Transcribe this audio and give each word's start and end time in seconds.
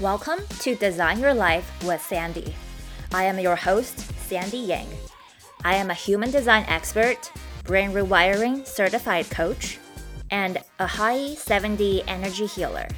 Welcome 0.00 0.40
to 0.60 0.74
Design 0.74 1.20
Your 1.20 1.34
Life 1.34 1.70
with 1.84 2.00
Sandy. 2.00 2.54
I 3.12 3.24
am 3.24 3.38
your 3.38 3.54
host, 3.54 3.98
Sandy 4.26 4.56
Yang. 4.56 4.88
I 5.64 5.74
am 5.74 5.90
a 5.90 5.94
human 5.94 6.30
design 6.30 6.64
expert, 6.66 7.30
brain 7.64 7.92
rewiring 7.92 8.66
certified 8.66 9.28
coach, 9.28 9.78
and 10.30 10.58
Ahai 10.80 11.36
7D 11.36 12.04
energy 12.08 12.46
healer. 12.46 12.88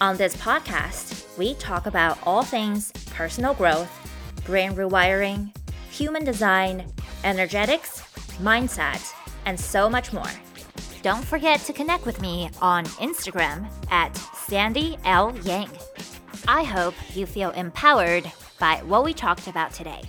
On 0.00 0.16
this 0.16 0.36
podcast, 0.36 1.38
we 1.38 1.54
talk 1.54 1.86
about 1.86 2.18
all 2.26 2.42
things 2.42 2.90
personal 3.10 3.54
growth, 3.54 3.90
brain 4.44 4.72
rewiring, 4.72 5.56
human 5.90 6.24
design, 6.24 6.92
energetics, 7.22 8.02
mindset, 8.42 9.14
and 9.46 9.58
so 9.58 9.88
much 9.88 10.12
more. 10.12 10.32
Don't 11.02 11.24
forget 11.24 11.60
to 11.60 11.72
connect 11.72 12.04
with 12.04 12.20
me 12.20 12.50
on 12.60 12.84
Instagram 12.96 13.68
at 13.90 14.16
Sandy 14.16 14.98
L. 15.04 15.34
Yang. 15.44 15.70
I 16.46 16.62
hope 16.62 16.94
you 17.14 17.26
feel 17.26 17.50
empowered 17.50 18.30
by 18.58 18.76
what 18.86 19.04
we 19.04 19.12
talked 19.12 19.48
about 19.48 19.72
today. 19.72 20.02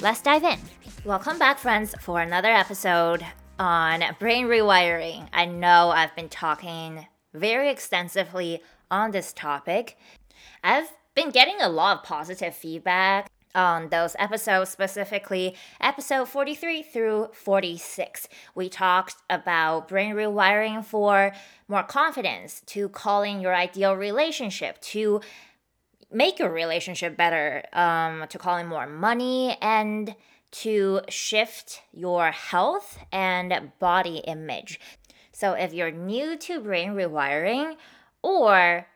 Let's 0.00 0.20
dive 0.20 0.44
in. 0.44 0.58
Welcome 1.04 1.38
back, 1.38 1.58
friends, 1.58 1.94
for 2.00 2.20
another 2.20 2.50
episode 2.50 3.24
on 3.58 4.02
brain 4.18 4.46
rewiring. 4.46 5.28
I 5.32 5.46
know 5.46 5.90
I've 5.90 6.14
been 6.16 6.28
talking 6.28 7.06
very 7.32 7.70
extensively 7.70 8.62
on 8.90 9.12
this 9.12 9.32
topic. 9.32 9.96
I've 10.64 10.90
been 11.14 11.30
getting 11.30 11.60
a 11.60 11.68
lot 11.68 11.98
of 11.98 12.04
positive 12.04 12.54
feedback 12.54 13.30
on 13.54 13.88
those 13.88 14.14
episodes, 14.18 14.70
specifically 14.70 15.56
episode 15.80 16.28
43 16.28 16.82
through 16.82 17.28
46. 17.32 18.28
We 18.54 18.68
talked 18.68 19.16
about 19.28 19.88
brain 19.88 20.14
rewiring 20.14 20.84
for 20.84 21.32
more 21.68 21.82
confidence, 21.82 22.62
to 22.66 22.88
calling 22.88 23.40
your 23.40 23.54
ideal 23.54 23.94
relationship, 23.94 24.80
to 24.82 25.20
make 26.12 26.38
your 26.38 26.50
relationship 26.50 27.16
better, 27.16 27.64
um, 27.72 28.26
to 28.28 28.38
calling 28.38 28.66
more 28.66 28.86
money, 28.86 29.56
and 29.60 30.14
to 30.50 31.00
shift 31.08 31.82
your 31.92 32.30
health 32.32 32.98
and 33.12 33.72
body 33.78 34.18
image. 34.26 34.80
So 35.32 35.52
if 35.52 35.72
you're 35.72 35.92
new 35.92 36.36
to 36.36 36.60
brain 36.60 36.90
rewiring, 36.90 37.76
or 38.22 38.86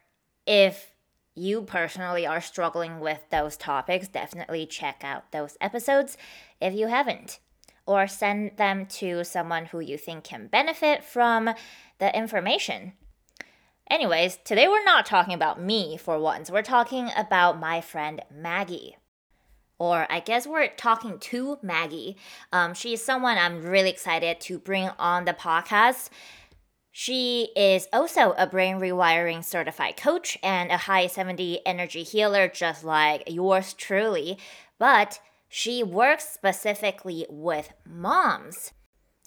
if 0.47 0.93
you 1.35 1.63
personally 1.63 2.27
are 2.27 2.41
struggling 2.41 3.01
with 3.01 3.21
those 3.31 3.57
topics, 3.57 4.09
definitely 4.09 4.67
check 4.67 5.03
out 5.03 5.33
those 5.33 5.57
episodes 5.61 6.17
if 6.61 6.75
you 6.75 6.89
haven't. 6.89 7.39
Or 7.87 8.07
send 8.07 8.57
them 8.57 8.87
to 8.87 9.25
someone 9.25 9.67
who 9.67 9.81
you 9.81 9.99
think 9.99 10.25
can 10.25 10.47
benefit 10.47 11.05
from 11.05 11.51
the 11.99 12.17
information. 12.17 12.95
Anyways, 13.91 14.39
today 14.45 14.67
we're 14.67 14.85
not 14.85 15.07
talking 15.07 15.35
about 15.35 15.61
me 15.61 15.97
for 15.97 16.19
once. 16.19 16.51
We're 16.51 16.63
talking 16.63 17.11
about 17.17 17.61
my 17.61 17.81
friend 17.81 18.23
Maggie. 18.35 18.97
Or 19.79 20.07
I 20.11 20.21
guess 20.21 20.47
we're 20.47 20.69
talking 20.69 21.19
to 21.19 21.59
Maggie. 21.63 22.17
Um, 22.53 22.75
is 22.85 23.05
someone 23.05 23.37
I'm 23.37 23.63
really 23.63 23.91
excited 23.91 24.41
to 24.43 24.59
bring 24.59 24.91
on 24.99 25.25
the 25.25 25.35
podcast 25.35 26.09
she 26.97 27.49
is 27.57 27.89
also 27.93 28.35
a 28.39 28.47
brain 28.47 28.77
rewiring 28.77 29.45
certified 29.45 29.97
coach 29.97 30.39
and 30.45 30.71
Ahai 30.71 31.13
7D 31.13 31.59
energy 31.67 32.05
healer, 32.05 32.47
just 32.47 32.85
like 32.85 33.25
yours 33.27 33.75
truly. 33.75 34.39
But 34.79 35.19
she 35.49 35.83
works 35.83 36.29
specifically 36.29 37.27
with 37.29 37.73
moms. 37.85 38.71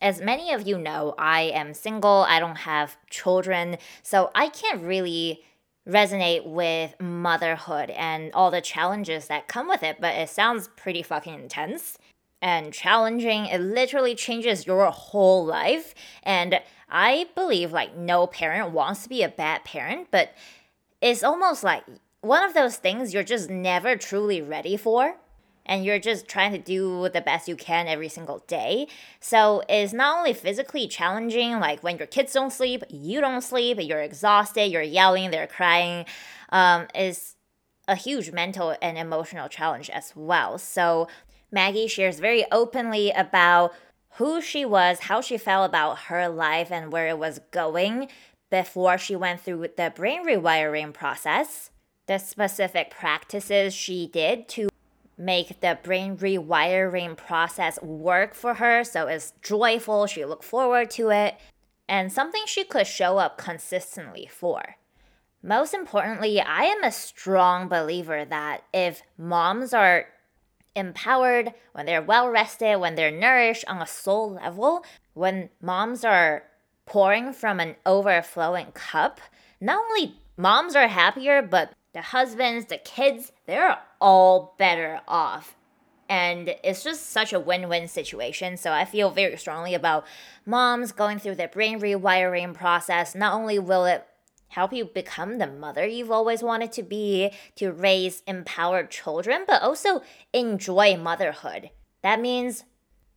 As 0.02 0.22
many 0.22 0.54
of 0.54 0.68
you 0.68 0.78
know, 0.78 1.16
I 1.18 1.42
am 1.42 1.74
single, 1.74 2.26
I 2.28 2.40
don't 2.40 2.58
have 2.58 2.98
children, 3.10 3.78
so 4.04 4.30
I 4.36 4.50
can't 4.50 4.84
really 4.84 5.44
resonate 5.88 6.46
with 6.46 7.00
motherhood 7.00 7.90
and 7.92 8.32
all 8.34 8.52
the 8.52 8.62
challenges 8.62 9.28
that 9.28 9.48
come 9.48 9.68
with 9.68 9.84
it, 9.84 9.98
but 10.00 10.16
it 10.16 10.30
sounds 10.30 10.70
pretty 10.76 11.02
fucking 11.02 11.34
intense 11.34 11.98
and 12.42 12.74
challenging. 12.74 13.46
It 13.46 13.60
literally 13.60 14.14
changes 14.14 14.68
your 14.68 14.86
whole 14.92 15.46
life. 15.46 15.96
And 16.24 16.60
I 16.90 17.28
believe 17.36 17.72
like 17.72 17.96
no 17.96 18.28
parent 18.28 18.72
wants 18.72 19.04
to 19.04 19.10
be 19.10 19.24
a 19.24 19.30
bad 19.30 19.64
parent, 19.64 20.10
but 20.12 20.34
it's 21.02 21.24
almost 21.24 21.64
like 21.64 21.84
one 22.22 22.44
of 22.44 22.54
those 22.54 22.78
things 22.78 23.14
you're 23.14 23.24
just 23.24 23.50
never 23.50 23.96
truly 23.96 24.42
ready 24.42 24.78
for. 24.78 25.16
And 25.68 25.86
you're 25.86 26.00
just 26.00 26.28
trying 26.28 26.54
to 26.54 26.58
do 26.58 27.10
the 27.10 27.22
best 27.22 27.48
you 27.48 27.56
can 27.56 27.88
every 27.88 28.10
single 28.10 28.44
day. 28.48 28.88
So 29.20 29.62
it's 29.70 29.94
not 29.94 30.18
only 30.18 30.34
physically 30.34 30.88
challenging, 30.88 31.60
like 31.60 31.84
when 31.84 31.98
your 31.98 32.08
kids 32.08 32.34
don't 32.34 32.52
sleep, 32.52 32.84
you 32.90 33.22
don't 33.22 33.42
sleep, 33.42 33.78
you're 33.82 34.02
exhausted, 34.02 34.72
you're 34.72 34.82
yelling, 34.82 35.30
they're 35.30 35.46
crying. 35.46 36.06
Um, 36.50 36.88
is 36.96 37.36
a 37.88 37.96
huge 37.96 38.32
mental 38.32 38.76
and 38.82 38.98
emotional 38.98 39.48
challenge 39.48 39.90
as 39.90 40.14
well. 40.16 40.58
So 40.58 41.08
Maggie 41.52 41.88
shares 41.88 42.20
very 42.20 42.46
openly 42.52 43.12
about 43.12 43.74
who 44.18 44.42
she 44.42 44.66
was, 44.66 45.02
how 45.02 45.22
she 45.22 45.38
felt 45.38 45.70
about 45.70 46.00
her 46.00 46.28
life, 46.28 46.72
and 46.72 46.92
where 46.92 47.08
it 47.08 47.20
was 47.20 47.40
going 47.52 48.10
before 48.50 48.98
she 48.98 49.16
went 49.16 49.42
through 49.42 49.68
the 49.78 49.92
brain 49.96 50.26
rewiring 50.26 50.94
process, 50.94 51.70
the 52.08 52.18
specific 52.18 52.90
practices 52.90 53.74
she 53.74 54.08
did 54.08 54.48
to 54.48 54.70
make 55.18 55.62
the 55.62 55.80
brain 55.82 56.16
rewiring 56.18 57.18
process 57.18 57.82
work 57.82 58.34
for 58.34 58.56
her. 58.56 58.84
So 58.84 59.08
it's 59.08 59.34
joyful, 59.42 60.08
she 60.08 60.26
looked 60.26 60.44
forward 60.44 60.90
to 60.92 61.10
it, 61.10 61.36
and 61.90 62.12
something 62.12 62.44
she 62.46 62.64
could 62.64 62.88
show 62.88 63.18
up 63.18 63.38
consistently 63.38 64.30
for. 64.32 64.76
Most 65.42 65.74
importantly, 65.74 66.42
I 66.42 66.64
am 66.64 66.84
a 66.84 66.92
strong 66.92 67.68
believer 67.68 68.26
that 68.26 68.64
if 68.74 69.02
moms 69.18 69.74
are 69.74 70.08
empowered, 70.76 71.54
when 71.74 71.86
they're 71.86 72.02
well 72.02 72.30
rested, 72.30 72.80
when 72.80 72.96
they're 72.96 73.12
nourished 73.12 73.66
on 73.68 73.82
a 73.82 73.88
soul 73.88 74.34
level, 74.34 74.84
when 75.14 75.50
moms 75.62 76.04
are 76.04 76.44
pouring 76.86 77.34
from 77.34 77.60
an 77.60 77.76
overflowing 77.86 78.72
cup, 78.74 79.20
not 79.60 79.84
only 79.90 80.16
moms 80.38 80.76
are 80.76 80.88
happier, 80.88 81.42
but 81.42 81.74
the 81.98 82.04
husbands, 82.04 82.68
the 82.68 82.78
kids, 82.78 83.32
they're 83.48 83.80
all 84.00 84.54
better 84.60 85.02
off. 85.08 85.56
And 86.08 86.54
it's 86.64 86.84
just 86.84 87.10
such 87.10 87.34
a 87.34 87.40
win 87.40 87.68
win 87.68 87.88
situation. 87.88 88.56
So 88.56 88.72
I 88.72 88.86
feel 88.86 89.10
very 89.10 89.36
strongly 89.36 89.74
about 89.74 90.06
moms 90.46 90.92
going 90.92 91.18
through 91.18 91.36
the 91.36 91.48
brain 91.48 91.80
rewiring 91.82 92.54
process. 92.54 93.16
Not 93.16 93.34
only 93.34 93.58
will 93.58 93.86
it 93.86 94.06
help 94.50 94.74
you 94.74 94.86
become 94.86 95.40
the 95.40 95.48
mother 95.48 95.88
you've 95.88 96.12
always 96.12 96.44
wanted 96.44 96.72
to 96.74 96.84
be, 96.84 97.32
to 97.56 97.72
raise 97.72 98.22
empowered 98.28 98.92
children, 98.92 99.44
but 99.48 99.64
also 99.64 100.04
enjoy 100.34 100.96
motherhood. 100.98 101.72
That 102.04 102.22
means 102.22 102.64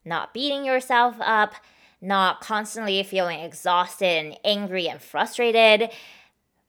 not 0.07 0.33
beating 0.33 0.65
yourself 0.65 1.17
up, 1.21 1.55
not 2.01 2.41
constantly 2.41 3.03
feeling 3.03 3.41
exhausted 3.41 4.07
and 4.07 4.39
angry 4.43 4.89
and 4.89 5.03
frustrated. 5.03 5.91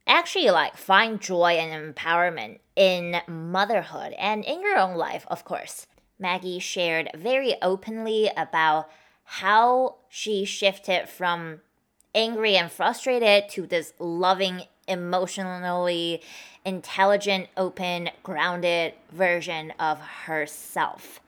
Actually, 0.07 0.50
like 0.50 0.78
find 0.78 1.22
joy 1.22 1.53
and 1.53 1.95
empowerment 1.95 2.59
in 2.75 3.22
motherhood 3.28 4.13
and 4.17 4.44
in 4.44 4.62
your 4.62 4.78
own 4.78 4.95
life, 4.95 5.25
of 5.29 5.45
course. 5.45 5.85
Maggie 6.19 6.59
shared 6.59 7.09
very 7.16 7.56
openly 7.62 8.29
about 8.38 8.90
how 9.23 9.95
she 10.09 10.45
shifted 10.45 11.07
from 11.07 11.61
angry 12.13 12.57
and 12.57 12.72
frustrated 12.72 13.50
to 13.50 13.66
this 13.66 13.94
loving, 13.97 14.63
emotionally 14.88 16.22
intelligent, 16.63 17.47
open, 17.57 18.07
grounded 18.23 18.94
version 19.11 19.73
of 19.79 20.00
herself. 20.25 21.19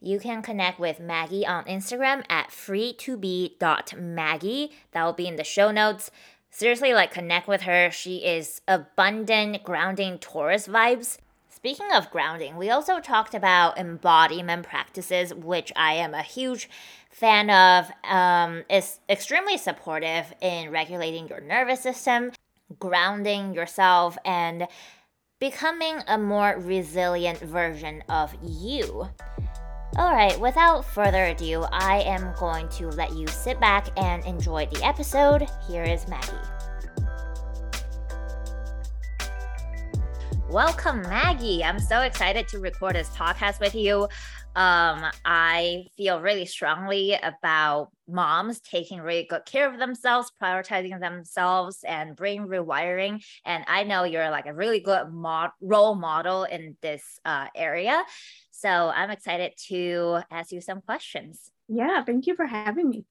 You 0.00 0.18
can 0.18 0.42
connect 0.42 0.80
with 0.80 0.98
Maggie 0.98 1.46
on 1.46 1.62
Instagram 1.64 2.24
at 2.28 2.48
freetobe.maggie. 2.48 4.72
That 4.90 5.04
will 5.04 5.12
be 5.12 5.28
in 5.28 5.36
the 5.36 5.44
show 5.44 5.70
notes. 5.70 6.10
Seriously, 6.54 6.92
like 6.92 7.10
connect 7.10 7.48
with 7.48 7.62
her. 7.62 7.90
She 7.90 8.18
is 8.18 8.60
abundant, 8.68 9.64
grounding 9.64 10.18
Taurus 10.18 10.68
vibes. 10.68 11.16
Speaking 11.48 11.90
of 11.94 12.10
grounding, 12.10 12.56
we 12.56 12.68
also 12.68 13.00
talked 13.00 13.34
about 13.34 13.78
embodiment 13.78 14.66
practices, 14.66 15.32
which 15.32 15.72
I 15.74 15.94
am 15.94 16.12
a 16.12 16.22
huge 16.22 16.68
fan 17.08 17.48
of. 17.48 17.90
Um, 18.04 18.64
is 18.68 19.00
extremely 19.08 19.56
supportive 19.56 20.34
in 20.42 20.70
regulating 20.70 21.26
your 21.26 21.40
nervous 21.40 21.80
system, 21.80 22.32
grounding 22.78 23.54
yourself, 23.54 24.18
and 24.22 24.68
becoming 25.40 26.00
a 26.06 26.18
more 26.18 26.54
resilient 26.58 27.38
version 27.38 28.04
of 28.10 28.36
you. 28.42 29.08
Alright, 29.98 30.40
without 30.40 30.86
further 30.86 31.26
ado, 31.26 31.66
I 31.70 32.00
am 32.00 32.32
going 32.38 32.66
to 32.70 32.88
let 32.88 33.14
you 33.14 33.26
sit 33.26 33.60
back 33.60 33.88
and 33.98 34.24
enjoy 34.24 34.66
the 34.72 34.82
episode. 34.82 35.46
Here 35.68 35.82
is 35.82 36.08
Maggie. 36.08 36.32
Welcome, 40.48 41.02
Maggie. 41.02 41.62
I'm 41.62 41.78
so 41.78 42.00
excited 42.00 42.48
to 42.48 42.58
record 42.58 42.96
this 42.96 43.10
podcast 43.10 43.60
with 43.60 43.74
you. 43.74 44.08
um, 44.54 45.10
I 45.24 45.84
feel 45.96 46.20
really 46.20 46.44
strongly 46.46 47.18
about 47.22 47.90
moms 48.08 48.60
taking 48.60 49.00
really 49.00 49.24
good 49.24 49.44
care 49.46 49.70
of 49.70 49.78
themselves, 49.78 50.30
prioritizing 50.42 51.00
themselves, 51.00 51.84
and 51.86 52.16
brain 52.16 52.46
rewiring. 52.46 53.24
And 53.46 53.64
I 53.66 53.84
know 53.84 54.04
you're 54.04 54.30
like 54.30 54.46
a 54.46 54.54
really 54.54 54.80
good 54.80 55.10
mod- 55.10 55.52
role 55.62 55.94
model 55.94 56.44
in 56.44 56.76
this 56.82 57.02
uh, 57.24 57.46
area. 57.54 58.04
So 58.62 58.68
I'm 58.68 59.10
excited 59.10 59.54
to 59.70 60.20
ask 60.30 60.52
you 60.52 60.60
some 60.60 60.82
questions. 60.82 61.50
Yeah, 61.66 62.04
thank 62.04 62.28
you 62.28 62.36
for 62.36 62.46
having 62.46 62.88
me. 62.88 63.04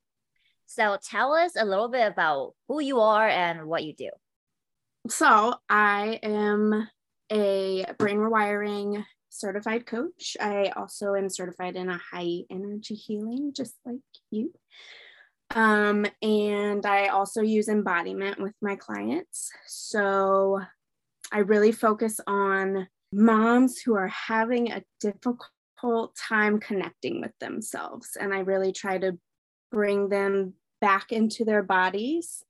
So 0.65 0.98
tell 1.03 1.33
us 1.33 1.57
a 1.57 1.65
little 1.65 1.89
bit 1.89 2.07
about 2.07 2.53
who 2.69 2.81
you 2.81 3.01
are 3.01 3.27
and 3.27 3.65
what 3.65 3.83
you 3.83 3.94
do. 3.94 4.12
So 5.09 5.56
I 5.69 6.21
am 6.24 6.88
a 7.30 7.86
brain 7.98 8.15
rewiring 8.15 9.03
certified 9.27 9.86
coach. 9.86 10.38
I 10.39 10.71
also 10.77 11.15
am 11.15 11.27
certified 11.27 11.75
in 11.75 11.88
Ahai 11.88 12.45
energy 12.50 12.95
healing, 12.95 13.51
just 13.54 13.75
like 13.83 14.00
you. 14.30 14.54
Um, 15.54 16.06
and 16.21 16.86
I 16.86 17.07
also 17.07 17.42
use 17.42 17.68
embodiment 17.68 18.39
with 18.39 18.54
my 18.62 18.77
clients. 18.77 19.50
So 19.68 20.62
I 21.30 21.39
really 21.39 21.74
focus 21.74 22.21
on 22.25 22.88
moms 23.11 23.79
who 23.79 23.95
are 23.95 24.07
having 24.07 24.71
a 24.71 24.83
difficult 24.99 26.15
time 26.15 26.59
connecting 26.59 27.21
with 27.21 27.37
themselves. 27.39 28.17
And 28.19 28.33
I 28.33 28.39
really 28.39 28.71
try 28.71 28.97
to 28.97 29.17
bring 29.71 30.09
them 30.09 30.53
back 30.79 31.11
into 31.11 31.45
their 31.45 31.63
bodies 31.63 32.43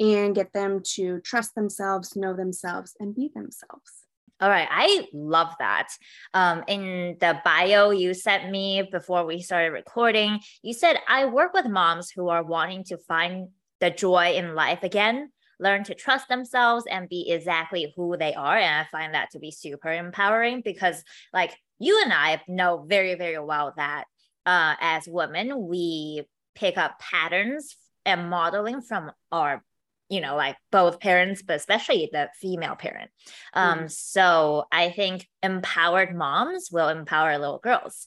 and 0.00 0.34
get 0.34 0.52
them 0.52 0.82
to 0.94 1.20
trust 1.20 1.54
themselves, 1.54 2.16
know 2.16 2.34
themselves, 2.34 2.94
and 3.00 3.14
be 3.14 3.30
themselves. 3.34 4.04
All 4.40 4.48
right, 4.48 4.68
I 4.70 5.08
love 5.12 5.52
that. 5.58 5.88
Um, 6.32 6.62
in 6.68 7.16
the 7.18 7.40
bio 7.44 7.90
you 7.90 8.14
sent 8.14 8.50
me 8.50 8.88
before 8.90 9.26
we 9.26 9.42
started 9.42 9.72
recording, 9.72 10.38
you 10.62 10.74
said 10.74 10.98
I 11.08 11.24
work 11.24 11.52
with 11.54 11.66
moms 11.66 12.10
who 12.10 12.28
are 12.28 12.44
wanting 12.44 12.84
to 12.84 12.98
find 12.98 13.48
the 13.80 13.90
joy 13.90 14.34
in 14.34 14.54
life 14.54 14.84
again, 14.84 15.32
learn 15.60 15.84
to 15.84 15.94
trust 15.94 16.28
themselves, 16.28 16.84
and 16.90 17.08
be 17.08 17.30
exactly 17.30 17.92
who 17.96 18.16
they 18.16 18.34
are. 18.34 18.56
And 18.56 18.74
I 18.74 18.84
find 18.90 19.14
that 19.14 19.30
to 19.32 19.38
be 19.38 19.50
super 19.50 19.92
empowering 19.92 20.62
because, 20.64 21.02
like, 21.32 21.56
you 21.78 22.00
and 22.02 22.12
I 22.12 22.40
know 22.48 22.84
very, 22.86 23.14
very 23.14 23.38
well 23.38 23.74
that 23.76 24.04
uh, 24.46 24.74
as 24.80 25.06
women, 25.06 25.68
we 25.68 26.24
pick 26.54 26.76
up 26.76 26.98
patterns 26.98 27.76
and 28.04 28.30
modeling 28.30 28.80
from 28.80 29.12
our 29.30 29.62
you 30.08 30.20
know 30.20 30.34
like 30.34 30.56
both 30.72 30.98
parents 30.98 31.42
but 31.42 31.56
especially 31.56 32.08
the 32.10 32.28
female 32.40 32.74
parent. 32.74 33.10
Um 33.52 33.80
mm. 33.80 33.90
so 33.90 34.64
i 34.72 34.90
think 34.90 35.28
empowered 35.42 36.16
moms 36.16 36.70
will 36.72 36.88
empower 36.88 37.38
little 37.38 37.58
girls. 37.58 38.06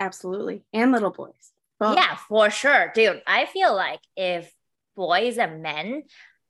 Absolutely. 0.00 0.64
And 0.72 0.90
little 0.90 1.10
boys. 1.10 1.52
Yeah 1.80 2.16
for 2.28 2.50
sure 2.50 2.90
dude. 2.94 3.22
I 3.26 3.46
feel 3.46 3.74
like 3.74 4.00
if 4.16 4.52
boys 4.96 5.38
and 5.38 5.62
men 5.62 6.04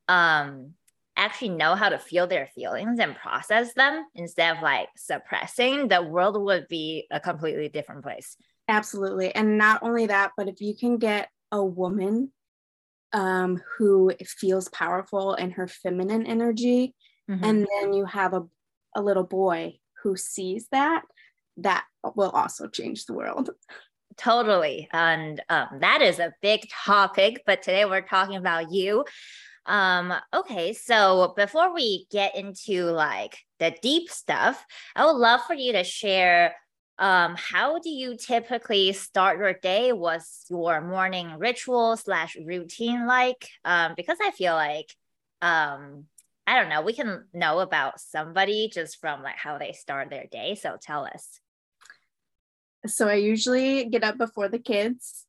um 0.08 0.72
actually 1.16 1.50
know 1.50 1.74
how 1.74 1.90
to 1.90 1.98
feel 1.98 2.26
their 2.26 2.48
feelings 2.54 2.98
and 2.98 3.14
process 3.14 3.74
them 3.74 4.04
instead 4.14 4.56
of 4.56 4.62
like 4.62 4.88
suppressing 4.96 5.88
the 5.88 6.02
world 6.02 6.42
would 6.42 6.66
be 6.68 7.06
a 7.10 7.20
completely 7.20 7.68
different 7.68 8.02
place 8.02 8.36
absolutely 8.68 9.34
and 9.34 9.58
not 9.58 9.82
only 9.82 10.06
that 10.06 10.32
but 10.36 10.48
if 10.48 10.60
you 10.60 10.74
can 10.74 10.96
get 10.96 11.28
a 11.52 11.62
woman 11.62 12.32
um, 13.12 13.60
who 13.76 14.12
feels 14.24 14.68
powerful 14.68 15.34
in 15.34 15.50
her 15.52 15.68
feminine 15.68 16.26
energy. 16.26 16.94
Mm-hmm. 17.30 17.44
And 17.44 17.66
then 17.70 17.92
you 17.92 18.04
have 18.06 18.34
a, 18.34 18.42
a 18.96 19.02
little 19.02 19.24
boy 19.24 19.78
who 20.02 20.16
sees 20.16 20.66
that, 20.72 21.02
that 21.58 21.84
will 22.16 22.30
also 22.30 22.68
change 22.68 23.04
the 23.04 23.14
world. 23.14 23.50
Totally. 24.18 24.88
And 24.92 25.40
um, 25.48 25.78
that 25.80 26.02
is 26.02 26.18
a 26.18 26.34
big 26.42 26.68
topic, 26.68 27.42
but 27.46 27.62
today 27.62 27.86
we're 27.86 28.02
talking 28.02 28.36
about 28.36 28.70
you. 28.70 29.04
Um, 29.66 30.12
okay, 30.34 30.72
so 30.72 31.34
before 31.36 31.74
we 31.74 32.06
get 32.10 32.36
into 32.36 32.84
like 32.84 33.38
the 33.58 33.74
deep 33.82 34.10
stuff, 34.10 34.64
I 34.96 35.06
would 35.06 35.16
love 35.16 35.42
for 35.46 35.54
you 35.54 35.72
to 35.72 35.84
share 35.84 36.54
um, 36.98 37.34
how 37.36 37.78
do 37.78 37.90
you 37.90 38.16
typically 38.16 38.92
start 38.92 39.38
your 39.38 39.54
day? 39.54 39.92
Was 39.92 40.44
your 40.50 40.80
morning 40.80 41.38
ritual 41.38 41.96
slash 41.96 42.36
routine 42.44 43.06
like? 43.06 43.48
Um, 43.64 43.94
because 43.96 44.18
I 44.22 44.30
feel 44.30 44.54
like 44.54 44.94
um, 45.40 46.04
I 46.46 46.58
don't 46.60 46.68
know, 46.68 46.82
we 46.82 46.92
can 46.92 47.24
know 47.32 47.60
about 47.60 48.00
somebody 48.00 48.70
just 48.72 49.00
from 49.00 49.22
like 49.22 49.36
how 49.36 49.58
they 49.58 49.72
start 49.72 50.10
their 50.10 50.26
day. 50.30 50.54
So 50.54 50.76
tell 50.80 51.04
us. 51.04 51.40
So 52.86 53.08
I 53.08 53.14
usually 53.14 53.84
get 53.86 54.02
up 54.02 54.18
before 54.18 54.48
the 54.48 54.58
kids. 54.58 55.24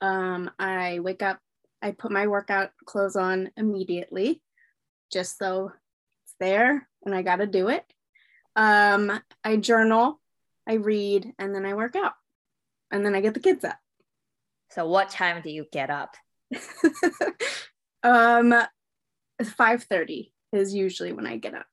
Um, 0.00 0.50
I 0.58 1.00
wake 1.00 1.22
up, 1.22 1.38
I 1.82 1.90
put 1.90 2.12
my 2.12 2.26
workout 2.28 2.70
clothes 2.86 3.16
on 3.16 3.50
immediately, 3.56 4.40
just 5.12 5.38
so 5.38 5.72
it's 6.24 6.34
there 6.38 6.88
and 7.04 7.14
I 7.14 7.22
got 7.22 7.36
to 7.36 7.46
do 7.46 7.68
it. 7.68 7.84
Um, 8.54 9.20
I 9.42 9.56
journal 9.56 10.20
I 10.66 10.74
read, 10.74 11.32
and 11.38 11.54
then 11.54 11.66
I 11.66 11.74
work 11.74 11.96
out. 11.96 12.12
And 12.90 13.04
then 13.04 13.14
I 13.14 13.20
get 13.20 13.34
the 13.34 13.40
kids 13.40 13.64
up. 13.64 13.78
So 14.70 14.86
what 14.86 15.10
time 15.10 15.42
do 15.42 15.50
you 15.50 15.66
get 15.72 15.90
up? 15.90 16.14
um 18.02 18.54
5:30 19.42 20.32
is 20.52 20.74
usually 20.74 21.12
when 21.12 21.26
I 21.26 21.36
get 21.36 21.54
up. 21.54 21.66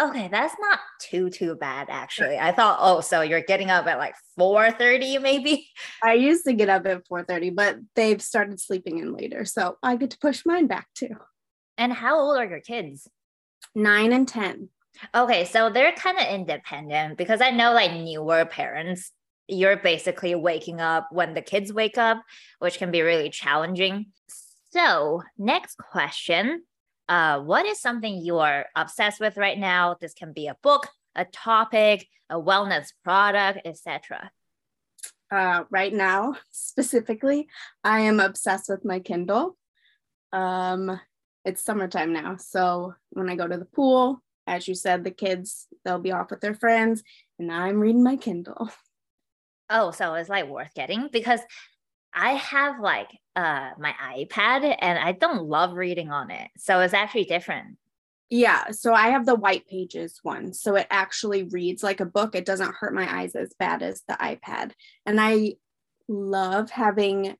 Okay, 0.00 0.28
that's 0.28 0.54
not 0.60 0.78
too 1.00 1.28
too 1.28 1.56
bad 1.56 1.88
actually. 1.90 2.38
I 2.38 2.52
thought, 2.52 2.78
oh, 2.80 3.00
so 3.00 3.20
you're 3.20 3.42
getting 3.42 3.70
up 3.70 3.86
at 3.86 3.98
like 3.98 4.14
4:30 4.38 5.20
maybe? 5.20 5.68
I 6.02 6.14
used 6.14 6.44
to 6.44 6.52
get 6.52 6.68
up 6.68 6.86
at 6.86 7.08
4:30, 7.08 7.54
but 7.54 7.78
they've 7.96 8.22
started 8.22 8.60
sleeping 8.60 8.98
in 8.98 9.12
later. 9.12 9.44
So 9.44 9.76
I 9.82 9.96
get 9.96 10.10
to 10.10 10.18
push 10.18 10.46
mine 10.46 10.68
back 10.68 10.86
too. 10.94 11.16
And 11.76 11.92
how 11.92 12.18
old 12.20 12.38
are 12.38 12.46
your 12.46 12.60
kids? 12.60 13.08
9 13.74 14.12
and 14.12 14.26
10. 14.26 14.68
Okay, 15.14 15.44
so 15.44 15.70
they're 15.70 15.92
kind 15.92 16.18
of 16.18 16.26
independent 16.26 17.18
because 17.18 17.40
I 17.40 17.50
know 17.50 17.72
like 17.72 17.92
newer 17.92 18.44
parents, 18.44 19.12
you're 19.48 19.76
basically 19.76 20.34
waking 20.34 20.80
up 20.80 21.08
when 21.10 21.34
the 21.34 21.42
kids 21.42 21.72
wake 21.72 21.98
up, 21.98 22.22
which 22.58 22.78
can 22.78 22.90
be 22.90 23.02
really 23.02 23.30
challenging. 23.30 24.06
So, 24.70 25.22
next 25.38 25.76
question. 25.78 26.64
Uh, 27.08 27.40
what 27.40 27.64
is 27.64 27.80
something 27.80 28.18
you 28.18 28.38
are 28.38 28.66
obsessed 28.76 29.20
with 29.20 29.36
right 29.36 29.58
now? 29.58 29.96
This 30.00 30.12
can 30.12 30.32
be 30.32 30.46
a 30.46 30.56
book, 30.62 30.88
a 31.14 31.24
topic, 31.24 32.06
a 32.28 32.36
wellness 32.36 32.92
product, 33.02 33.60
etc. 33.64 34.30
Uh, 35.30 35.64
right 35.70 35.92
now, 35.92 36.36
specifically, 36.50 37.48
I 37.82 38.00
am 38.00 38.20
obsessed 38.20 38.68
with 38.68 38.84
my 38.84 39.00
Kindle. 39.00 39.56
Um, 40.32 41.00
it's 41.44 41.62
summertime 41.62 42.12
now, 42.12 42.36
so 42.36 42.94
when 43.10 43.30
I 43.30 43.36
go 43.36 43.48
to 43.48 43.56
the 43.56 43.64
pool, 43.64 44.22
as 44.46 44.68
you 44.68 44.74
said, 44.74 45.04
the 45.04 45.10
kids, 45.10 45.66
they'll 45.84 45.98
be 45.98 46.12
off 46.12 46.30
with 46.30 46.40
their 46.40 46.54
friends, 46.54 47.02
and 47.38 47.50
I'm 47.50 47.80
reading 47.80 48.02
my 48.02 48.16
Kindle. 48.16 48.70
Oh, 49.70 49.90
so 49.90 50.14
it's 50.14 50.30
like 50.30 50.48
worth 50.48 50.72
getting 50.72 51.10
because 51.12 51.40
I 52.18 52.32
have 52.32 52.80
like 52.80 53.10
uh 53.36 53.70
my 53.78 53.94
iPad 54.16 54.76
and 54.80 54.98
I 54.98 55.12
don't 55.12 55.44
love 55.44 55.74
reading 55.74 56.10
on 56.10 56.30
it. 56.30 56.48
So 56.58 56.80
it's 56.80 56.94
actually 56.94 57.24
different. 57.24 57.76
Yeah, 58.30 58.72
so 58.72 58.92
I 58.92 59.08
have 59.08 59.24
the 59.24 59.36
white 59.36 59.66
pages 59.68 60.18
one. 60.22 60.52
So 60.52 60.74
it 60.74 60.86
actually 60.90 61.44
reads 61.44 61.82
like 61.82 62.00
a 62.00 62.04
book. 62.04 62.34
It 62.34 62.44
doesn't 62.44 62.74
hurt 62.74 62.92
my 62.92 63.20
eyes 63.20 63.34
as 63.34 63.54
bad 63.58 63.82
as 63.82 64.02
the 64.06 64.14
iPad. 64.14 64.72
And 65.06 65.18
I 65.18 65.54
love 66.08 66.70
having 66.70 67.36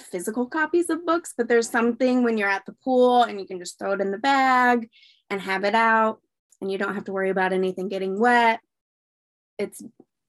physical 0.00 0.46
copies 0.46 0.88
of 0.88 1.04
books, 1.04 1.34
but 1.36 1.48
there's 1.48 1.68
something 1.68 2.22
when 2.22 2.38
you're 2.38 2.48
at 2.48 2.64
the 2.64 2.76
pool 2.84 3.24
and 3.24 3.38
you 3.38 3.46
can 3.46 3.58
just 3.58 3.78
throw 3.78 3.92
it 3.92 4.00
in 4.00 4.12
the 4.12 4.18
bag 4.18 4.88
and 5.28 5.40
have 5.42 5.64
it 5.64 5.74
out 5.74 6.20
and 6.60 6.70
you 6.70 6.78
don't 6.78 6.94
have 6.94 7.04
to 7.04 7.12
worry 7.12 7.30
about 7.30 7.52
anything 7.52 7.88
getting 7.88 8.18
wet. 8.18 8.60
It's 9.58 9.82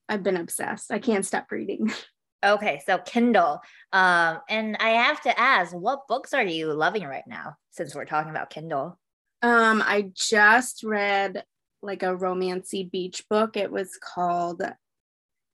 I've 0.09 0.23
been 0.23 0.37
obsessed. 0.37 0.91
I 0.91 0.99
can't 0.99 1.25
stop 1.25 1.51
reading. 1.51 1.93
Okay, 2.43 2.81
so 2.85 2.97
Kindle. 2.99 3.61
Um, 3.91 4.39
and 4.49 4.77
I 4.79 4.89
have 4.89 5.21
to 5.21 5.39
ask, 5.39 5.73
what 5.73 6.07
books 6.07 6.33
are 6.33 6.43
you 6.43 6.73
loving 6.73 7.03
right 7.03 7.27
now 7.27 7.55
since 7.71 7.93
we're 7.93 8.05
talking 8.05 8.31
about 8.31 8.49
Kindle? 8.49 8.97
Um, 9.41 9.83
I 9.85 10.11
just 10.13 10.83
read 10.83 11.43
like 11.81 12.03
a 12.03 12.15
romancy 12.15 12.89
beach 12.89 13.23
book. 13.29 13.57
It 13.57 13.71
was 13.71 13.97
called 14.01 14.61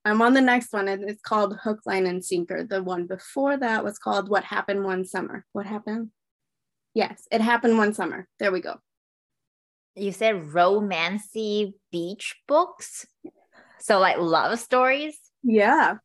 I'm 0.04 0.22
on 0.22 0.34
the 0.34 0.40
next 0.40 0.72
one 0.72 0.86
and 0.86 1.10
it's 1.10 1.20
called 1.20 1.56
Hook, 1.64 1.80
Line, 1.84 2.06
and 2.06 2.24
Sinker. 2.24 2.62
The 2.62 2.80
one 2.80 3.08
before 3.08 3.56
that 3.56 3.82
was 3.82 3.98
called 3.98 4.28
What 4.28 4.44
Happened 4.44 4.84
One 4.84 5.04
Summer. 5.04 5.44
What 5.52 5.66
happened? 5.66 6.10
Yes, 6.94 7.26
it 7.32 7.40
happened 7.40 7.76
one 7.76 7.92
summer. 7.92 8.28
There 8.38 8.52
we 8.52 8.60
go 8.60 8.76
you 9.96 10.12
said 10.12 10.36
romancy 10.36 11.72
beach 11.90 12.36
books. 12.46 13.06
So 13.80 13.98
like 13.98 14.18
love 14.18 14.58
stories. 14.60 15.18
Yeah. 15.42 15.96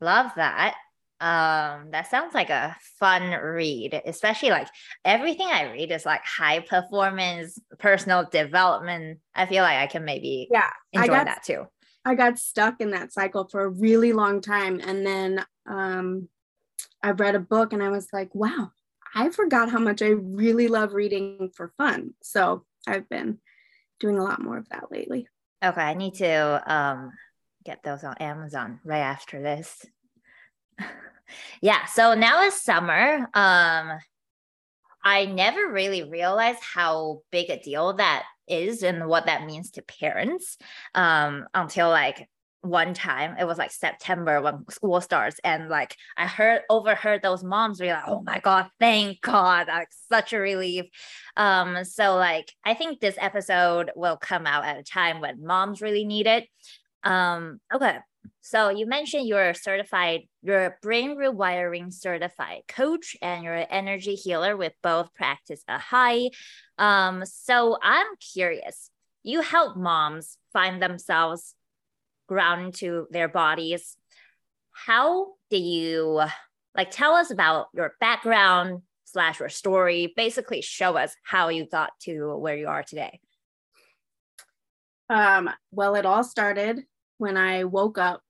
Love 0.00 0.30
that. 0.36 0.74
Um, 1.20 1.90
that 1.90 2.10
sounds 2.10 2.32
like 2.32 2.48
a 2.48 2.74
fun 2.98 3.30
read, 3.30 4.00
especially 4.06 4.48
like 4.48 4.68
everything 5.04 5.48
I 5.48 5.70
read 5.70 5.92
is 5.92 6.06
like 6.06 6.24
high 6.24 6.60
performance, 6.60 7.58
personal 7.78 8.26
development. 8.30 9.18
I 9.34 9.44
feel 9.44 9.62
like 9.62 9.76
I 9.76 9.86
can 9.86 10.06
maybe 10.06 10.48
yeah 10.50 10.70
enjoy 10.94 11.08
got, 11.08 11.26
that 11.26 11.42
too. 11.42 11.66
I 12.06 12.14
got 12.14 12.38
stuck 12.38 12.80
in 12.80 12.92
that 12.92 13.12
cycle 13.12 13.46
for 13.48 13.64
a 13.64 13.68
really 13.68 14.14
long 14.14 14.40
time. 14.40 14.80
And 14.82 15.06
then 15.06 15.44
um, 15.68 16.28
I 17.02 17.10
read 17.10 17.34
a 17.34 17.40
book 17.40 17.74
and 17.74 17.82
I 17.82 17.90
was 17.90 18.08
like, 18.12 18.34
wow, 18.34 18.70
I 19.14 19.28
forgot 19.28 19.70
how 19.70 19.78
much 19.78 20.00
I 20.00 20.08
really 20.08 20.68
love 20.68 20.94
reading 20.94 21.50
for 21.54 21.72
fun. 21.76 22.14
So 22.22 22.64
I've 22.86 23.08
been 23.08 23.38
doing 23.98 24.18
a 24.18 24.24
lot 24.24 24.42
more 24.42 24.56
of 24.56 24.68
that 24.70 24.90
lately. 24.90 25.28
Okay, 25.62 25.80
I 25.82 25.92
need 25.92 26.14
to 26.14 26.74
um, 26.74 27.12
get 27.64 27.82
those 27.82 28.04
on 28.04 28.16
Amazon 28.18 28.80
right 28.84 29.00
after 29.00 29.42
this. 29.42 29.84
yeah, 31.62 31.86
so 31.86 32.14
now 32.14 32.42
it's 32.42 32.62
summer. 32.62 33.28
Um, 33.34 33.98
I 35.02 35.24
never 35.26 35.70
really 35.70 36.02
realized 36.02 36.60
how 36.62 37.22
big 37.30 37.50
a 37.50 37.58
deal 37.58 37.94
that 37.94 38.24
is 38.48 38.82
and 38.82 39.06
what 39.06 39.26
that 39.26 39.46
means 39.46 39.70
to 39.72 39.82
parents 39.82 40.58
um, 40.94 41.46
until 41.54 41.88
like 41.88 42.28
one 42.62 42.92
time 42.92 43.36
it 43.38 43.46
was 43.46 43.56
like 43.56 43.72
september 43.72 44.42
when 44.42 44.68
school 44.68 45.00
starts 45.00 45.40
and 45.44 45.70
like 45.70 45.96
i 46.18 46.26
heard 46.26 46.60
overheard 46.68 47.22
those 47.22 47.42
moms 47.42 47.78
be 47.78 47.88
like 47.88 48.02
oh 48.06 48.20
my 48.20 48.38
god 48.40 48.66
thank 48.78 49.18
god 49.22 49.66
like 49.66 49.88
such 50.12 50.34
a 50.34 50.38
relief 50.38 50.84
um 51.38 51.82
so 51.84 52.16
like 52.16 52.52
i 52.62 52.74
think 52.74 53.00
this 53.00 53.16
episode 53.18 53.90
will 53.96 54.18
come 54.18 54.46
out 54.46 54.66
at 54.66 54.78
a 54.78 54.82
time 54.82 55.22
when 55.22 55.42
moms 55.42 55.80
really 55.80 56.04
need 56.04 56.26
it 56.26 56.46
um 57.04 57.60
okay 57.72 57.98
so 58.42 58.68
you 58.68 58.86
mentioned 58.86 59.26
you're 59.26 59.54
certified 59.54 60.22
you're 60.42 60.66
a 60.66 60.74
brain 60.82 61.16
rewiring 61.16 61.92
certified 61.92 62.62
coach 62.68 63.16
and 63.22 63.44
you're 63.44 63.54
an 63.54 63.66
energy 63.70 64.14
healer 64.14 64.56
with 64.56 64.72
both 64.82 65.12
practice 65.14 65.62
AHAI 65.68 66.30
um 66.78 67.24
so 67.24 67.78
i'm 67.82 68.06
curious 68.34 68.90
you 69.22 69.42
help 69.42 69.76
moms 69.76 70.36
find 70.52 70.82
themselves 70.82 71.54
ground 72.30 72.64
into 72.66 73.08
their 73.10 73.28
bodies. 73.28 73.96
How 74.70 75.32
do 75.50 75.56
you 75.58 76.22
like 76.76 76.92
tell 76.92 77.14
us 77.14 77.30
about 77.30 77.66
your 77.74 77.94
background 78.00 78.82
slash 79.04 79.40
your 79.40 79.48
story? 79.48 80.12
Basically, 80.16 80.62
show 80.62 80.96
us 80.96 81.14
how 81.24 81.48
you 81.48 81.66
got 81.66 81.90
to 82.02 82.36
where 82.36 82.56
you 82.56 82.68
are 82.68 82.84
today. 82.84 83.20
Um, 85.10 85.50
well, 85.72 85.96
it 85.96 86.06
all 86.06 86.22
started 86.22 86.84
when 87.18 87.36
I 87.36 87.64
woke 87.64 87.98
up 87.98 88.22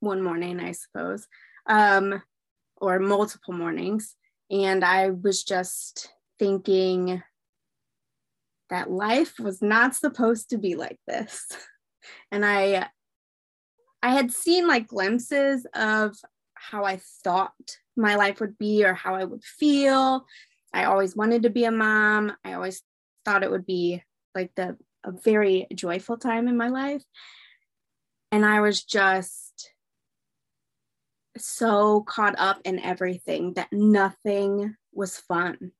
one 0.00 0.22
morning, 0.22 0.60
I 0.60 0.72
suppose, 0.72 1.28
um, 1.66 2.22
or 2.78 2.98
multiple 2.98 3.52
mornings, 3.52 4.16
and 4.50 4.82
I 4.82 5.10
was 5.10 5.44
just 5.44 6.10
thinking 6.38 7.22
that 8.70 8.90
life 8.90 9.34
was 9.38 9.60
not 9.60 9.94
supposed 9.94 10.50
to 10.50 10.58
be 10.58 10.74
like 10.74 10.98
this. 11.06 11.46
and 12.32 12.44
I 12.44 12.88
I 14.02 14.10
had 14.10 14.32
seen 14.32 14.66
like 14.66 14.88
glimpses 14.88 15.66
of 15.74 16.16
how 16.54 16.84
I 16.84 17.00
thought 17.24 17.52
my 17.96 18.16
life 18.16 18.40
would 18.40 18.56
be 18.56 18.84
or 18.84 18.94
how 18.94 19.14
I 19.14 19.24
would 19.24 19.44
feel. 19.44 20.24
I 20.72 20.84
always 20.84 21.14
wanted 21.14 21.42
to 21.42 21.50
be 21.50 21.64
a 21.64 21.70
mom. 21.70 22.32
I 22.44 22.54
always 22.54 22.82
thought 23.24 23.42
it 23.42 23.50
would 23.50 23.66
be 23.66 24.02
like 24.34 24.52
the 24.54 24.76
a 25.06 25.12
very 25.12 25.66
joyful 25.74 26.18
time 26.18 26.48
in 26.48 26.56
my 26.56 26.68
life. 26.68 27.02
And 28.32 28.44
I 28.44 28.60
was 28.60 28.82
just 28.82 29.70
so 31.38 32.02
caught 32.02 32.34
up 32.38 32.60
in 32.64 32.80
everything 32.80 33.54
that 33.54 33.72
nothing 33.72 34.74
was 34.92 35.16
fun. 35.16 35.72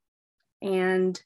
And 0.62 1.20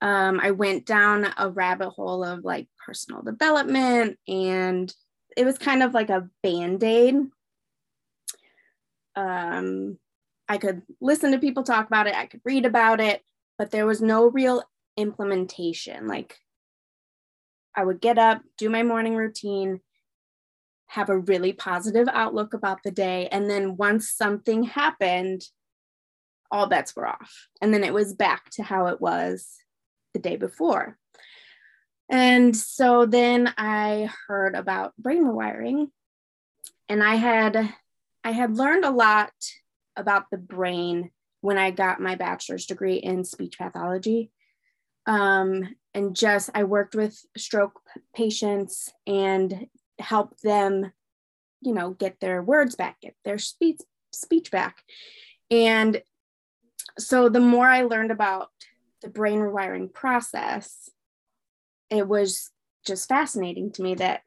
um, 0.00 0.40
I 0.42 0.52
went 0.52 0.86
down 0.86 1.26
a 1.36 1.50
rabbit 1.50 1.90
hole 1.90 2.24
of 2.24 2.44
like 2.44 2.68
personal 2.84 3.22
development, 3.22 4.18
and 4.28 4.92
it 5.36 5.44
was 5.44 5.58
kind 5.58 5.82
of 5.82 5.92
like 5.92 6.10
a 6.10 6.28
band 6.42 6.82
aid. 6.84 7.16
Um, 9.16 9.98
I 10.48 10.58
could 10.58 10.82
listen 11.00 11.32
to 11.32 11.38
people 11.38 11.64
talk 11.64 11.86
about 11.86 12.06
it, 12.06 12.14
I 12.14 12.26
could 12.26 12.40
read 12.44 12.64
about 12.64 13.00
it, 13.00 13.22
but 13.58 13.70
there 13.70 13.86
was 13.86 14.00
no 14.00 14.30
real 14.30 14.62
implementation. 14.96 16.06
Like, 16.06 16.36
I 17.78 17.84
would 17.84 18.00
get 18.00 18.18
up, 18.18 18.42
do 18.56 18.68
my 18.68 18.82
morning 18.82 19.14
routine, 19.14 19.78
have 20.88 21.10
a 21.10 21.18
really 21.18 21.52
positive 21.52 22.08
outlook 22.12 22.52
about 22.52 22.82
the 22.82 22.90
day. 22.90 23.28
And 23.28 23.48
then 23.48 23.76
once 23.76 24.10
something 24.10 24.64
happened, 24.64 25.42
all 26.50 26.66
bets 26.66 26.96
were 26.96 27.06
off. 27.06 27.46
And 27.62 27.72
then 27.72 27.84
it 27.84 27.94
was 27.94 28.14
back 28.14 28.50
to 28.54 28.64
how 28.64 28.88
it 28.88 29.00
was 29.00 29.46
the 30.12 30.18
day 30.18 30.34
before. 30.34 30.98
And 32.10 32.56
so 32.56 33.06
then 33.06 33.54
I 33.56 34.10
heard 34.26 34.56
about 34.56 34.96
brain 34.96 35.22
rewiring 35.22 35.90
and 36.88 37.00
I 37.00 37.14
had 37.14 37.72
I 38.24 38.32
had 38.32 38.56
learned 38.56 38.84
a 38.84 38.90
lot 38.90 39.30
about 39.94 40.24
the 40.32 40.36
brain 40.36 41.12
when 41.42 41.58
I 41.58 41.70
got 41.70 42.00
my 42.00 42.16
bachelor's 42.16 42.66
degree 42.66 42.96
in 42.96 43.22
speech 43.22 43.56
pathology. 43.56 44.32
Um, 45.08 45.74
and 45.94 46.14
just 46.14 46.50
I 46.54 46.64
worked 46.64 46.94
with 46.94 47.18
stroke 47.36 47.80
patients 48.14 48.92
and 49.06 49.66
helped 49.98 50.42
them, 50.42 50.92
you 51.62 51.72
know, 51.72 51.90
get 51.90 52.20
their 52.20 52.42
words 52.42 52.76
back, 52.76 53.00
get 53.00 53.16
their 53.24 53.38
speech 53.38 53.80
speech 54.12 54.50
back. 54.50 54.82
And 55.50 56.02
so 56.98 57.28
the 57.30 57.40
more 57.40 57.66
I 57.66 57.82
learned 57.82 58.10
about 58.10 58.50
the 59.02 59.08
brain 59.08 59.38
rewiring 59.38 59.92
process, 59.92 60.90
it 61.90 62.06
was 62.06 62.50
just 62.86 63.08
fascinating 63.08 63.72
to 63.72 63.82
me 63.82 63.94
that 63.94 64.22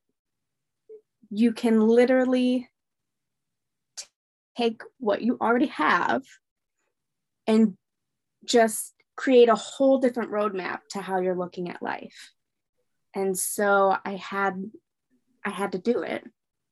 you 1.30 1.54
can 1.54 1.80
literally 1.80 2.70
take 4.58 4.82
what 5.00 5.22
you 5.22 5.38
already 5.40 5.68
have 5.68 6.24
and 7.48 7.78
just 8.46 8.94
create 9.22 9.50
a 9.50 9.56
whole 9.56 10.00
different 10.00 10.32
roadmap 10.32 10.80
to 10.90 11.00
how 11.00 11.20
you're 11.20 11.36
looking 11.36 11.70
at 11.70 11.84
life. 11.84 12.32
And 13.14 13.38
so 13.38 13.96
I 14.04 14.16
had 14.16 14.72
I 15.46 15.52
had 15.52 15.74
to 15.74 15.78
do 15.78 16.02
it. 16.02 16.24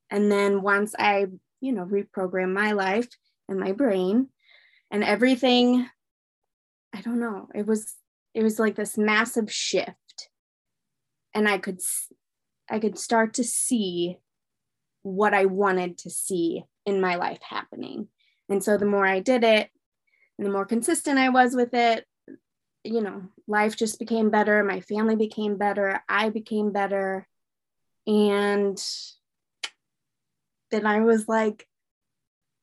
And 0.09 0.31
then 0.31 0.63
once 0.63 0.95
I, 0.97 1.27
you 1.61 1.73
know, 1.73 1.85
reprogram 1.85 2.51
my 2.51 2.71
life 2.71 3.07
and 3.47 3.59
my 3.59 3.71
brain 3.73 4.29
and 4.89 5.03
everything 5.03 5.87
I 6.91 7.01
don't 7.01 7.19
know. 7.19 7.49
It 7.53 7.67
was 7.67 7.93
it 8.33 8.41
was 8.41 8.57
like 8.57 8.73
this 8.73 8.97
massive 8.97 9.53
shift. 9.53 10.29
And 11.35 11.47
I 11.47 11.59
could 11.59 11.81
I 12.67 12.79
could 12.79 12.97
start 12.97 13.35
to 13.35 13.43
see 13.43 14.17
what 15.03 15.35
I 15.35 15.45
wanted 15.45 15.99
to 15.99 16.09
see 16.09 16.63
in 16.87 16.99
my 16.99 17.13
life 17.13 17.41
happening. 17.47 18.07
And 18.49 18.63
so 18.63 18.75
the 18.75 18.87
more 18.87 19.05
I 19.05 19.19
did 19.19 19.43
it, 19.43 19.69
and 20.39 20.47
the 20.47 20.51
more 20.51 20.65
consistent 20.65 21.19
I 21.19 21.29
was 21.29 21.53
with 21.53 21.75
it, 21.75 22.07
you 22.89 23.01
know, 23.01 23.21
life 23.47 23.75
just 23.75 23.99
became 23.99 24.29
better. 24.29 24.63
My 24.63 24.81
family 24.81 25.15
became 25.15 25.57
better. 25.57 26.01
I 26.09 26.29
became 26.29 26.71
better. 26.71 27.27
And 28.07 28.81
then 30.71 30.85
I 30.85 31.01
was 31.01 31.27
like, 31.27 31.67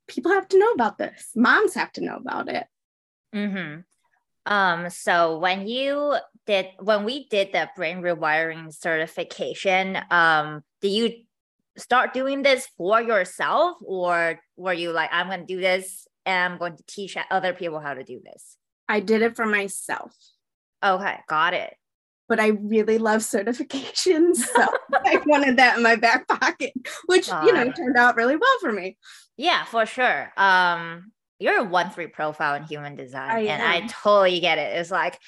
people 0.09 0.33
have 0.33 0.49
to 0.49 0.59
know 0.59 0.73
about 0.73 0.99
this. 0.99 1.31
Moms 1.37 1.75
have 1.75 1.93
to 1.93 2.05
know 2.05 2.17
about 2.17 2.49
it. 2.49 2.67
Mm-hmm. 3.35 3.81
Um, 4.53 4.91
so 4.91 5.39
when 5.39 5.67
you 5.67 6.17
did 6.47 6.67
when 6.79 7.05
we 7.05 7.29
did 7.29 7.53
the 7.53 7.69
brain 7.77 8.03
rewiring 8.03 8.73
certification, 8.73 9.99
um, 10.11 10.63
did 10.81 10.91
you 10.91 11.13
start 11.77 12.15
doing 12.15 12.43
this 12.43 12.69
for 12.77 13.01
yourself 13.03 13.77
or 13.85 14.41
were 14.57 14.73
you 14.73 14.93
like, 14.93 15.11
I'm 15.13 15.29
gonna 15.29 15.47
do 15.47 15.61
this 15.61 16.07
and 16.25 16.53
I'm 16.53 16.59
going 16.59 16.77
to 16.77 16.85
teach 16.87 17.17
other 17.31 17.53
people 17.53 17.81
how 17.81 17.95
to 17.95 18.05
do 18.05 18.21
this? 18.25 18.57
I 18.89 19.01
did 19.01 19.23
it 19.23 19.37
for 19.37 19.47
myself. 19.47 20.15
Okay, 20.85 21.17
got 21.29 21.55
it. 21.55 21.75
But 22.29 22.41
I 22.41 22.49
really 22.49 22.99
love 22.99 23.21
certifications. 23.21 24.37
So 24.55 24.67
I 24.93 25.23
wanted 25.27 25.59
that 25.59 25.77
in 25.77 25.83
my 25.83 25.97
back 25.97 26.27
pocket, 26.29 26.73
which 27.07 27.29
got 27.29 27.45
you 27.47 27.53
know 27.53 27.63
it. 27.63 27.77
turned 27.77 27.97
out 27.97 28.17
really 28.17 28.37
well 28.37 28.59
for 28.61 28.73
me. 28.73 28.97
Yeah, 29.37 29.65
for 29.65 29.87
sure. 29.87 30.33
Um, 30.37 31.13
you're 31.39 31.59
a 31.59 31.65
one 31.65 31.91
three 31.91 32.07
profile 32.09 32.55
in 32.55 32.65
human 32.65 32.97
design, 32.97 33.31
I 33.31 33.41
and 33.41 33.63
am. 33.63 33.85
I 33.85 33.87
totally 33.87 34.41
get 34.41 34.59
it. 34.59 34.77
It's 34.79 34.91
like 34.91 35.19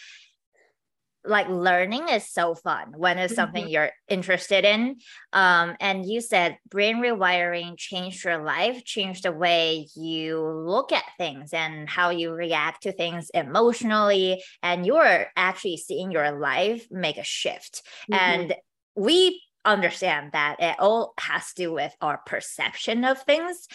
like 1.29 1.49
learning 1.49 2.09
is 2.09 2.29
so 2.29 2.55
fun 2.55 2.93
when 2.97 3.19
it's 3.19 3.35
something 3.35 3.65
mm-hmm. 3.65 3.73
you're 3.73 3.91
interested 4.09 4.65
in. 4.65 4.97
Um, 5.33 5.77
and 5.81 6.05
you 6.05 6.21
said 6.21 6.59
brain 6.69 6.97
rewiring 6.97 7.77
changed 7.77 8.25
your 8.25 8.43
life, 8.43 8.85
changed 8.85 9.25
the 9.25 9.33
way 9.33 9.87
you 9.95 10.41
look 10.41 10.93
at 10.93 11.05
things 11.19 11.53
and 11.53 11.89
how 11.89 12.11
you 12.11 12.33
react 12.33 12.85
to 12.85 12.93
things 12.93 13.31
emotionally. 13.31 14.43
And 14.63 14.87
you're 14.87 15.27
actually 15.37 15.77
seeing 15.77 16.11
your 16.11 16.39
life 16.39 16.87
make 16.91 17.19
a 17.19 17.25
shift. 17.25 17.83
Mm-hmm. 18.11 18.15
And 18.15 18.55
we 18.97 19.43
understand 19.65 20.33
that 20.33 20.57
it 20.61 20.77
all 20.79 21.13
has 21.19 21.53
to 21.53 21.63
do 21.63 21.73
with 21.73 21.95
our 22.01 22.21
perception 22.27 23.05
of 23.05 23.23
things. 23.23 23.69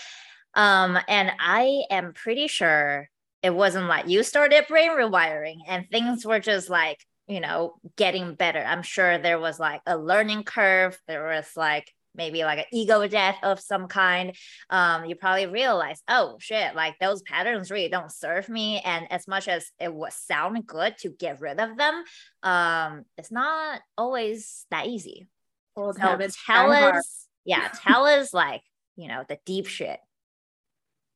Um, 0.56 0.98
and 1.08 1.32
I 1.40 1.84
am 1.90 2.14
pretty 2.14 2.48
sure 2.48 3.10
it 3.42 3.54
wasn't 3.54 3.88
like 3.88 4.08
you 4.08 4.24
started 4.24 4.66
brain 4.68 4.92
rewiring 4.92 5.58
and 5.68 5.90
things 5.90 6.26
were 6.26 6.40
just 6.40 6.70
like 6.70 7.06
you 7.28 7.40
know, 7.40 7.76
getting 7.96 8.36
better. 8.36 8.60
I'm 8.60 8.84
sure 8.84 9.18
there 9.18 9.40
was 9.40 9.60
like 9.60 9.82
a 9.86 9.98
learning 9.98 10.44
curve. 10.44 11.00
There 11.08 11.26
was 11.26 11.50
like 11.56 11.92
maybe 12.16 12.44
like 12.44 12.60
an 12.60 12.66
ego 12.72 13.08
death 13.08 13.38
of 13.44 13.60
some 13.60 13.88
kind. 13.88 14.36
Um, 14.70 15.06
you 15.06 15.16
probably 15.16 15.48
realize, 15.48 16.02
oh 16.08 16.38
shit, 16.40 16.76
like 16.76 17.00
those 17.00 17.22
patterns 17.22 17.72
really 17.72 17.90
don't 17.90 18.12
serve 18.12 18.50
me. 18.50 18.82
And 18.84 19.12
as 19.12 19.28
much 19.28 19.48
as 19.48 19.72
it 19.80 19.94
would 19.94 20.14
sound 20.14 20.66
good 20.68 20.98
to 21.00 21.10
get 21.10 21.42
rid 21.42 21.60
of 21.60 21.78
them, 21.78 22.04
um, 22.44 23.06
it's 23.18 23.32
not 23.32 23.82
always 23.98 24.66
that 24.70 24.88
easy. 24.88 25.28
Old 25.76 25.96
so 25.96 26.02
tell 26.46 26.72
us, 26.72 27.28
yeah, 27.46 27.70
tell 27.84 28.06
us 28.06 28.34
like, 28.34 28.62
you 28.96 29.08
know, 29.08 29.24
the 29.28 29.40
deep 29.46 29.68
shit. 29.68 30.00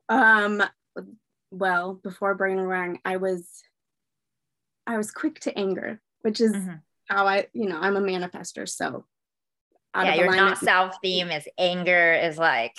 Um, 0.09 0.63
well, 1.51 1.93
before 1.93 2.33
brain 2.33 2.59
rang, 2.59 2.99
I 3.05 3.17
was 3.17 3.47
I 4.87 4.97
was 4.97 5.11
quick 5.11 5.39
to 5.41 5.57
anger, 5.57 5.99
which 6.21 6.41
is 6.41 6.53
mm-hmm. 6.53 6.75
how 7.09 7.27
I, 7.27 7.47
you 7.53 7.67
know, 7.67 7.77
I'm 7.79 7.97
a 7.97 8.01
manifester. 8.01 8.67
So 8.67 9.05
yeah, 9.95 10.15
your 10.15 10.35
not 10.35 10.57
self 10.57 10.95
theme 11.01 11.29
is 11.29 11.47
anger 11.57 12.13
is 12.13 12.37
like 12.37 12.77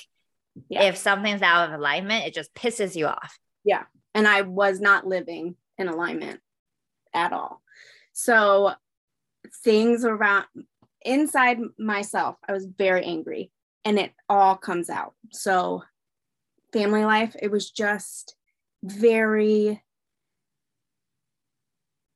yeah. 0.69 0.85
if 0.85 0.97
something's 0.97 1.43
out 1.43 1.69
of 1.69 1.75
alignment, 1.75 2.27
it 2.27 2.35
just 2.35 2.55
pisses 2.55 2.97
you 2.97 3.07
off. 3.07 3.39
Yeah. 3.65 3.85
And 4.15 4.27
I 4.27 4.43
was 4.43 4.81
not 4.81 5.07
living 5.07 5.57
in 5.77 5.89
alignment 5.89 6.41
at 7.15 7.33
all. 7.33 7.63
So 8.13 8.73
things 9.63 10.05
around 10.05 10.47
inside 11.03 11.59
myself, 11.79 12.37
I 12.49 12.53
was 12.53 12.67
very 12.67 13.05
angry 13.05 13.51
and 13.85 13.99
it 13.99 14.13
all 14.29 14.57
comes 14.57 14.91
out. 14.91 15.15
So 15.33 15.85
family 16.73 17.05
life, 17.05 17.37
it 17.41 17.51
was 17.51 17.71
just 17.71 18.35
very 18.83 19.83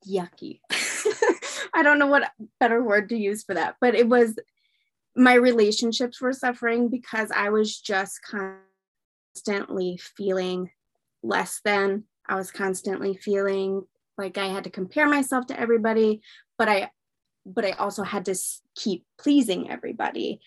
yucky. 0.06 0.60
I 1.74 1.82
don't 1.82 1.98
know 1.98 2.06
what 2.06 2.30
better 2.60 2.82
word 2.82 3.08
to 3.10 3.16
use 3.16 3.42
for 3.44 3.54
that, 3.54 3.76
but 3.80 3.94
it 3.94 4.08
was 4.08 4.38
my 5.14 5.34
relationships 5.34 6.20
were 6.20 6.32
suffering 6.32 6.88
because 6.88 7.30
I 7.30 7.50
was 7.50 7.78
just 7.78 8.20
constantly 9.34 9.98
feeling 10.16 10.70
less 11.22 11.60
than. 11.64 12.04
I 12.26 12.36
was 12.36 12.50
constantly 12.50 13.16
feeling 13.16 13.82
like 14.16 14.38
I 14.38 14.46
had 14.46 14.64
to 14.64 14.70
compare 14.70 15.08
myself 15.08 15.46
to 15.46 15.58
everybody, 15.58 16.22
but 16.58 16.68
I 16.68 16.90
but 17.44 17.64
I 17.64 17.72
also 17.72 18.04
had 18.04 18.24
to 18.26 18.36
keep 18.76 19.04
pleasing 19.18 19.70
everybody. 19.70 20.40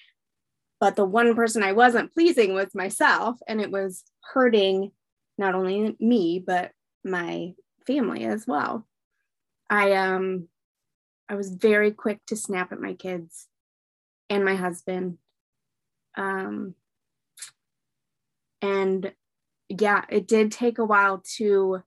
But 0.80 0.96
the 0.96 1.06
one 1.06 1.36
person 1.36 1.62
I 1.64 1.74
wasn't 1.74 2.14
pleasing 2.14 2.54
was 2.54 2.74
myself 2.74 3.38
and 3.48 3.60
it 3.60 3.72
was 3.72 4.04
hurting 4.34 4.92
not 5.38 5.56
only 5.56 5.96
me 6.00 6.40
but 6.46 6.72
my 7.04 7.54
family 7.86 8.24
as 8.24 8.48
well. 8.48 8.88
I 9.70 9.94
um 9.94 10.48
I 11.28 11.36
was 11.36 11.50
very 11.50 11.92
quick 11.92 12.20
to 12.28 12.36
snap 12.36 12.72
at 12.72 12.80
my 12.80 12.94
kids 12.94 13.48
and 14.30 14.46
my 14.46 14.56
husband. 14.56 15.18
Um, 16.16 16.76
and 18.62 19.12
yeah, 19.70 20.04
it 20.10 20.28
did 20.28 20.52
take 20.52 20.78
a 20.78 20.86
while 20.86 21.24
to 21.38 21.84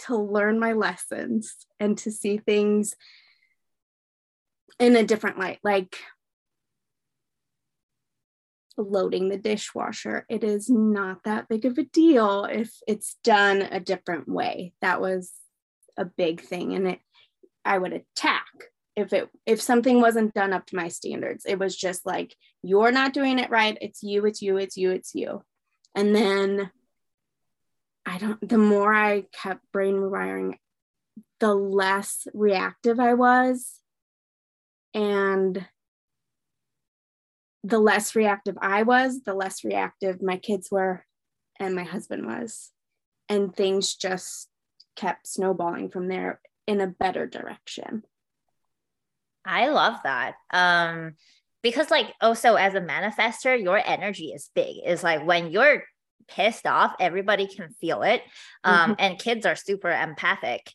to 0.00 0.16
learn 0.16 0.58
my 0.58 0.72
lessons 0.72 1.56
and 1.78 1.98
to 1.98 2.10
see 2.10 2.38
things 2.38 2.94
in 4.78 4.96
a 4.96 5.04
different 5.04 5.38
light 5.38 5.58
like 5.62 5.98
loading 8.78 9.28
the 9.28 9.36
dishwasher 9.36 10.24
it 10.30 10.42
is 10.42 10.70
not 10.70 11.22
that 11.24 11.48
big 11.48 11.66
of 11.66 11.76
a 11.76 11.82
deal 11.82 12.44
if 12.44 12.72
it's 12.86 13.18
done 13.24 13.60
a 13.60 13.78
different 13.80 14.26
way 14.26 14.72
that 14.80 15.02
was 15.02 15.32
a 15.96 16.04
big 16.04 16.40
thing 16.40 16.74
and 16.74 16.88
it 16.88 17.00
i 17.64 17.76
would 17.76 17.92
attack 17.92 18.46
if 18.96 19.12
it 19.12 19.28
if 19.46 19.60
something 19.60 20.00
wasn't 20.00 20.34
done 20.34 20.52
up 20.52 20.66
to 20.66 20.76
my 20.76 20.88
standards. 20.88 21.44
It 21.46 21.58
was 21.58 21.76
just 21.76 22.04
like 22.04 22.34
you're 22.62 22.92
not 22.92 23.12
doing 23.12 23.38
it 23.38 23.48
right. 23.48 23.78
It's 23.80 24.02
you 24.02 24.26
it's 24.26 24.42
you 24.42 24.56
it's 24.56 24.76
you 24.76 24.90
it's 24.90 25.14
you. 25.14 25.42
And 25.94 26.14
then 26.14 26.70
i 28.06 28.16
don't 28.18 28.46
the 28.46 28.58
more 28.58 28.94
i 28.94 29.24
kept 29.30 29.60
brain 29.72 29.94
rewiring 29.94 30.54
the 31.38 31.54
less 31.54 32.26
reactive 32.32 32.98
i 32.98 33.12
was 33.12 33.74
and 34.94 35.66
the 37.62 37.78
less 37.78 38.16
reactive 38.16 38.56
i 38.62 38.84
was 38.84 39.22
the 39.24 39.34
less 39.34 39.64
reactive 39.64 40.22
my 40.22 40.38
kids 40.38 40.70
were 40.70 41.04
and 41.60 41.74
my 41.74 41.84
husband 41.84 42.26
was. 42.26 42.70
And 43.28 43.54
things 43.54 43.94
just 43.94 44.48
kept 44.96 45.26
snowballing 45.26 45.88
from 45.88 46.08
there 46.08 46.40
in 46.66 46.80
a 46.80 46.86
better 46.86 47.26
direction 47.26 48.04
I 49.44 49.68
love 49.68 49.96
that. 50.04 50.34
Um, 50.50 51.14
because 51.62 51.90
like 51.90 52.14
also 52.20 52.54
as 52.54 52.74
a 52.74 52.80
manifester, 52.80 53.60
your 53.60 53.80
energy 53.84 54.26
is 54.26 54.50
big. 54.54 54.76
Is 54.84 55.02
like 55.02 55.24
when 55.24 55.50
you're 55.50 55.84
pissed 56.28 56.66
off, 56.66 56.94
everybody 57.00 57.46
can 57.46 57.70
feel 57.80 58.02
it. 58.02 58.22
Um, 58.64 58.92
mm-hmm. 58.92 58.92
and 58.98 59.18
kids 59.18 59.46
are 59.46 59.56
super 59.56 59.90
empathic. 59.90 60.70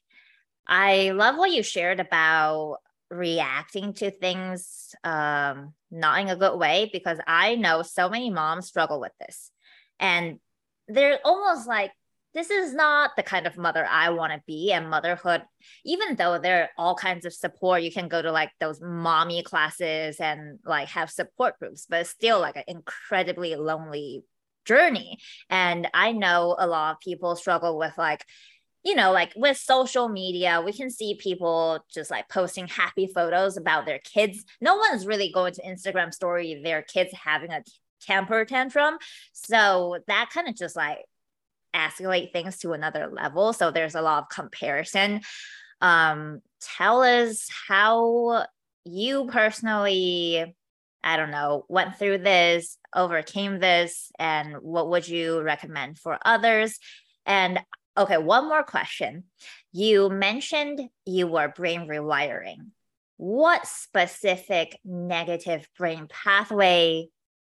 I 0.67 1.11
love 1.11 1.37
what 1.37 1.51
you 1.51 1.63
shared 1.63 1.99
about 1.99 2.77
reacting 3.11 3.93
to 3.93 4.09
things 4.09 4.95
um 5.03 5.75
not 5.91 6.19
in 6.19 6.27
a 6.27 6.35
good 6.35 6.57
way 6.57 6.89
because 6.91 7.19
I 7.27 7.53
know 7.53 7.83
so 7.83 8.09
many 8.09 8.31
moms 8.31 8.67
struggle 8.67 8.99
with 8.99 9.11
this. 9.19 9.51
And 9.99 10.39
they're 10.87 11.19
almost 11.23 11.67
like 11.67 11.91
this 12.35 12.49
is 12.49 12.73
not 12.73 13.15
the 13.15 13.23
kind 13.23 13.47
of 13.47 13.57
mother 13.57 13.87
I 13.89 14.09
want 14.09 14.33
to 14.33 14.43
be. 14.45 14.73
And 14.73 14.89
motherhood, 14.89 15.43
even 15.85 16.17
though 16.17 16.37
there 16.37 16.63
are 16.63 16.69
all 16.77 16.93
kinds 16.93 17.25
of 17.25 17.33
support, 17.33 17.81
you 17.81 17.91
can 17.91 18.09
go 18.09 18.21
to 18.21 18.31
like 18.31 18.51
those 18.59 18.81
mommy 18.81 19.41
classes 19.41 20.19
and 20.19 20.59
like 20.65 20.89
have 20.89 21.09
support 21.09 21.57
groups, 21.57 21.87
but 21.89 22.01
it's 22.01 22.09
still 22.09 22.41
like 22.41 22.57
an 22.57 22.65
incredibly 22.67 23.55
lonely 23.55 24.23
journey. 24.65 25.17
And 25.49 25.87
I 25.93 26.11
know 26.11 26.57
a 26.59 26.67
lot 26.67 26.91
of 26.91 26.99
people 26.99 27.37
struggle 27.37 27.77
with 27.77 27.97
like, 27.97 28.25
you 28.83 28.95
know, 28.95 29.13
like 29.13 29.31
with 29.37 29.57
social 29.57 30.09
media, 30.09 30.61
we 30.63 30.73
can 30.73 30.89
see 30.89 31.15
people 31.15 31.79
just 31.91 32.11
like 32.11 32.27
posting 32.27 32.67
happy 32.67 33.07
photos 33.07 33.55
about 33.55 33.85
their 33.85 33.99
kids. 33.99 34.43
No 34.59 34.75
one's 34.75 35.07
really 35.07 35.31
going 35.31 35.53
to 35.53 35.63
Instagram 35.63 36.13
story 36.13 36.61
their 36.61 36.81
kids 36.81 37.13
having 37.13 37.51
a 37.51 37.63
temper 38.01 38.43
tantrum. 38.43 38.97
So 39.31 39.99
that 40.07 40.29
kind 40.33 40.49
of 40.49 40.55
just 40.55 40.75
like 40.75 40.99
escalate 41.75 42.31
things 42.31 42.57
to 42.59 42.73
another 42.73 43.09
level. 43.11 43.53
So 43.53 43.71
there's 43.71 43.95
a 43.95 44.01
lot 44.01 44.23
of 44.23 44.29
comparison. 44.29 45.21
Um, 45.81 46.41
tell 46.61 47.01
us 47.01 47.47
how 47.67 48.45
you 48.85 49.27
personally, 49.27 50.55
I 51.03 51.17
don't 51.17 51.31
know, 51.31 51.65
went 51.67 51.97
through 51.97 52.19
this, 52.19 52.77
overcame 52.95 53.59
this, 53.59 54.11
and 54.17 54.55
what 54.61 54.89
would 54.89 55.07
you 55.07 55.41
recommend 55.41 55.99
for 55.99 56.17
others? 56.23 56.79
And 57.25 57.59
okay, 57.97 58.17
one 58.17 58.47
more 58.47 58.63
question. 58.63 59.25
You 59.71 60.09
mentioned 60.09 60.81
you 61.05 61.27
were 61.27 61.49
brain 61.49 61.87
rewiring. 61.87 62.69
What 63.17 63.67
specific 63.67 64.79
negative 64.83 65.67
brain 65.77 66.07
pathway 66.09 67.07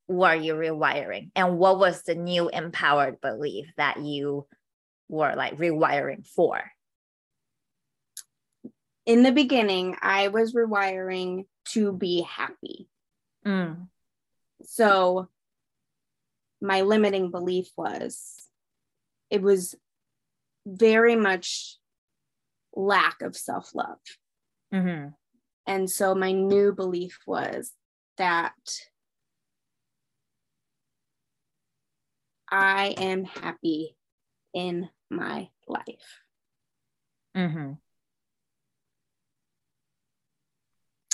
were 0.08 0.36
you 0.36 0.54
rewiring 0.54 1.32
and 1.36 1.58
what 1.58 1.80
was 1.80 2.04
the 2.04 2.16
new 2.16 2.50
empowered 2.50 3.20
belief 3.20 3.68
that 3.78 4.00
you 4.02 4.46
were 5.10 5.36
like 5.36 5.58
rewiring 5.58 6.26
for 6.26 6.62
in 9.06 9.24
the 9.24 9.32
beginning 9.32 9.96
i 10.02 10.30
was 10.30 10.54
rewiring 10.54 11.46
to 11.66 11.92
be 11.92 12.22
happy 12.22 12.88
mm. 13.46 13.88
so 14.64 15.28
my 16.62 16.82
limiting 16.82 17.30
belief 17.30 17.70
was 17.78 18.48
it 19.30 19.42
was 19.42 19.76
very 20.66 21.16
much 21.16 21.78
lack 22.74 23.22
of 23.22 23.36
self-love 23.36 23.98
mm-hmm. 24.74 25.10
and 25.66 25.90
so 25.90 26.16
my 26.16 26.32
new 26.32 26.72
belief 26.72 27.20
was 27.28 27.74
that 28.18 28.54
I 32.50 32.96
am 32.98 33.26
happy 33.26 33.96
in 34.54 34.90
my 35.10 35.50
life. 35.68 36.22
Mm-hmm. 37.36 37.74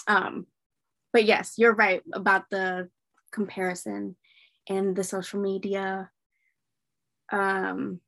Um, 0.08 0.48
but 1.12 1.26
yes, 1.26 1.56
you're 1.58 1.76
right 1.76 2.02
about 2.14 2.50
the 2.50 2.90
comparison 3.32 4.16
and 4.70 4.96
the 4.96 5.04
social 5.04 5.40
media. 5.40 6.10
Um, 7.32 8.00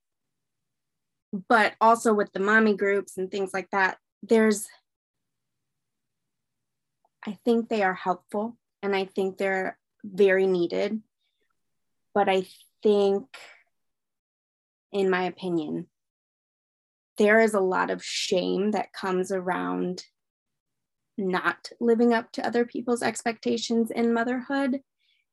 but 1.49 1.73
also 1.81 2.13
with 2.13 2.31
the 2.31 2.39
mommy 2.39 2.75
groups 2.75 3.17
and 3.17 3.29
things 3.29 3.53
like 3.53 3.69
that, 3.71 3.97
there's, 4.23 4.67
I 7.25 7.37
think 7.43 7.69
they 7.69 7.83
are 7.83 7.93
helpful 7.93 8.57
and 8.81 8.95
I 8.95 9.05
think 9.05 9.37
they're 9.37 9.77
very 10.03 10.47
needed. 10.47 11.01
But 12.13 12.29
I 12.29 12.45
think, 12.85 13.25
in 14.91 15.09
my 15.09 15.23
opinion, 15.23 15.87
there 17.17 17.39
is 17.39 17.55
a 17.55 17.59
lot 17.59 17.89
of 17.89 18.05
shame 18.05 18.71
that 18.71 18.93
comes 18.93 19.31
around 19.31 20.03
not 21.17 21.69
living 21.79 22.13
up 22.13 22.31
to 22.33 22.45
other 22.45 22.63
people's 22.63 23.01
expectations 23.01 23.89
in 23.89 24.13
motherhood. 24.13 24.81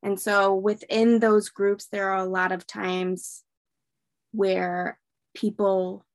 And 0.01 0.19
so 0.19 0.55
within 0.55 1.19
those 1.19 1.49
groups, 1.49 1.87
there 1.91 2.09
are 2.09 2.25
a 2.25 2.29
lot 2.29 2.51
of 2.51 2.65
times 2.65 3.43
where 4.31 4.97
people 5.35 6.05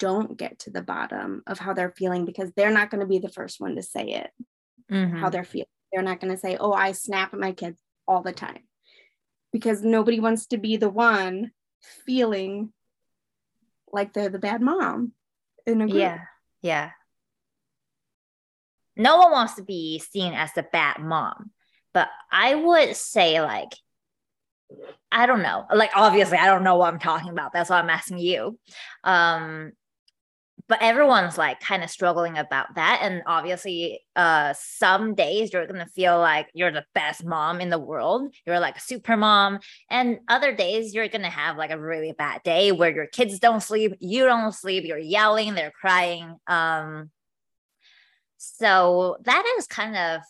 don't 0.00 0.36
get 0.36 0.58
to 0.60 0.70
the 0.70 0.82
bottom 0.82 1.44
of 1.46 1.60
how 1.60 1.74
they're 1.74 1.94
feeling 1.96 2.24
because 2.24 2.50
they're 2.56 2.72
not 2.72 2.90
going 2.90 3.02
to 3.02 3.06
be 3.06 3.18
the 3.18 3.28
first 3.28 3.60
one 3.60 3.76
to 3.76 3.82
say 3.82 4.02
it, 4.02 4.30
mm-hmm. 4.90 5.16
how 5.16 5.30
they're 5.30 5.44
feeling. 5.44 5.66
They're 5.92 6.02
not 6.02 6.20
going 6.20 6.32
to 6.32 6.40
say, 6.40 6.56
oh, 6.58 6.72
I 6.72 6.90
snap 6.90 7.32
at 7.34 7.40
my 7.40 7.52
kids 7.52 7.78
all 8.08 8.22
the 8.22 8.32
time 8.32 8.67
because 9.52 9.82
nobody 9.82 10.20
wants 10.20 10.46
to 10.48 10.58
be 10.58 10.76
the 10.76 10.90
one 10.90 11.52
feeling 12.04 12.72
like 13.92 14.12
they're 14.12 14.28
the 14.28 14.38
bad 14.38 14.60
mom 14.60 15.12
in 15.66 15.80
a 15.80 15.86
group. 15.86 15.96
Yeah. 15.96 16.20
Yeah. 16.62 16.90
No 18.96 19.18
one 19.18 19.30
wants 19.30 19.54
to 19.54 19.62
be 19.62 20.00
seen 20.00 20.34
as 20.34 20.52
the 20.54 20.64
bad 20.64 20.98
mom. 20.98 21.50
But 21.94 22.08
I 22.30 22.54
would 22.54 22.96
say, 22.96 23.40
like, 23.40 23.70
I 25.10 25.26
don't 25.26 25.42
know. 25.42 25.64
Like, 25.72 25.92
obviously, 25.94 26.36
I 26.36 26.46
don't 26.46 26.64
know 26.64 26.76
what 26.76 26.92
I'm 26.92 26.98
talking 26.98 27.30
about. 27.30 27.52
That's 27.52 27.70
why 27.70 27.78
I'm 27.78 27.90
asking 27.90 28.18
you. 28.18 28.58
Um, 29.04 29.72
but 30.66 30.82
everyone's 30.82 31.38
like 31.38 31.60
kind 31.60 31.84
of 31.84 31.90
struggling 31.90 32.36
about 32.36 32.74
that 32.74 33.00
and 33.02 33.22
obviously 33.26 34.00
uh 34.16 34.52
some 34.58 35.14
days 35.14 35.52
you're 35.52 35.66
gonna 35.66 35.86
feel 35.86 36.18
like 36.18 36.48
you're 36.54 36.72
the 36.72 36.84
best 36.94 37.24
mom 37.24 37.60
in 37.60 37.70
the 37.70 37.78
world 37.78 38.34
you're 38.46 38.60
like 38.60 38.76
a 38.76 38.80
super 38.80 39.16
mom 39.16 39.58
and 39.90 40.18
other 40.28 40.54
days 40.54 40.94
you're 40.94 41.08
gonna 41.08 41.30
have 41.30 41.56
like 41.56 41.70
a 41.70 41.78
really 41.78 42.12
bad 42.12 42.42
day 42.42 42.72
where 42.72 42.94
your 42.94 43.06
kids 43.06 43.38
don't 43.38 43.62
sleep 43.62 43.94
you 44.00 44.24
don't 44.24 44.52
sleep 44.52 44.84
you're 44.84 44.98
yelling 44.98 45.54
they're 45.54 45.70
crying 45.70 46.36
um 46.46 47.10
so 48.36 49.16
that 49.24 49.44
is 49.58 49.66
kind 49.66 49.96
of 49.96 50.20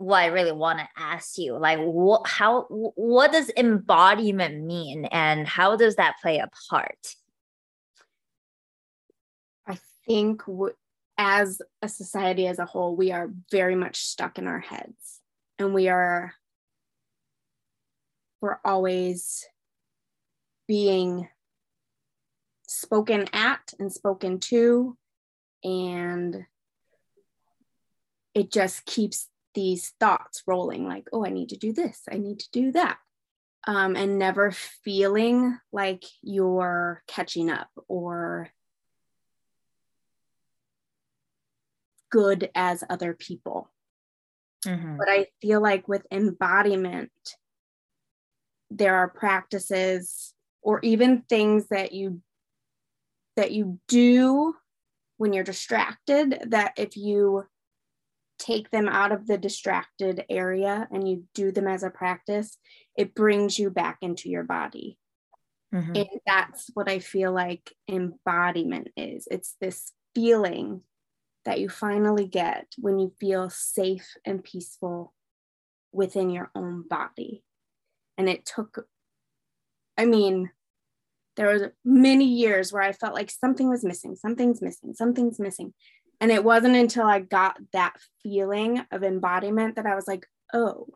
what 0.00 0.22
I 0.22 0.26
really 0.26 0.52
want 0.52 0.78
to 0.78 0.88
ask 0.96 1.36
you. 1.36 1.58
Like, 1.58 1.78
what, 1.78 2.26
how, 2.26 2.62
what 2.70 3.32
does 3.32 3.50
embodiment 3.56 4.64
mean, 4.64 5.04
and 5.06 5.46
how 5.46 5.76
does 5.76 5.96
that 5.96 6.16
play 6.22 6.38
a 6.38 6.48
part? 6.70 7.14
Think 10.06 10.44
w- 10.46 10.74
as 11.18 11.60
a 11.82 11.88
society 11.88 12.46
as 12.46 12.58
a 12.58 12.66
whole, 12.66 12.96
we 12.96 13.12
are 13.12 13.30
very 13.50 13.74
much 13.74 14.02
stuck 14.02 14.38
in 14.38 14.46
our 14.46 14.60
heads, 14.60 15.20
and 15.58 15.74
we 15.74 15.88
are 15.88 16.34
we're 18.40 18.58
always 18.64 19.46
being 20.66 21.28
spoken 22.66 23.26
at 23.32 23.74
and 23.78 23.92
spoken 23.92 24.38
to 24.38 24.96
and 25.64 26.46
it 28.34 28.52
just 28.52 28.86
keeps 28.86 29.28
these 29.54 29.92
thoughts 29.98 30.44
rolling 30.46 30.86
like, 30.86 31.08
oh, 31.12 31.26
I 31.26 31.30
need 31.30 31.48
to 31.50 31.56
do 31.56 31.72
this, 31.72 32.02
I 32.10 32.16
need 32.16 32.38
to 32.40 32.50
do 32.52 32.72
that. 32.72 32.98
Um, 33.66 33.94
and 33.94 34.18
never 34.18 34.52
feeling 34.52 35.58
like 35.70 36.04
you're 36.22 37.02
catching 37.06 37.50
up 37.50 37.68
or 37.88 38.48
good 42.10 42.50
as 42.54 42.84
other 42.88 43.14
people. 43.14 43.70
Mm-hmm. 44.66 44.96
But 44.98 45.08
I 45.08 45.26
feel 45.40 45.60
like 45.60 45.88
with 45.88 46.06
embodiment, 46.10 47.10
there 48.70 48.96
are 48.96 49.08
practices 49.08 50.34
or 50.62 50.80
even 50.82 51.22
things 51.28 51.68
that 51.68 51.92
you 51.92 52.20
that 53.36 53.52
you 53.52 53.78
do 53.88 54.54
when 55.16 55.32
you're 55.32 55.44
distracted 55.44 56.42
that 56.48 56.72
if 56.76 56.96
you 56.96 57.44
take 58.38 58.70
them 58.70 58.88
out 58.88 59.12
of 59.12 59.26
the 59.26 59.38
distracted 59.38 60.24
area 60.28 60.88
and 60.90 61.06
you 61.06 61.24
do 61.34 61.52
them 61.52 61.68
as 61.68 61.82
a 61.82 61.90
practice, 61.90 62.56
it 62.96 63.14
brings 63.14 63.58
you 63.58 63.70
back 63.70 63.98
into 64.00 64.28
your 64.28 64.42
body. 64.42 64.98
Mm-hmm. 65.74 65.94
And 65.94 66.08
that's 66.26 66.70
what 66.74 66.88
I 66.88 66.98
feel 66.98 67.32
like 67.32 67.72
embodiment 67.88 68.88
is. 68.96 69.28
It's 69.30 69.56
this 69.60 69.92
feeling 70.14 70.82
that 71.44 71.60
you 71.60 71.68
finally 71.68 72.26
get 72.26 72.66
when 72.78 72.98
you 72.98 73.12
feel 73.18 73.50
safe 73.50 74.14
and 74.24 74.44
peaceful 74.44 75.14
within 75.92 76.30
your 76.30 76.50
own 76.54 76.82
body. 76.82 77.42
And 78.18 78.28
it 78.28 78.44
took, 78.44 78.86
I 79.96 80.04
mean, 80.04 80.50
there 81.36 81.48
was 81.48 81.62
many 81.84 82.26
years 82.26 82.72
where 82.72 82.82
I 82.82 82.92
felt 82.92 83.14
like 83.14 83.30
something 83.30 83.68
was 83.68 83.84
missing, 83.84 84.16
something's 84.16 84.60
missing, 84.60 84.94
something's 84.94 85.38
missing. 85.38 85.72
And 86.20 86.30
it 86.30 86.44
wasn't 86.44 86.76
until 86.76 87.06
I 87.06 87.20
got 87.20 87.56
that 87.72 87.96
feeling 88.22 88.84
of 88.92 89.02
embodiment 89.02 89.76
that 89.76 89.86
I 89.86 89.94
was 89.94 90.06
like, 90.06 90.26
oh, 90.52 90.88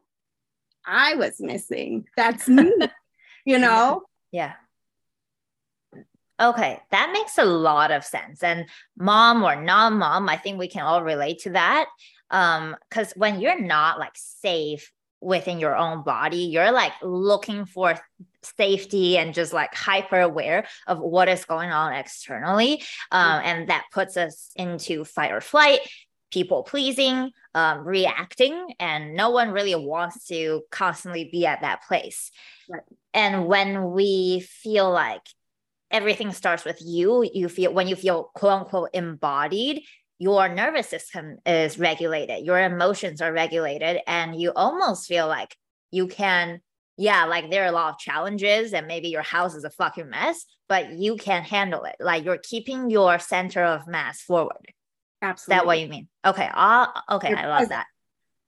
I 0.84 1.14
was 1.14 1.40
missing. 1.40 2.06
That's 2.16 2.46
me, 2.46 2.70
you 3.46 3.58
know? 3.58 4.02
Yeah. 4.32 4.52
Okay, 6.40 6.80
that 6.90 7.10
makes 7.12 7.38
a 7.38 7.44
lot 7.44 7.90
of 7.90 8.04
sense. 8.04 8.42
And 8.42 8.66
mom 8.96 9.42
or 9.44 9.54
non 9.56 9.98
mom, 9.98 10.28
I 10.28 10.36
think 10.36 10.58
we 10.58 10.68
can 10.68 10.82
all 10.82 11.02
relate 11.02 11.40
to 11.40 11.50
that. 11.50 11.86
Um, 12.30 12.76
because 12.88 13.12
when 13.16 13.40
you're 13.40 13.60
not 13.60 13.98
like 13.98 14.14
safe 14.14 14.90
within 15.20 15.60
your 15.60 15.76
own 15.76 16.02
body, 16.02 16.38
you're 16.38 16.72
like 16.72 16.92
looking 17.02 17.64
for 17.66 17.98
safety 18.42 19.16
and 19.16 19.32
just 19.32 19.52
like 19.52 19.74
hyper 19.74 20.20
aware 20.20 20.66
of 20.86 20.98
what 20.98 21.28
is 21.28 21.44
going 21.44 21.70
on 21.70 21.92
externally. 21.92 22.82
Um, 23.12 23.40
and 23.44 23.68
that 23.68 23.84
puts 23.92 24.16
us 24.16 24.50
into 24.56 25.04
fight 25.04 25.32
or 25.32 25.40
flight, 25.40 25.80
people 26.32 26.64
pleasing, 26.64 27.30
um, 27.54 27.86
reacting, 27.86 28.74
and 28.80 29.14
no 29.14 29.30
one 29.30 29.50
really 29.50 29.74
wants 29.74 30.26
to 30.26 30.62
constantly 30.70 31.28
be 31.30 31.46
at 31.46 31.60
that 31.60 31.82
place. 31.86 32.32
Right. 32.68 32.82
And 33.14 33.46
when 33.46 33.92
we 33.92 34.40
feel 34.40 34.90
like 34.90 35.22
everything 35.94 36.32
starts 36.32 36.64
with 36.64 36.82
you, 36.84 37.28
you 37.32 37.48
feel 37.48 37.72
when 37.72 37.86
you 37.86 37.94
feel 37.94 38.30
quote 38.34 38.52
unquote 38.52 38.90
embodied, 38.92 39.82
your 40.18 40.48
nervous 40.48 40.88
system 40.88 41.38
is 41.46 41.78
regulated, 41.78 42.44
your 42.44 42.58
emotions 42.58 43.22
are 43.22 43.32
regulated, 43.32 44.00
and 44.06 44.38
you 44.38 44.52
almost 44.54 45.06
feel 45.06 45.28
like 45.28 45.56
you 45.92 46.08
can, 46.08 46.60
yeah, 46.96 47.26
like 47.26 47.48
there 47.48 47.62
are 47.62 47.68
a 47.68 47.72
lot 47.72 47.92
of 47.92 47.98
challenges, 47.98 48.72
and 48.72 48.88
maybe 48.88 49.08
your 49.08 49.22
house 49.22 49.54
is 49.54 49.62
a 49.62 49.70
fucking 49.70 50.10
mess, 50.10 50.44
but 50.68 50.92
you 50.92 51.16
can 51.16 51.44
handle 51.44 51.84
it. 51.84 51.96
Like 52.00 52.24
you're 52.24 52.38
keeping 52.42 52.90
your 52.90 53.20
center 53.20 53.62
of 53.62 53.86
mass 53.86 54.20
forward. 54.20 54.72
Absolutely. 55.22 55.54
Is 55.54 55.60
That 55.60 55.66
what 55.66 55.80
you 55.80 55.88
mean? 55.88 56.08
Okay. 56.26 56.50
Uh, 56.52 56.86
okay. 57.12 57.30
You're 57.30 57.38
I 57.38 57.46
love 57.46 57.58
present. 57.58 57.70
that. 57.70 57.86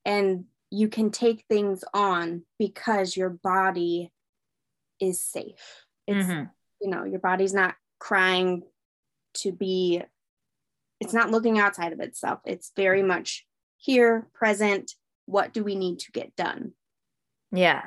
And 0.05 0.45
you 0.71 0.89
can 0.89 1.11
take 1.11 1.45
things 1.49 1.85
on 1.95 2.43
because 2.59 3.17
your 3.17 3.31
body 3.31 4.13
is 5.01 5.21
safe. 5.21 5.85
It's, 6.09 6.27
mm-hmm. 6.27 6.45
You 6.81 6.91
know, 6.91 7.05
your 7.05 7.21
body's 7.21 7.55
not 7.55 7.75
crying 7.99 8.63
to 9.35 9.53
be 9.53 10.03
it's 11.01 11.13
not 11.13 11.31
looking 11.31 11.59
outside 11.59 11.93
of 11.93 12.01
itself. 12.01 12.41
It's 12.45 12.73
very 12.75 13.01
mm-hmm. 13.01 13.09
much 13.09 13.47
here, 13.77 14.29
present. 14.35 14.93
What 15.27 15.53
do 15.53 15.63
we 15.63 15.75
need 15.75 16.01
to 16.01 16.13
get 16.13 16.35
done? 16.37 16.73
Yeah. 17.53 17.83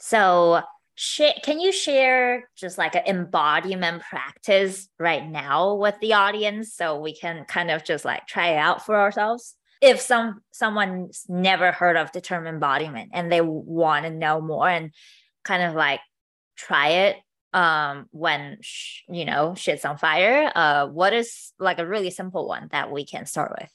So, 0.00 0.62
sh- 0.94 1.40
can 1.42 1.60
you 1.60 1.72
share 1.72 2.48
just 2.56 2.78
like 2.78 2.94
an 2.94 3.04
embodiment 3.06 4.02
practice 4.02 4.88
right 4.98 5.26
now 5.26 5.74
with 5.74 5.98
the 6.00 6.14
audience 6.14 6.74
so 6.74 7.00
we 7.00 7.14
can 7.14 7.44
kind 7.46 7.70
of 7.70 7.84
just 7.84 8.04
like 8.04 8.26
try 8.26 8.48
it 8.48 8.58
out 8.58 8.84
for 8.84 8.96
ourselves? 8.96 9.56
If 9.80 10.00
some 10.00 10.42
someone's 10.52 11.24
never 11.28 11.72
heard 11.72 11.96
of 11.96 12.12
the 12.12 12.20
term 12.20 12.46
embodiment 12.46 13.10
and 13.14 13.32
they 13.32 13.40
want 13.40 14.04
to 14.04 14.10
know 14.10 14.40
more 14.40 14.68
and 14.68 14.92
kind 15.44 15.62
of 15.64 15.74
like 15.74 16.00
try 16.56 16.88
it 16.88 17.16
um 17.52 18.06
when 18.12 18.58
sh- 18.62 19.02
you 19.08 19.24
know 19.24 19.54
shit's 19.54 19.84
on 19.84 19.98
fire 19.98 20.50
uh 20.54 20.86
what 20.86 21.12
is 21.12 21.52
like 21.58 21.78
a 21.78 21.86
really 21.86 22.10
simple 22.10 22.48
one 22.48 22.68
that 22.72 22.90
we 22.90 23.04
can 23.04 23.26
start 23.26 23.52
with? 23.60 23.70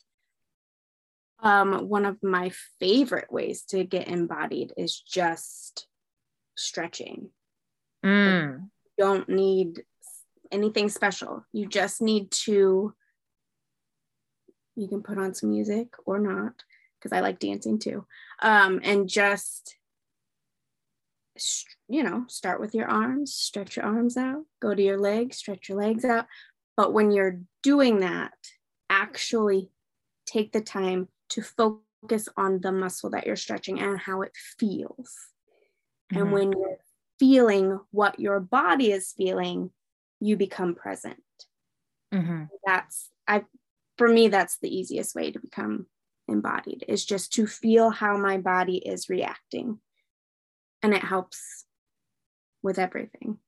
Um 1.39 1.87
one 1.87 2.05
of 2.05 2.21
my 2.23 2.51
favorite 2.79 3.31
ways 3.31 3.63
to 3.69 3.83
get 3.83 4.07
embodied 4.07 4.73
is 4.77 4.99
just 4.99 5.87
stretching. 6.55 7.29
Mm. 8.03 8.69
don't 8.97 9.27
need 9.27 9.83
anything 10.51 10.89
special. 10.89 11.45
You 11.51 11.67
just 11.67 12.01
need 12.01 12.31
to 12.45 12.93
you 14.75 14.87
can 14.87 15.01
put 15.01 15.17
on 15.17 15.33
some 15.33 15.49
music 15.49 15.93
or 16.05 16.19
not 16.19 16.63
because 16.97 17.11
i 17.11 17.19
like 17.19 17.39
dancing 17.39 17.79
too. 17.79 18.05
Um 18.41 18.79
and 18.83 19.07
just 19.07 19.75
you 21.87 22.03
know, 22.03 22.25
start 22.27 22.59
with 22.59 22.75
your 22.75 22.87
arms, 22.87 23.33
stretch 23.33 23.77
your 23.77 23.85
arms 23.85 24.17
out, 24.17 24.43
go 24.61 24.73
to 24.73 24.81
your 24.81 24.99
legs, 24.99 25.37
stretch 25.37 25.69
your 25.69 25.77
legs 25.77 26.03
out. 26.03 26.25
But 26.75 26.93
when 26.93 27.11
you're 27.11 27.39
doing 27.63 28.01
that, 28.01 28.33
actually 28.89 29.71
take 30.25 30.51
the 30.51 30.61
time 30.61 31.07
to 31.29 31.41
focus 31.41 32.27
on 32.35 32.61
the 32.61 32.71
muscle 32.71 33.09
that 33.11 33.25
you're 33.25 33.35
stretching 33.35 33.79
and 33.79 33.99
how 33.99 34.21
it 34.21 34.33
feels. 34.59 35.15
Mm-hmm. 36.11 36.21
And 36.21 36.31
when 36.31 36.51
you're 36.51 36.77
feeling 37.19 37.79
what 37.91 38.19
your 38.19 38.39
body 38.39 38.91
is 38.91 39.13
feeling, 39.17 39.71
you 40.19 40.35
become 40.35 40.75
present. 40.75 41.23
Mm-hmm. 42.13 42.43
That's 42.65 43.09
I 43.27 43.43
for 43.97 44.07
me 44.07 44.27
that's 44.27 44.57
the 44.59 44.73
easiest 44.73 45.15
way 45.15 45.31
to 45.31 45.39
become 45.39 45.87
embodied 46.27 46.85
is 46.87 47.05
just 47.05 47.33
to 47.33 47.47
feel 47.47 47.89
how 47.89 48.17
my 48.17 48.37
body 48.37 48.77
is 48.77 49.09
reacting. 49.09 49.79
And 50.83 50.93
it 50.93 51.03
helps 51.03 51.65
with 52.63 52.79
everything. 52.79 53.39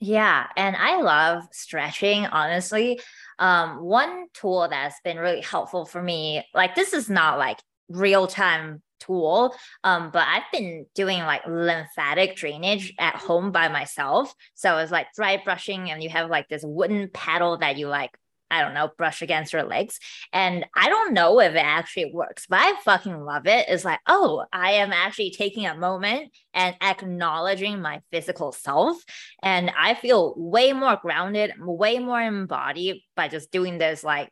Yeah, 0.00 0.46
and 0.56 0.76
I 0.76 1.00
love 1.00 1.44
stretching, 1.52 2.26
honestly. 2.26 3.00
Um, 3.38 3.80
one 3.82 4.26
tool 4.34 4.68
that's 4.68 5.00
been 5.02 5.16
really 5.16 5.40
helpful 5.40 5.86
for 5.86 6.02
me, 6.02 6.44
like 6.52 6.74
this 6.74 6.92
is 6.92 7.08
not 7.08 7.38
like 7.38 7.58
real 7.88 8.26
time 8.26 8.82
tool, 9.00 9.54
um, 9.82 10.10
but 10.12 10.26
I've 10.28 10.50
been 10.52 10.86
doing 10.94 11.20
like 11.20 11.46
lymphatic 11.46 12.36
drainage 12.36 12.92
at 12.98 13.16
home 13.16 13.50
by 13.50 13.68
myself. 13.68 14.34
So 14.54 14.78
it's 14.78 14.92
like 14.92 15.06
dry 15.14 15.40
brushing, 15.42 15.90
and 15.90 16.02
you 16.02 16.10
have 16.10 16.28
like 16.28 16.48
this 16.48 16.64
wooden 16.64 17.08
paddle 17.08 17.56
that 17.58 17.78
you 17.78 17.88
like 17.88 18.10
I 18.54 18.62
don't 18.62 18.74
know, 18.74 18.90
brush 18.96 19.22
against 19.22 19.52
your 19.52 19.64
legs. 19.64 19.98
And 20.32 20.64
I 20.74 20.88
don't 20.88 21.12
know 21.12 21.40
if 21.40 21.54
it 21.54 21.58
actually 21.58 22.12
works, 22.12 22.46
but 22.48 22.60
I 22.60 22.74
fucking 22.82 23.20
love 23.20 23.46
it. 23.46 23.66
It's 23.68 23.84
like, 23.84 24.00
oh, 24.06 24.44
I 24.52 24.72
am 24.72 24.92
actually 24.92 25.30
taking 25.30 25.66
a 25.66 25.76
moment 25.76 26.30
and 26.52 26.76
acknowledging 26.80 27.80
my 27.80 28.00
physical 28.12 28.52
self. 28.52 29.02
And 29.42 29.70
I 29.78 29.94
feel 29.94 30.34
way 30.36 30.72
more 30.72 30.98
grounded, 31.00 31.52
way 31.58 31.98
more 31.98 32.20
embodied 32.20 33.02
by 33.16 33.28
just 33.28 33.50
doing 33.50 33.78
this 33.78 34.04
like 34.04 34.30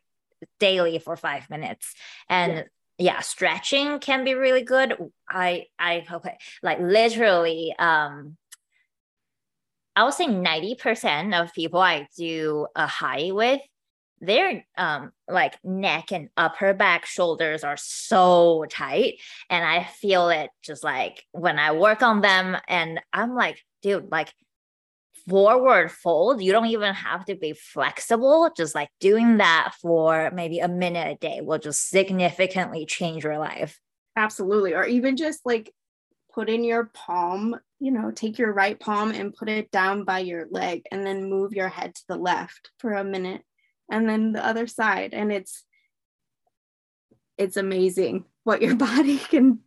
daily 0.59 0.99
for 0.99 1.15
five 1.15 1.49
minutes. 1.49 1.93
And 2.29 2.53
yeah 2.53 2.63
yeah 2.97 3.21
stretching 3.21 3.99
can 3.99 4.23
be 4.23 4.35
really 4.35 4.61
good 4.61 4.95
i 5.27 5.65
i 5.79 6.05
okay 6.11 6.37
like 6.61 6.79
literally 6.79 7.73
um 7.79 8.37
i 9.95 10.03
would 10.03 10.13
say 10.13 10.27
90% 10.27 11.41
of 11.41 11.53
people 11.53 11.79
i 11.79 12.07
do 12.15 12.67
Ahai 12.77 13.33
with 13.33 13.61
their 14.21 14.65
um 14.77 15.11
like 15.27 15.57
neck 15.63 16.11
and 16.11 16.29
upper 16.37 16.73
back 16.73 17.05
shoulders 17.05 17.63
are 17.63 17.77
so 17.77 18.65
tight. 18.69 19.15
And 19.49 19.65
i 19.65 19.83
feel 19.83 20.29
it 20.29 20.49
just 20.61 20.83
like 20.83 21.23
when 21.31 21.59
i 21.59 21.71
work 21.71 22.01
on 22.01 22.21
them 22.21 22.57
and 22.67 22.99
i'm 23.11 23.35
like 23.35 23.59
dude 23.81 24.11
like 24.11 24.33
forward 25.27 25.91
fold 25.91 26.41
you 26.41 26.51
don't 26.51 26.67
even 26.67 26.93
have 26.93 27.25
to 27.25 27.35
be 27.35 27.53
flexible. 27.53 28.49
Just 28.55 28.75
like 28.75 28.89
doing 28.99 29.37
that 29.37 29.73
for 29.81 30.31
maybe 30.33 30.59
a 30.59 30.67
minute 30.67 31.07
a 31.07 31.15
day 31.15 31.41
will 31.41 31.59
just 31.59 31.89
significantly 31.89 32.85
change 32.85 33.23
your 33.23 33.37
life. 33.37 33.79
Absolutely. 34.15 34.73
Or 34.73 34.85
even 34.85 35.17
just 35.17 35.45
like 35.45 35.71
put 36.33 36.49
in 36.49 36.63
your 36.63 36.85
palm 36.93 37.55
you 37.79 37.91
know 37.91 38.11
take 38.11 38.39
your 38.39 38.53
right 38.53 38.79
palm 38.79 39.11
and 39.11 39.35
put 39.35 39.49
it 39.49 39.69
down 39.69 40.03
by 40.05 40.19
your 40.19 40.47
leg 40.49 40.83
and 40.91 41.05
then 41.05 41.29
move 41.29 41.53
your 41.53 41.67
head 41.67 41.93
to 41.93 42.01
the 42.07 42.15
left 42.15 42.71
for 42.79 42.93
a 42.93 43.03
minute 43.03 43.43
and 43.91 44.07
then 44.07 44.31
the 44.31 44.45
other 44.45 44.67
side 44.67 45.13
and 45.13 45.31
it's 45.31 45.63
it's 47.37 47.57
amazing 47.57 48.25
what 48.43 48.61
your 48.61 48.75
body 48.89 49.17
can 49.17 49.59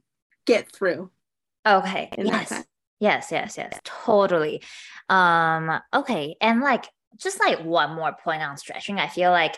get 0.46 0.70
through 0.70 1.10
okay 1.66 2.10
yes. 2.16 2.64
yes 3.00 3.28
yes 3.30 3.58
yes. 3.58 3.78
Totally. 3.84 4.62
Um 5.08 5.80
okay 5.92 6.36
and 6.40 6.60
like 6.60 6.86
just 7.16 7.40
like 7.40 7.64
one 7.64 7.94
more 7.94 8.14
point 8.22 8.42
on 8.42 8.56
stretching 8.58 8.98
i 8.98 9.08
feel 9.08 9.30
like 9.30 9.56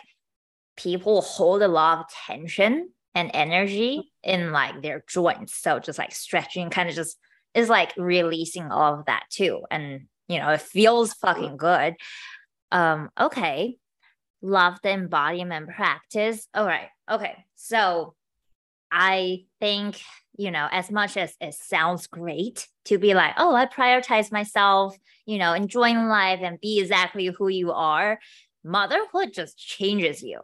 people 0.77 1.21
hold 1.21 1.61
a 1.61 1.67
lot 1.67 1.99
of 1.99 2.05
tension 2.25 2.89
and 3.15 3.31
energy 3.33 4.11
in 4.23 4.51
like 4.51 4.81
their 4.81 5.03
joints. 5.07 5.55
So 5.55 5.79
just 5.79 5.99
like 5.99 6.13
stretching 6.13 6.69
kind 6.69 6.89
of 6.89 6.95
just 6.95 7.17
is 7.53 7.69
like 7.69 7.93
releasing 7.97 8.71
all 8.71 8.99
of 8.99 9.05
that 9.05 9.23
too. 9.29 9.61
And 9.69 10.07
you 10.27 10.39
know 10.39 10.49
it 10.49 10.61
feels 10.61 11.13
fucking 11.13 11.57
good. 11.57 11.95
Um 12.71 13.09
okay 13.19 13.77
love 14.41 14.77
the 14.83 14.91
embodiment 14.91 15.69
practice. 15.69 16.47
All 16.53 16.65
right. 16.65 16.89
Okay. 17.09 17.45
So 17.55 18.15
I 18.91 19.45
think, 19.59 20.01
you 20.37 20.51
know, 20.51 20.67
as 20.71 20.89
much 20.91 21.17
as 21.17 21.35
it 21.39 21.53
sounds 21.53 22.07
great 22.07 22.67
to 22.85 22.97
be 22.97 23.13
like, 23.13 23.33
oh, 23.37 23.53
I 23.55 23.65
prioritize 23.65 24.31
myself, 24.31 24.97
you 25.25 25.37
know, 25.37 25.53
enjoying 25.53 26.07
life 26.07 26.39
and 26.41 26.59
be 26.59 26.79
exactly 26.79 27.27
who 27.27 27.49
you 27.49 27.71
are, 27.71 28.19
motherhood 28.63 29.33
just 29.33 29.57
changes 29.57 30.23
you. 30.23 30.39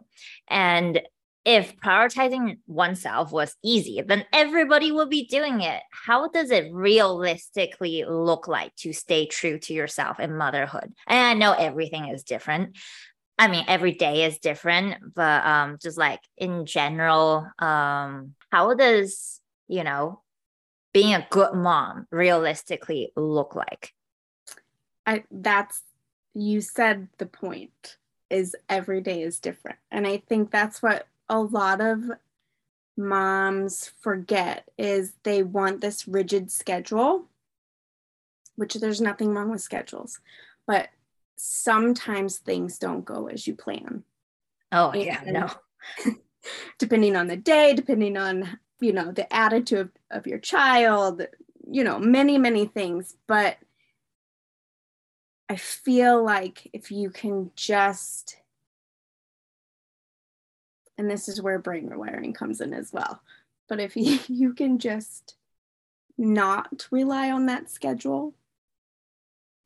And 0.47 1.01
if 1.45 1.77
prioritizing 1.77 2.57
oneself 2.65 3.31
was 3.31 3.55
easy, 3.63 4.01
then 4.05 4.25
everybody 4.33 4.91
would 4.91 5.11
be 5.11 5.27
doing 5.27 5.61
it. 5.61 5.81
How 5.91 6.27
does 6.27 6.49
it 6.49 6.73
realistically 6.73 8.03
look 8.07 8.47
like 8.47 8.75
to 8.77 8.93
stay 8.93 9.27
true 9.27 9.59
to 9.59 9.73
yourself 9.73 10.19
in 10.19 10.35
motherhood? 10.35 10.91
And 11.07 11.19
I 11.19 11.33
know 11.35 11.53
everything 11.53 12.07
is 12.07 12.23
different, 12.23 12.77
I 13.37 13.47
mean, 13.49 13.65
every 13.67 13.91
day 13.91 14.23
is 14.23 14.39
different, 14.39 15.13
but 15.13 15.45
um, 15.45 15.77
just 15.81 15.97
like 15.97 16.21
in 16.37 16.65
general, 16.65 17.47
um, 17.59 18.35
how 18.51 18.73
does 18.73 19.41
you 19.67 19.83
know 19.83 20.21
being 20.93 21.13
a 21.13 21.27
good 21.29 21.53
mom 21.53 22.07
realistically 22.11 23.11
look 23.15 23.55
like? 23.55 23.93
I 25.05 25.23
that's 25.29 25.81
you 26.33 26.61
said 26.61 27.09
the 27.17 27.25
point 27.25 27.97
is 28.29 28.55
every 28.69 29.01
day 29.01 29.21
is 29.21 29.39
different, 29.39 29.79
and 29.91 30.07
I 30.07 30.17
think 30.17 30.49
that's 30.49 30.81
what 30.81 31.07
a 31.27 31.39
lot 31.39 31.81
of 31.81 32.03
moms 32.97 33.91
forget 33.99 34.69
is 34.77 35.13
they 35.23 35.43
want 35.43 35.81
this 35.81 36.07
rigid 36.07 36.51
schedule, 36.51 37.25
which 38.55 38.75
there's 38.75 39.01
nothing 39.01 39.33
wrong 39.33 39.51
with 39.51 39.61
schedules, 39.61 40.21
but 40.65 40.87
sometimes 41.35 42.37
things 42.37 42.77
don't 42.77 43.05
go 43.05 43.27
as 43.27 43.47
you 43.47 43.55
plan. 43.55 44.03
Oh, 44.71 44.91
and 44.91 45.03
yeah, 45.03 45.21
no. 45.25 45.49
depending 46.79 47.15
on 47.15 47.27
the 47.27 47.37
day, 47.37 47.73
depending 47.73 48.17
on, 48.17 48.59
you 48.79 48.93
know, 48.93 49.11
the 49.11 49.31
attitude 49.33 49.79
of, 49.79 49.91
of 50.11 50.27
your 50.27 50.39
child, 50.39 51.25
you 51.69 51.83
know, 51.83 51.99
many, 51.99 52.37
many 52.37 52.65
things. 52.65 53.15
But 53.27 53.57
I 55.49 55.55
feel 55.55 56.23
like 56.23 56.69
if 56.73 56.91
you 56.91 57.09
can 57.09 57.51
just, 57.55 58.37
and 60.97 61.09
this 61.09 61.27
is 61.27 61.41
where 61.41 61.59
brain 61.59 61.89
rewiring 61.89 62.33
comes 62.33 62.61
in 62.61 62.73
as 62.73 62.91
well, 62.91 63.21
but 63.67 63.79
if 63.79 63.95
you, 63.95 64.19
you 64.27 64.53
can 64.53 64.79
just 64.79 65.35
not 66.17 66.87
rely 66.91 67.29
on 67.31 67.47
that 67.47 67.69
schedule 67.69 68.33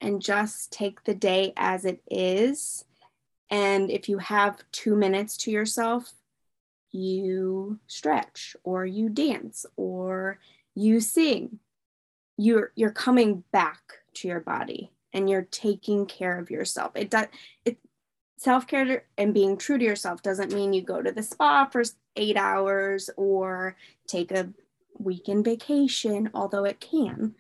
and 0.02 0.22
just 0.22 0.72
take 0.72 1.04
the 1.04 1.14
day 1.14 1.54
as 1.58 1.86
it 1.86 2.02
is. 2.10 2.86
And 3.50 3.90
if 3.90 4.10
you 4.10 4.20
have 4.20 4.64
two 4.72 4.96
minutes 4.96 5.38
to 5.38 5.52
yourself, 5.52 6.12
you 6.92 7.80
stretch 7.88 8.56
or 8.64 8.86
you 8.86 9.10
dance 9.10 9.66
or 9.76 10.40
you 10.76 11.00
sing. 11.00 11.60
You're 12.38 12.72
you're 12.76 12.92
coming 12.92 13.44
back 13.52 13.80
to 14.16 14.28
your 14.28 14.40
body 14.40 14.92
and 15.14 15.30
you're 15.30 15.48
taking 15.52 16.06
care 16.06 16.40
of 16.40 16.50
yourself. 16.50 16.92
It 16.96 17.10
does 17.10 17.28
it 17.66 17.78
self-care 18.38 19.04
and 19.18 19.34
being 19.34 19.58
true 19.58 19.78
to 19.78 19.84
yourself 19.84 20.22
doesn't 20.22 20.54
mean 20.54 20.72
you 20.72 20.82
go 20.82 21.02
to 21.02 21.12
the 21.12 21.22
spa 21.22 21.66
for 21.66 21.84
8 22.16 22.38
hours 22.38 23.10
or 23.18 23.76
take 24.08 24.32
a 24.32 24.50
weekend 24.98 25.44
vacation, 25.44 26.30
although 26.34 26.64
it 26.64 26.80
can 26.80 27.36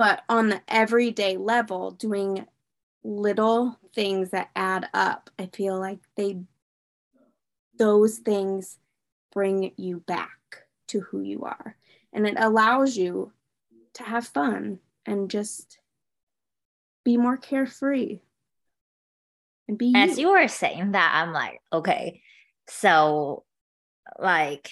but 0.00 0.22
on 0.30 0.48
the 0.48 0.62
everyday 0.66 1.36
level 1.36 1.90
doing 1.90 2.46
little 3.04 3.78
things 3.94 4.30
that 4.30 4.50
add 4.56 4.88
up 4.94 5.30
i 5.38 5.46
feel 5.52 5.78
like 5.78 5.98
they 6.16 6.38
those 7.80 8.18
things 8.18 8.78
bring 9.32 9.72
you 9.76 10.00
back 10.00 10.66
to 10.86 11.00
who 11.00 11.22
you 11.22 11.42
are. 11.44 11.76
And 12.12 12.26
it 12.26 12.34
allows 12.36 12.96
you 12.96 13.32
to 13.94 14.02
have 14.02 14.26
fun 14.26 14.80
and 15.06 15.30
just 15.30 15.78
be 17.04 17.16
more 17.16 17.36
carefree 17.36 18.20
and 19.66 19.78
be 19.78 19.92
as 19.96 20.18
you, 20.18 20.26
you 20.26 20.32
were 20.32 20.48
saying 20.48 20.92
that 20.92 21.12
i'm 21.14 21.32
like 21.32 21.62
okay 21.72 22.20
so 22.68 23.44
like 24.18 24.68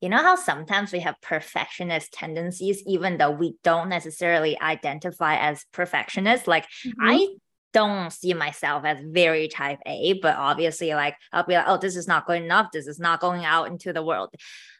you 0.00 0.08
know 0.08 0.18
how 0.18 0.36
sometimes 0.36 0.92
we 0.92 1.00
have 1.00 1.20
perfectionist 1.20 2.12
tendencies, 2.12 2.82
even 2.86 3.18
though 3.18 3.30
we 3.30 3.54
don't 3.62 3.88
necessarily 3.88 4.58
identify 4.60 5.36
as 5.36 5.64
perfectionists? 5.72 6.46
Like, 6.46 6.64
mm-hmm. 6.86 7.00
I 7.02 7.28
don't 7.72 8.12
see 8.12 8.34
myself 8.34 8.84
as 8.84 8.98
very 9.02 9.48
type 9.48 9.78
A, 9.86 10.14
but 10.14 10.36
obviously, 10.36 10.94
like, 10.94 11.16
I'll 11.32 11.44
be 11.44 11.54
like, 11.54 11.66
oh, 11.68 11.76
this 11.76 11.96
is 11.96 12.08
not 12.08 12.26
good 12.26 12.42
enough. 12.42 12.68
This 12.72 12.86
is 12.86 12.98
not 12.98 13.20
going 13.20 13.44
out 13.44 13.68
into 13.68 13.92
the 13.92 14.02
world. 14.02 14.30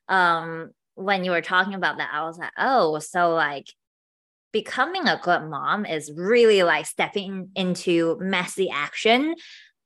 Um, 0.09 0.71
when 0.95 1.25
you 1.25 1.31
were 1.31 1.43
talking 1.43 1.75
about 1.75 1.99
that, 1.99 2.11
I 2.13 2.25
was 2.25 2.39
like, 2.39 2.53
oh, 2.59 2.99
so 2.99 3.35
like, 3.35 3.67
becoming 4.53 5.07
a 5.07 5.21
good 5.23 5.43
mom 5.49 5.87
is 5.87 6.11
really 6.15 6.63
like 6.63 6.87
stepping 6.87 7.51
into 7.55 8.19
messy 8.21 8.69
action 8.71 9.35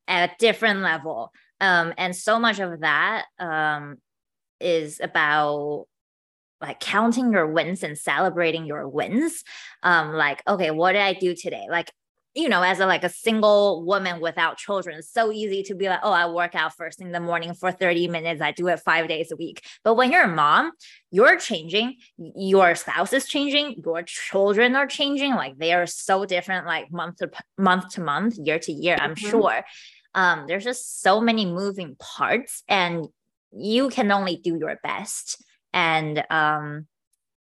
at 0.09 0.31
a 0.31 0.35
different 0.39 0.81
level. 0.81 1.33
Um, 1.61 1.93
and 1.99 2.17
so 2.17 2.39
much 2.39 2.61
of 2.61 2.81
that 2.81 3.27
um, 3.39 3.99
is 4.61 5.01
about 5.03 5.87
like 6.61 6.81
counting 6.81 7.33
your 7.33 7.47
wins 7.47 7.83
and 7.83 7.97
celebrating 7.97 8.65
your 8.65 8.89
wins. 8.89 9.45
Um, 9.83 10.15
like, 10.15 10.43
okay, 10.49 10.71
what 10.71 10.93
did 10.93 11.03
I 11.03 11.13
do 11.13 11.35
today? 11.35 11.67
Like, 11.69 11.93
you 12.35 12.49
know, 12.49 12.63
as 12.63 12.81
a 12.81 12.87
like 12.87 13.05
a 13.05 13.09
single 13.09 13.85
woman 13.85 14.21
without 14.21 14.57
children, 14.57 14.99
it's 14.99 15.13
so 15.13 15.31
easy 15.31 15.63
to 15.65 15.75
be 15.75 15.89
like, 15.89 16.01
oh, 16.03 16.11
I 16.11 16.27
work 16.27 16.57
out 16.57 16.75
first 16.75 17.01
in 17.01 17.13
the 17.13 17.21
morning 17.21 17.55
for 17.55 17.71
30 17.71 18.09
minutes. 18.09 18.41
I 18.41 18.51
do 18.51 18.67
it 18.69 18.81
five 18.81 19.07
days 19.07 19.31
a 19.31 19.37
week. 19.37 19.65
But 19.85 19.95
when 19.95 20.11
you're 20.11 20.25
a 20.25 20.29
mom, 20.29 20.73
you're 21.13 21.39
changing, 21.39 21.97
your 22.17 22.75
spouse 22.75 23.13
is 23.13 23.27
changing, 23.27 23.83
your 23.85 24.03
children 24.03 24.75
are 24.75 24.89
changing. 24.89 25.35
Like 25.35 25.59
they 25.59 25.73
are 25.75 25.87
so 25.87 26.25
different, 26.25 26.67
like 26.67 26.91
month 26.91 27.19
to 27.19 27.31
month 27.57 27.91
to 27.91 28.01
month, 28.01 28.37
year 28.37 28.59
to 28.59 28.73
year, 28.73 28.97
I'm 28.99 29.15
mm-hmm. 29.15 29.31
sure. 29.31 29.65
Um, 30.15 30.47
there's 30.49 30.65
just 30.65 31.03
so 31.03 31.21
many 31.21 31.45
moving 31.45 31.97
parts, 31.99 32.63
and 32.69 33.07
you 33.57 33.89
can 33.89 34.11
only 34.11 34.37
do 34.37 34.57
your 34.57 34.79
best. 34.83 35.43
And 35.73 36.25
um, 36.31 36.87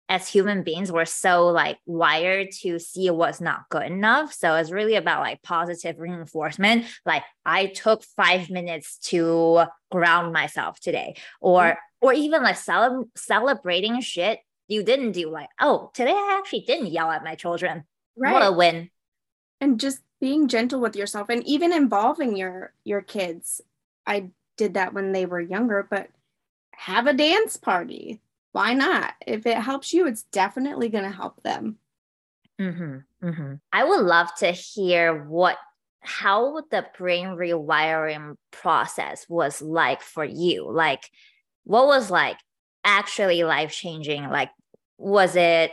as 0.10 0.28
human 0.28 0.64
beings, 0.64 0.92
we're 0.92 1.06
so 1.06 1.48
like 1.48 1.78
wired 1.86 2.52
to 2.62 2.80
see 2.80 3.10
what's 3.10 3.42
not 3.42 3.70
good 3.70 3.84
enough. 3.84 4.34
So 4.34 4.56
it's 4.56 4.72
really 4.72 4.96
about 4.96 5.22
like 5.22 5.42
positive 5.42 6.00
reinforcement. 6.00 6.86
Like 7.06 7.24
I 7.46 7.68
took 7.68 8.04
five 8.04 8.50
minutes 8.50 8.98
to 9.10 9.64
ground 9.90 10.34
myself 10.34 10.80
today, 10.80 11.16
or 11.40 11.62
mm-hmm. 11.62 12.06
or 12.06 12.14
even 12.14 12.44
like 12.44 12.58
cele- 12.58 13.10
celebrating 13.16 14.02
shit 14.02 14.40
you 14.68 14.84
didn't 14.84 15.12
do. 15.12 15.30
Like, 15.30 15.50
oh, 15.60 15.92
today 15.94 16.14
I 16.14 16.38
actually 16.40 16.62
didn't 16.62 16.92
yell 16.92 17.12
at 17.12 17.24
my 17.24 17.36
children. 17.36 17.84
Right. 18.16 18.34
What 18.34 18.42
a 18.46 18.52
win. 18.52 18.90
And 19.60 19.80
just 19.80 20.00
being 20.20 20.48
gentle 20.48 20.80
with 20.80 20.96
yourself 20.96 21.30
and 21.30 21.46
even 21.48 21.74
involving 21.74 22.36
your 22.36 22.74
your 22.84 23.02
kids. 23.02 23.62
I 24.06 24.32
did 24.62 24.76
that 24.76 24.93
when 24.93 25.12
they 25.12 25.26
were 25.26 25.41
younger, 25.41 25.88
but 25.89 26.10
have 26.74 27.08
a 27.08 27.13
dance 27.13 27.58
party 27.58 28.21
why 28.52 28.74
not? 28.74 29.13
If 29.26 29.45
it 29.45 29.58
helps 29.58 29.93
you, 29.93 30.08
it's 30.08 30.24
definitely 30.24 30.89
going 30.89 31.06
to 31.06 31.10
help 31.10 31.41
them. 31.43 31.78
Mm-hmm, 32.60 33.28
mm-hmm. 33.28 33.54
I 33.71 33.84
would 33.84 34.02
love 34.02 34.34
to 34.39 34.52
hear 34.52 35.24
what 35.24 35.58
how 36.04 36.62
the 36.71 36.86
brain 36.97 37.28
rewiring 37.28 38.36
process 38.50 39.26
was 39.30 39.62
like 39.62 40.02
for 40.02 40.26
you. 40.26 40.69
Like, 40.69 41.10
what 41.63 41.86
was 41.86 42.10
like 42.10 42.38
actually 42.84 43.43
life 43.43 43.71
changing? 43.71 44.28
Like, 44.30 44.50
was 44.97 45.36
it 45.36 45.71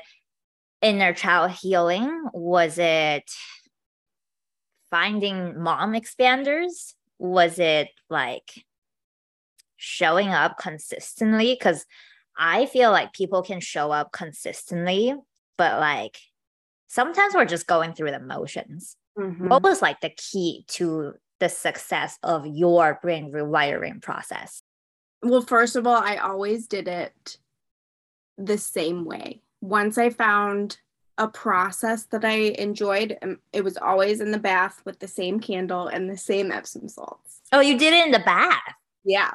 inner 0.83 1.15
child 1.15 1.53
healing? 1.53 2.25
Was 2.33 2.79
it 2.79 3.31
finding 4.91 5.61
mom 5.61 5.95
expanders? 5.95 6.95
Was 7.19 7.59
it 7.59 7.89
like 8.09 8.65
showing 9.79 10.29
up 10.29 10.59
consistently? 10.59 11.57
Because 11.59 11.87
I 12.37 12.67
feel 12.67 12.91
like 12.91 13.15
people 13.15 13.43
can 13.43 13.61
show 13.61 13.91
up 13.91 14.13
consistently, 14.13 15.15
but 15.57 15.81
like 15.81 16.19
sometimes 16.89 17.35
we're 17.35 17.47
just 17.47 17.67
going 17.67 17.95
through 17.95 18.11
the 18.11 18.21
motions. 18.21 18.97
Mm-hmm. 19.19 19.49
What 19.49 19.63
was 19.63 19.81
like 19.81 20.01
the 20.01 20.11
key 20.11 20.65
to 20.69 21.15
the 21.41 21.49
success 21.49 22.19
of 22.23 22.47
your 22.47 22.99
brain 23.01 23.33
rewiring 23.33 24.03
process? 24.03 24.63
Well, 25.23 25.43
first 25.43 25.75
of 25.75 25.87
all, 25.87 25.97
I 25.97 26.17
always 26.17 26.69
did 26.69 26.87
it 26.87 27.39
the 28.37 28.59
same 28.59 29.05
way. 29.05 29.43
Once 29.61 29.99
I 29.99 30.11
found 30.11 30.79
a 31.19 31.27
process 31.27 32.05
that 32.05 32.25
I 32.25 32.55
enjoyed, 32.59 33.19
um, 33.23 33.39
it 33.53 33.65
was 33.65 33.77
always 33.77 34.21
in 34.21 34.31
the 34.31 34.39
bath 34.39 34.81
with 34.85 35.01
the 35.01 35.09
same 35.09 35.41
candle 35.41 35.89
and 35.89 36.09
the 36.09 36.17
same 36.17 36.53
Epsom 36.53 36.89
salts. 36.89 37.41
Oh, 37.51 37.61
you 37.61 37.77
did 37.77 37.93
it 37.93 38.07
in 38.07 38.13
the 38.13 38.21
bath? 38.21 38.75
Yeah. 39.05 39.33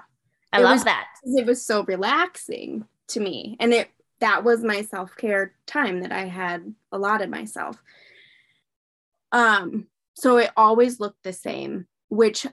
I 0.54 0.60
it 0.60 0.64
love 0.64 0.74
was, 0.76 0.84
that. 0.86 1.08
It 1.24 1.46
was 1.46 1.66
so 1.66 1.84
relaxing 1.84 2.86
to 3.10 3.20
me. 3.20 3.58
And 3.60 3.74
it 3.74 3.90
that 4.20 4.46
was 4.46 4.64
my 4.64 4.84
self-care 4.84 5.54
time 5.66 6.00
that 6.02 6.14
i 6.14 6.22
had 6.26 6.74
allotted 6.94 7.30
myself. 7.30 7.78
Um 9.32 9.88
so 10.16 10.38
it 10.38 10.52
always 10.56 11.00
looked 11.00 11.24
the 11.24 11.34
same 11.34 11.88
which 12.10 12.46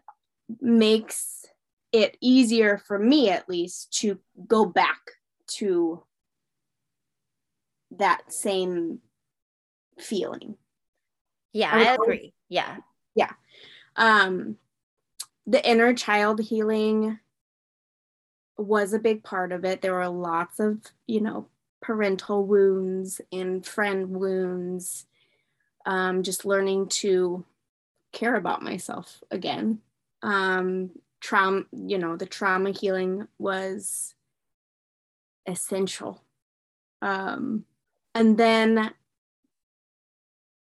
makes 0.60 1.44
it 1.92 2.16
easier 2.20 2.78
for 2.78 2.98
me 2.98 3.28
at 3.30 3.48
least 3.48 3.92
to 4.00 4.18
go 4.48 4.64
back 4.64 4.98
to 5.46 6.02
that 7.98 8.32
same 8.32 9.00
feeling. 9.98 10.56
Yeah 11.52 11.70
i, 11.72 11.84
I 11.84 11.94
agree. 11.94 12.32
Yeah. 12.48 12.78
Yeah. 13.14 13.32
Um 13.96 14.56
the 15.46 15.64
inner 15.68 15.94
child 15.94 16.40
healing 16.40 17.18
was 18.60 18.92
a 18.92 18.98
big 18.98 19.22
part 19.22 19.52
of 19.52 19.64
it. 19.64 19.82
There 19.82 19.94
were 19.94 20.08
lots 20.08 20.60
of, 20.60 20.78
you 21.06 21.20
know, 21.20 21.46
parental 21.80 22.44
wounds 22.44 23.20
and 23.32 23.64
friend 23.64 24.10
wounds, 24.10 25.06
um, 25.86 26.22
just 26.22 26.44
learning 26.44 26.88
to 26.88 27.44
care 28.12 28.36
about 28.36 28.62
myself 28.62 29.22
again. 29.30 29.80
Um, 30.22 30.90
trauma, 31.20 31.64
you 31.72 31.98
know, 31.98 32.16
the 32.16 32.26
trauma 32.26 32.70
healing 32.70 33.26
was 33.38 34.14
essential. 35.46 36.22
Um, 37.02 37.64
and 38.14 38.36
then 38.36 38.92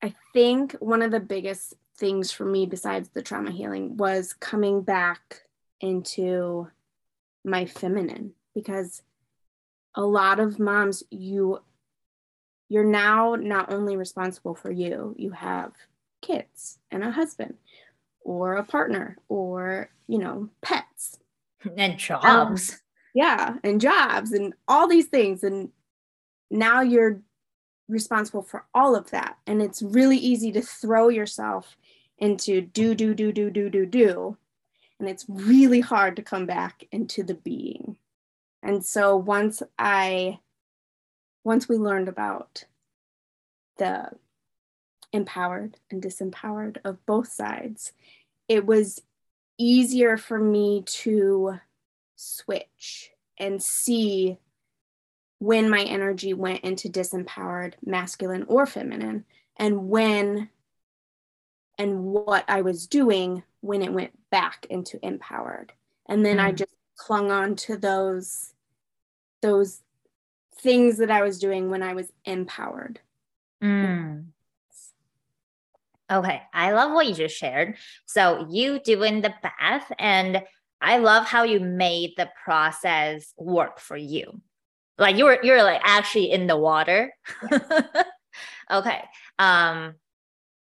I 0.02 0.14
think 0.32 0.72
one 0.74 1.02
of 1.02 1.10
the 1.10 1.20
biggest 1.20 1.74
things 1.96 2.30
for 2.30 2.44
me, 2.44 2.66
besides 2.66 3.08
the 3.10 3.22
trauma 3.22 3.50
healing, 3.50 3.96
was 3.96 4.32
coming 4.34 4.82
back 4.82 5.42
into 5.80 6.68
my 7.46 7.64
feminine 7.64 8.32
because 8.54 9.02
a 9.94 10.02
lot 10.02 10.40
of 10.40 10.58
moms 10.58 11.02
you 11.10 11.60
you're 12.68 12.84
now 12.84 13.36
not 13.36 13.72
only 13.72 13.96
responsible 13.96 14.54
for 14.54 14.70
you 14.70 15.14
you 15.16 15.30
have 15.30 15.72
kids 16.20 16.78
and 16.90 17.04
a 17.04 17.10
husband 17.10 17.54
or 18.26 18.54
a 18.56 18.64
partner 18.64 19.16
or 19.28 19.88
you 20.08 20.18
know 20.18 20.48
pets. 20.60 21.18
And 21.76 21.98
jobs. 21.98 22.72
um, 22.72 22.78
yeah 23.14 23.54
and 23.64 23.80
jobs 23.80 24.32
and 24.32 24.52
all 24.68 24.88
these 24.88 25.06
things. 25.06 25.42
And 25.42 25.70
now 26.50 26.80
you're 26.82 27.22
responsible 27.88 28.42
for 28.42 28.66
all 28.74 28.96
of 28.96 29.10
that. 29.10 29.38
And 29.46 29.62
it's 29.62 29.80
really 29.80 30.18
easy 30.18 30.52
to 30.52 30.60
throw 30.60 31.08
yourself 31.08 31.76
into 32.18 32.60
do 32.60 32.94
do 32.94 33.14
do 33.14 33.32
do 33.32 33.50
do 33.50 33.70
do 33.70 33.86
do 33.86 34.36
and 34.98 35.08
it's 35.08 35.26
really 35.28 35.80
hard 35.80 36.16
to 36.16 36.22
come 36.22 36.46
back 36.46 36.84
into 36.90 37.22
the 37.22 37.34
being. 37.34 37.96
And 38.62 38.84
so 38.84 39.16
once 39.16 39.62
i 39.78 40.38
once 41.44 41.68
we 41.68 41.76
learned 41.76 42.08
about 42.08 42.64
the 43.78 44.10
empowered 45.12 45.76
and 45.90 46.02
disempowered 46.02 46.78
of 46.84 47.04
both 47.06 47.28
sides 47.28 47.92
it 48.48 48.66
was 48.66 49.00
easier 49.58 50.16
for 50.16 50.38
me 50.38 50.82
to 50.86 51.58
switch 52.16 53.10
and 53.38 53.62
see 53.62 54.38
when 55.38 55.70
my 55.70 55.82
energy 55.82 56.32
went 56.34 56.64
into 56.64 56.88
disempowered 56.88 57.74
masculine 57.84 58.44
or 58.48 58.66
feminine 58.66 59.24
and 59.56 59.88
when 59.88 60.48
and 61.78 62.04
what 62.04 62.44
I 62.48 62.62
was 62.62 62.86
doing 62.86 63.42
when 63.66 63.82
it 63.82 63.92
went 63.92 64.12
back 64.30 64.66
into 64.70 64.98
empowered. 65.04 65.72
And 66.08 66.24
then 66.24 66.36
mm. 66.38 66.44
I 66.44 66.52
just 66.52 66.72
clung 66.96 67.30
on 67.30 67.56
to 67.56 67.76
those 67.76 68.52
those 69.42 69.82
things 70.58 70.98
that 70.98 71.10
I 71.10 71.22
was 71.22 71.38
doing 71.38 71.70
when 71.70 71.82
I 71.82 71.94
was 71.94 72.10
empowered. 72.24 73.00
Mm. 73.62 74.26
Okay, 76.10 76.42
I 76.54 76.72
love 76.72 76.92
what 76.92 77.06
you 77.06 77.14
just 77.14 77.36
shared. 77.36 77.76
So 78.06 78.46
you 78.48 78.78
doing 78.78 79.20
the 79.20 79.34
bath 79.42 79.90
and 79.98 80.42
I 80.80 80.98
love 80.98 81.26
how 81.26 81.42
you 81.42 81.58
made 81.58 82.12
the 82.16 82.30
process 82.44 83.32
work 83.36 83.80
for 83.80 83.96
you. 83.96 84.40
Like 84.98 85.16
you 85.16 85.24
were 85.24 85.38
you're 85.42 85.62
like 85.62 85.80
actually 85.84 86.30
in 86.30 86.46
the 86.46 86.56
water. 86.56 87.12
okay. 88.70 89.02
Um 89.38 89.94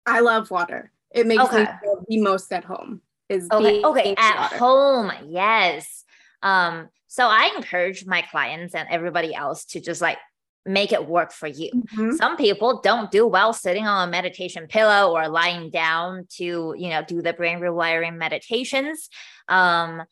I 0.05 0.21
love 0.21 0.51
water. 0.51 0.91
It 1.13 1.27
makes 1.27 1.43
okay. 1.45 1.65
me 1.65 1.69
feel 1.83 2.05
the 2.09 2.21
most 2.21 2.53
at 2.53 2.65
home. 2.65 3.03
Is 3.29 3.49
okay. 3.53 3.83
Okay, 3.83 4.15
at 4.17 4.53
home, 4.55 5.13
yes. 5.27 6.05
Um, 6.43 6.89
so 7.07 7.27
I 7.27 7.53
encourage 7.57 8.07
my 8.07 8.23
clients 8.23 8.75
and 8.75 8.89
everybody 8.91 9.35
else 9.35 9.65
to 9.67 9.81
just 9.81 10.01
like 10.01 10.19
make 10.67 10.93
it 10.93 11.07
work 11.07 11.33
for 11.33 11.47
you. 11.47 11.71
Mm-hmm. 11.71 12.13
Some 12.13 12.37
people 12.37 12.81
don't 12.83 13.11
do 13.11 13.27
well 13.27 13.53
sitting 13.53 13.87
on 13.87 14.09
a 14.09 14.11
meditation 14.11 14.67
pillow 14.69 15.13
or 15.13 15.29
lying 15.29 15.71
down 15.71 16.27
to, 16.37 16.75
you 16.77 16.91
know, 16.91 17.03
do 17.07 17.23
the 17.23 17.33
brain 17.33 17.61
rewiring 17.61 18.17
meditations. 18.17 19.09
Um, 19.49 20.03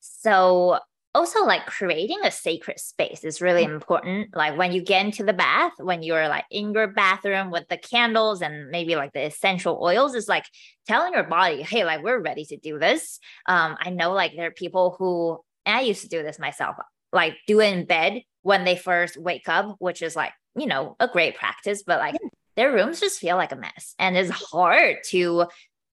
so 0.00 0.78
also 1.14 1.44
like 1.44 1.66
creating 1.66 2.18
a 2.24 2.30
sacred 2.30 2.78
space 2.78 3.22
is 3.24 3.42
really 3.42 3.64
important 3.64 4.34
like 4.34 4.56
when 4.56 4.72
you 4.72 4.82
get 4.82 5.04
into 5.04 5.22
the 5.22 5.32
bath 5.32 5.72
when 5.78 6.02
you're 6.02 6.28
like 6.28 6.44
in 6.50 6.72
your 6.72 6.86
bathroom 6.86 7.50
with 7.50 7.68
the 7.68 7.76
candles 7.76 8.40
and 8.40 8.70
maybe 8.70 8.96
like 8.96 9.12
the 9.12 9.26
essential 9.26 9.78
oils 9.82 10.14
is 10.14 10.28
like 10.28 10.44
telling 10.86 11.12
your 11.12 11.24
body 11.24 11.62
hey 11.62 11.84
like 11.84 12.02
we're 12.02 12.20
ready 12.20 12.44
to 12.44 12.56
do 12.56 12.78
this. 12.78 13.18
Um 13.46 13.76
i 13.80 13.90
know 13.90 14.12
like 14.12 14.32
there 14.34 14.46
are 14.46 14.52
people 14.52 14.96
who 14.98 15.38
and 15.66 15.76
i 15.76 15.80
used 15.82 16.02
to 16.02 16.08
do 16.08 16.22
this 16.22 16.38
myself 16.38 16.76
like 17.12 17.36
do 17.46 17.60
it 17.60 17.76
in 17.76 17.84
bed 17.84 18.22
when 18.42 18.64
they 18.64 18.76
first 18.76 19.16
wake 19.16 19.48
up 19.48 19.76
which 19.78 20.02
is 20.02 20.16
like 20.16 20.32
you 20.56 20.66
know 20.66 20.96
a 20.98 21.08
great 21.08 21.36
practice 21.36 21.82
but 21.82 21.98
like 21.98 22.16
their 22.56 22.72
rooms 22.72 23.00
just 23.00 23.18
feel 23.18 23.36
like 23.36 23.52
a 23.52 23.56
mess 23.56 23.94
and 23.98 24.16
it's 24.16 24.30
hard 24.30 24.96
to 25.08 25.46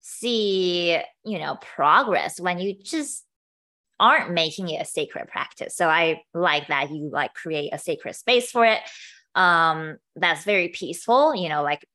see 0.01 0.99
you 1.23 1.39
know 1.39 1.57
progress 1.61 2.39
when 2.39 2.59
you 2.59 2.75
just 2.83 3.25
aren't 4.03 4.31
making 4.31 4.67
it 4.67 4.81
a 4.81 4.85
sacred 4.85 5.29
practice. 5.29 5.75
So 5.77 5.87
i 5.87 6.21
like 6.33 6.67
that 6.67 6.91
you 6.91 7.09
like 7.09 7.33
create 7.33 7.73
a 7.73 7.79
sacred 7.79 8.15
space 8.15 8.51
for 8.51 8.65
it. 8.65 8.81
Um 9.33 9.97
that's 10.15 10.43
very 10.43 10.67
peaceful 10.67 11.33
you 11.33 11.49
know 11.49 11.63
like 11.63 11.87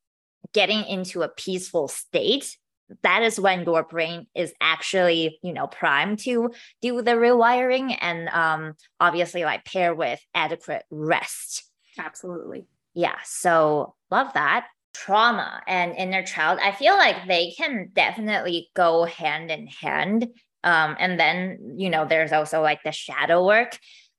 getting 0.54 0.82
into 0.84 1.22
a 1.22 1.28
peaceful 1.28 1.86
state 1.86 2.56
that 3.02 3.22
is 3.22 3.38
when 3.38 3.64
your 3.64 3.82
brain 3.82 4.26
is 4.34 4.52
actually 4.60 5.38
you 5.42 5.52
know 5.52 5.66
primed 5.66 6.18
to 6.20 6.50
do 6.80 7.02
the 7.02 7.12
rewiring 7.12 7.96
and 8.00 8.28
um 8.30 8.74
obviously 8.98 9.44
like 9.44 9.64
pair 9.64 9.94
with 9.94 10.20
adequate 10.34 10.84
rest. 10.90 11.64
Absolutely. 11.98 12.66
Yeah 12.94 13.18
so 13.24 13.94
love 14.10 14.32
that. 14.32 14.66
Trauma 14.94 15.62
and 15.68 15.94
inner 15.94 16.24
child 16.24 16.58
i 16.60 16.72
feel 16.72 16.96
like 16.96 17.28
they 17.28 17.52
can 17.60 17.90
definitely 17.92 18.68
go 18.74 19.04
hand 19.04 19.48
in 19.50 19.68
hand 19.68 20.26
um 20.64 20.96
and 20.98 21.18
then 21.18 21.74
you 21.76 21.90
know 21.90 22.06
there's 22.06 22.32
also 22.32 22.62
like 22.62 22.82
the 22.84 22.92
shadow 22.92 23.46
work. 23.46 23.78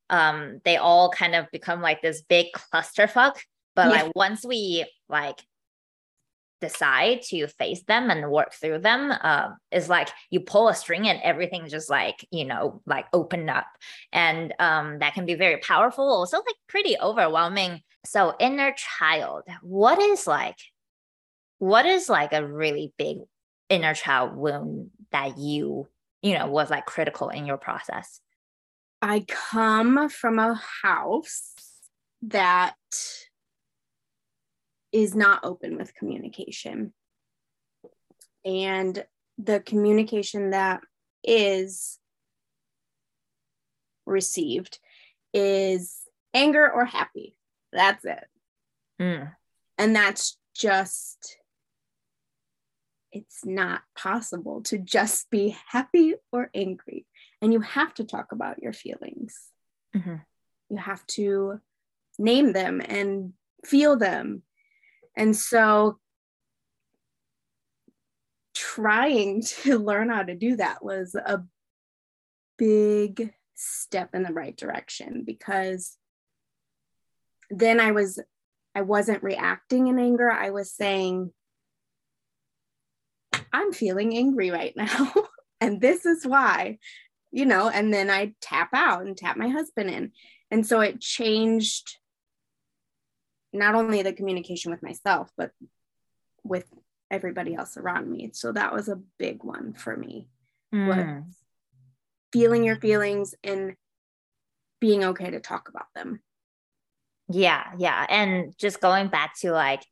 Um 0.09 0.61
they 0.65 0.77
all 0.77 1.11
kind 1.11 1.35
of 1.35 1.45
become 1.51 1.81
like 1.81 2.01
this 2.01 2.21
big 2.21 2.47
clusterfuck 2.53 3.35
but 3.75 3.85
yeah. 3.85 4.03
like 4.03 4.11
once 4.15 4.43
we 4.43 4.85
like 5.07 5.39
decide 6.61 7.21
to 7.21 7.47
face 7.47 7.83
them 7.83 8.09
and 8.09 8.29
work 8.29 8.53
through 8.53 8.79
them 8.79 9.13
um, 9.21 9.55
is 9.71 9.87
like 9.87 10.09
you 10.29 10.41
pull 10.41 10.67
a 10.67 10.75
string 10.75 11.07
and 11.07 11.21
everything 11.23 11.67
just 11.67 11.89
like 11.89 12.27
you 12.31 12.45
know 12.45 12.81
like 12.85 13.05
open 13.13 13.49
up. 13.49 13.67
And 14.11 14.53
um, 14.59 14.99
that 14.99 15.13
can 15.13 15.25
be 15.25 15.35
very 15.35 15.57
powerful 15.57 16.03
also 16.03 16.37
like 16.37 16.55
pretty 16.67 16.97
overwhelming. 16.99 17.81
So 18.05 18.35
inner 18.39 18.73
child 18.75 19.43
what 19.61 19.99
is 19.99 20.27
like 20.27 20.57
what 21.59 21.85
is 21.85 22.09
like 22.09 22.33
a 22.33 22.45
really 22.45 22.93
big 22.97 23.17
inner 23.69 23.93
child 23.93 24.35
wound 24.35 24.89
that 25.11 25.37
you 25.37 25.87
you 26.21 26.37
know 26.37 26.47
was 26.47 26.69
like 26.69 26.85
critical 26.85 27.29
in 27.29 27.45
your 27.45 27.57
process 27.57 28.21
i 29.01 29.25
come 29.27 30.09
from 30.09 30.39
a 30.39 30.59
house 30.83 31.53
that 32.21 32.75
is 34.91 35.15
not 35.15 35.43
open 35.43 35.77
with 35.77 35.93
communication. 35.95 36.93
And 38.45 39.03
the 39.37 39.59
communication 39.59 40.51
that 40.51 40.81
is 41.23 41.99
received 44.05 44.79
is 45.33 46.01
anger 46.33 46.69
or 46.69 46.85
happy. 46.85 47.35
That's 47.71 48.03
it. 48.05 48.23
Mm. 48.99 49.31
And 49.77 49.95
that's 49.95 50.37
just, 50.55 51.37
it's 53.11 53.45
not 53.45 53.81
possible 53.95 54.61
to 54.63 54.77
just 54.77 55.29
be 55.29 55.57
happy 55.67 56.15
or 56.31 56.49
angry. 56.53 57.05
And 57.41 57.53
you 57.53 57.61
have 57.61 57.93
to 57.95 58.03
talk 58.03 58.31
about 58.31 58.61
your 58.61 58.73
feelings. 58.73 59.35
Mm-hmm. 59.95 60.15
You 60.69 60.77
have 60.77 61.05
to 61.07 61.59
name 62.17 62.53
them 62.53 62.81
and 62.83 63.33
feel 63.65 63.97
them 63.97 64.43
and 65.19 65.35
so 65.35 65.99
trying 68.55 69.41
to 69.63 69.77
learn 69.77 70.09
how 70.09 70.23
to 70.23 70.33
do 70.33 70.55
that 70.55 70.83
was 70.83 71.13
a 71.13 71.43
big 72.57 73.33
step 73.55 74.15
in 74.15 74.23
the 74.23 74.33
right 74.33 74.55
direction 74.55 75.23
because 75.25 75.97
then 77.49 77.79
I 77.79 77.91
was 77.91 78.19
I 78.75 78.81
wasn't 78.81 79.23
reacting 79.23 79.87
in 79.87 79.99
anger. 79.99 80.31
I 80.31 80.51
was 80.51 80.71
saying 80.71 81.33
I'm 83.51 83.73
feeling 83.73 84.15
angry 84.15 84.51
right 84.51 84.75
now 84.75 85.13
and 85.61 85.81
this 85.81 86.05
is 86.05 86.25
why 86.25 86.77
you 87.31 87.45
know 87.45 87.69
and 87.69 87.93
then 87.93 88.09
I 88.09 88.33
tap 88.41 88.69
out 88.73 89.05
and 89.05 89.15
tap 89.15 89.37
my 89.37 89.49
husband 89.49 89.89
in 89.89 90.11
and 90.51 90.65
so 90.65 90.81
it 90.81 90.99
changed 91.01 91.97
not 93.53 93.75
only 93.75 94.01
the 94.01 94.13
communication 94.13 94.71
with 94.71 94.83
myself, 94.83 95.31
but 95.37 95.51
with 96.43 96.65
everybody 97.11 97.55
else 97.55 97.77
around 97.77 98.09
me. 98.09 98.31
So 98.33 98.51
that 98.51 98.73
was 98.73 98.87
a 98.87 99.01
big 99.17 99.43
one 99.43 99.73
for 99.73 99.95
me. 99.95 100.27
Mm. 100.73 100.87
Was 100.87 101.35
feeling 102.31 102.63
your 102.63 102.75
feelings 102.75 103.33
and 103.43 103.75
being 104.79 105.03
okay 105.03 105.31
to 105.31 105.39
talk 105.39 105.69
about 105.69 105.87
them. 105.95 106.21
Yeah, 107.31 107.63
yeah. 107.77 108.05
And 108.07 108.53
just 108.57 108.81
going 108.81 109.07
back 109.07 109.33
to 109.41 109.51
like 109.51 109.83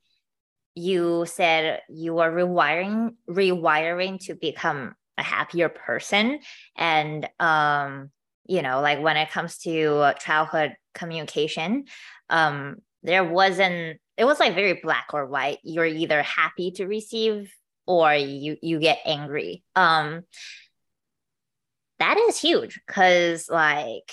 you 0.78 1.26
said 1.28 1.82
you 1.90 2.14
were 2.14 2.32
rewiring 2.32 3.16
rewiring 3.28 4.24
to 4.26 4.36
become 4.36 4.94
a 5.18 5.24
happier 5.24 5.70
person. 5.70 6.40
And 6.76 7.28
um 7.40 8.12
you 8.46 8.62
know 8.62 8.80
like 8.82 9.02
when 9.02 9.18
it 9.18 9.32
comes 9.32 9.58
to 9.60 10.14
childhood 10.20 10.76
communication 10.94 11.86
um 12.30 12.78
there 13.04 13.24
wasn't 13.26 14.00
it 14.18 14.26
was 14.26 14.40
like 14.40 14.54
very 14.56 14.80
black 14.82 15.08
or 15.14 15.26
white. 15.26 15.58
You're 15.64 15.86
either 15.86 16.22
happy 16.22 16.72
to 16.72 16.86
receive 16.86 17.52
or 17.88 18.14
you 18.14 18.58
you 18.62 18.80
get 18.80 19.00
angry. 19.06 19.64
Um 19.76 20.24
that 22.00 22.18
is 22.30 22.40
huge 22.40 22.80
because 22.86 23.50
like 23.50 24.12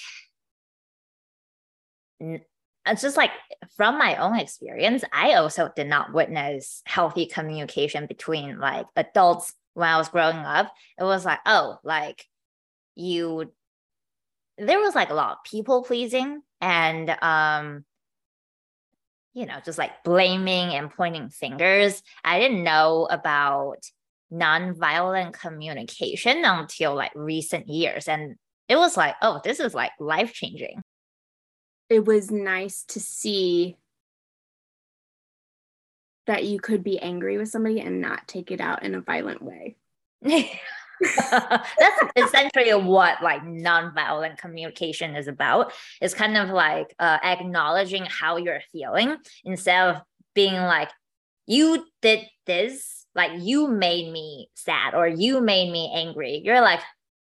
it's 2.86 3.02
just 3.02 3.16
like 3.16 3.30
from 3.76 3.98
my 3.98 4.16
own 4.16 4.38
experience 4.38 5.04
i 5.12 5.34
also 5.34 5.70
did 5.74 5.86
not 5.86 6.12
witness 6.12 6.82
healthy 6.86 7.26
communication 7.26 8.06
between 8.06 8.58
like 8.58 8.86
adults 8.96 9.54
when 9.74 9.88
i 9.88 9.96
was 9.96 10.08
growing 10.08 10.36
up 10.36 10.72
it 10.98 11.04
was 11.04 11.24
like 11.24 11.40
oh 11.46 11.78
like 11.82 12.26
you 12.94 13.52
there 14.58 14.78
was 14.78 14.94
like 14.94 15.10
a 15.10 15.14
lot 15.14 15.32
of 15.32 15.50
people 15.50 15.82
pleasing 15.82 16.40
and 16.60 17.10
um 17.22 17.84
you 19.34 19.46
know, 19.46 19.58
just 19.64 19.78
like 19.78 20.04
blaming 20.04 20.74
and 20.74 20.90
pointing 20.90 21.28
fingers. 21.28 22.02
I 22.22 22.38
didn't 22.38 22.62
know 22.62 23.08
about 23.10 23.84
nonviolent 24.32 25.32
communication 25.32 26.44
until 26.44 26.94
like 26.94 27.10
recent 27.14 27.68
years. 27.68 28.08
And 28.08 28.36
it 28.68 28.76
was 28.76 28.96
like, 28.96 29.16
oh, 29.20 29.40
this 29.44 29.60
is 29.60 29.74
like 29.74 29.90
life 29.98 30.32
changing. 30.32 30.80
It 31.88 32.04
was 32.04 32.30
nice 32.30 32.84
to 32.88 33.00
see 33.00 33.76
that 36.26 36.44
you 36.44 36.58
could 36.58 36.82
be 36.82 36.98
angry 36.98 37.38
with 37.38 37.48
somebody 37.48 37.80
and 37.80 38.00
not 38.00 38.26
take 38.26 38.50
it 38.50 38.60
out 38.60 38.82
in 38.82 38.94
a 38.94 39.00
violent 39.00 39.42
way. 39.42 39.76
That's 41.00 42.02
essentially 42.16 42.72
what 42.72 43.22
like 43.22 43.42
nonviolent 43.42 44.38
communication 44.38 45.16
is 45.16 45.28
about. 45.28 45.72
It's 46.00 46.14
kind 46.14 46.36
of 46.36 46.48
like 46.50 46.94
uh, 46.98 47.18
acknowledging 47.22 48.06
how 48.06 48.36
you're 48.36 48.62
feeling 48.72 49.16
instead 49.44 49.88
of 49.88 50.02
being 50.34 50.54
like, 50.54 50.90
you 51.46 51.84
did 52.00 52.20
this, 52.46 53.06
like 53.14 53.32
you 53.40 53.68
made 53.68 54.10
me 54.10 54.48
sad 54.54 54.94
or 54.94 55.06
you 55.06 55.40
made 55.40 55.70
me 55.70 55.92
angry. 55.94 56.40
You're 56.42 56.62
like, 56.62 56.80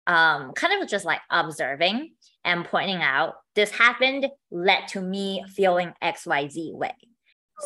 um, 0.08 0.54
kind 0.54 0.82
of 0.82 0.88
just 0.88 1.04
like 1.06 1.20
observing 1.30 2.12
and 2.46 2.64
pointing 2.64 3.02
out 3.02 3.36
this 3.56 3.72
happened 3.72 4.28
led 4.52 4.88
to 4.90 5.02
me 5.02 5.44
feeling 5.50 5.94
XYZ 6.02 6.74
way. 6.74 6.94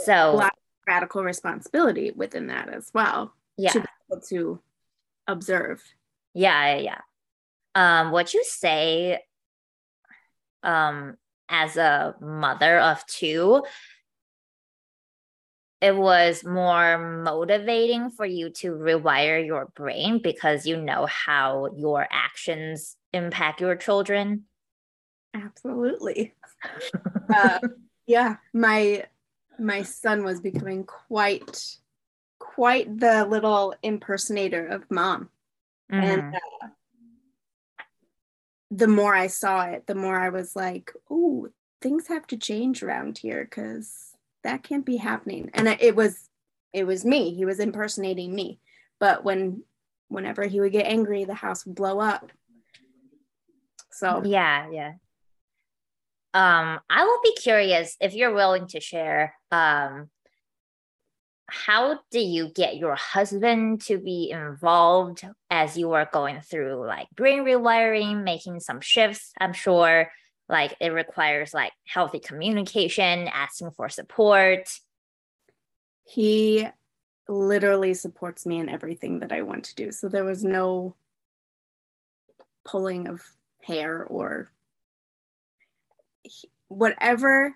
So 0.06 0.48
radical 0.88 1.24
responsibility 1.24 2.12
within 2.16 2.48
that 2.48 2.70
as 2.70 2.90
well. 2.94 3.34
Yeah. 3.58 3.72
To, 3.74 3.86
to 4.30 4.60
observe. 5.28 5.84
Yeah, 6.34 6.78
yeah. 6.78 7.02
Um, 7.76 8.12
what 8.12 8.34
you 8.34 8.44
say 8.44 9.20
um 10.64 11.16
as 11.48 11.78
a 11.78 12.16
mother 12.22 12.80
of 12.80 13.06
two, 13.08 13.64
it 15.82 15.96
was 15.96 16.44
more 16.44 17.24
motivating 17.24 18.10
for 18.10 18.26
you 18.26 18.50
to 18.50 18.74
rewire 18.74 19.44
your 19.44 19.72
brain 19.76 20.20
because 20.22 20.66
you 20.66 20.78
know 20.78 21.08
how 21.08 21.70
your 21.76 22.06
actions 22.12 22.98
impact 23.14 23.62
your 23.62 23.76
children. 23.76 24.44
Absolutely. 25.34 26.34
uh, 27.36 27.60
yeah, 28.06 28.38
my 28.54 29.06
my 29.60 29.84
son 29.84 30.24
was 30.24 30.40
becoming 30.40 30.86
quite 30.86 31.78
quite 32.40 33.00
the 33.00 33.26
little 33.26 33.76
impersonator 33.84 34.66
of 34.68 34.90
mom. 34.90 35.30
Mm-hmm. 35.92 36.04
And 36.04 36.36
uh, 36.36 36.68
the 38.72 38.88
more 38.88 39.14
I 39.14 39.28
saw 39.28 39.66
it, 39.66 39.88
the 39.88 39.96
more 39.96 40.20
I 40.20 40.30
was 40.30 40.56
like, 40.56 40.92
oh, 41.10 41.50
things 41.82 42.08
have 42.08 42.28
to 42.28 42.38
change 42.38 42.84
around 42.84 43.18
here 43.18 43.44
because 43.44 44.14
that 44.44 44.64
can't 44.64 44.86
be 44.86 44.98
happening. 44.98 45.50
And 45.54 45.68
it 45.68 45.96
was, 45.96 46.30
it 46.74 46.86
was 46.86 47.06
me. 47.06 47.34
He 47.34 47.46
was 47.46 47.60
impersonating 47.60 48.34
me. 48.34 48.60
But 49.00 49.24
when, 49.24 49.64
whenever 50.08 50.46
he 50.46 50.60
would 50.60 50.72
get 50.72 50.86
angry, 50.86 51.26
the 51.26 51.34
house 51.34 51.66
would 51.66 51.76
blow 51.76 52.00
up. 52.00 52.32
So 53.92 54.22
yeah, 54.24 54.70
yeah. 54.72 54.94
Um, 56.34 56.80
I 56.90 57.06
will 57.06 57.20
be 57.24 57.36
curious 57.36 57.98
if 58.00 58.14
you're 58.14 58.34
willing 58.34 58.68
to 58.68 58.80
share. 58.80 59.34
Um, 59.52 60.10
how 61.48 62.00
do 62.12 62.20
you 62.20 62.50
get 62.54 62.78
your 62.78 62.96
husband 62.96 63.82
to 63.82 63.98
be 63.98 64.30
involved 64.32 65.24
as 65.50 65.76
you 65.76 65.94
are 65.94 66.08
going 66.12 66.42
through 66.42 66.86
like 66.86 67.10
brain 67.16 67.44
rewiring, 67.44 68.24
making 68.24 68.60
some 68.60 68.82
shifts? 68.82 69.32
I'm 69.40 69.54
sure 69.54 70.12
like 70.48 70.76
it 70.80 70.90
requires 70.90 71.54
like 71.54 71.72
healthy 71.86 72.20
communication, 72.20 73.28
asking 73.28 73.72
for 73.72 73.90
support. 73.90 74.70
He 76.06 76.68
literally 77.28 77.94
supports 77.94 78.46
me 78.46 78.60
in 78.60 78.70
everything 78.70 79.20
that 79.20 79.32
I 79.32 79.44
want 79.44 79.66
to 79.66 79.76
do. 79.76 79.92
So 79.92 80.10
there 80.10 80.26
was 80.26 80.44
no 80.44 80.96
pulling 82.66 83.08
of 83.08 83.22
hair 83.64 84.04
or 84.04 84.52
whatever 86.68 87.56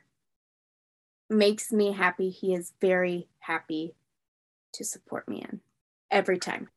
makes 1.30 1.72
me 1.72 1.92
happy, 1.92 2.30
he 2.30 2.54
is 2.54 2.74
very 2.82 3.28
happy 3.40 3.96
to 4.74 4.84
support 4.84 5.28
me 5.28 5.42
in 5.42 5.62
every 6.12 6.38
time. 6.38 6.70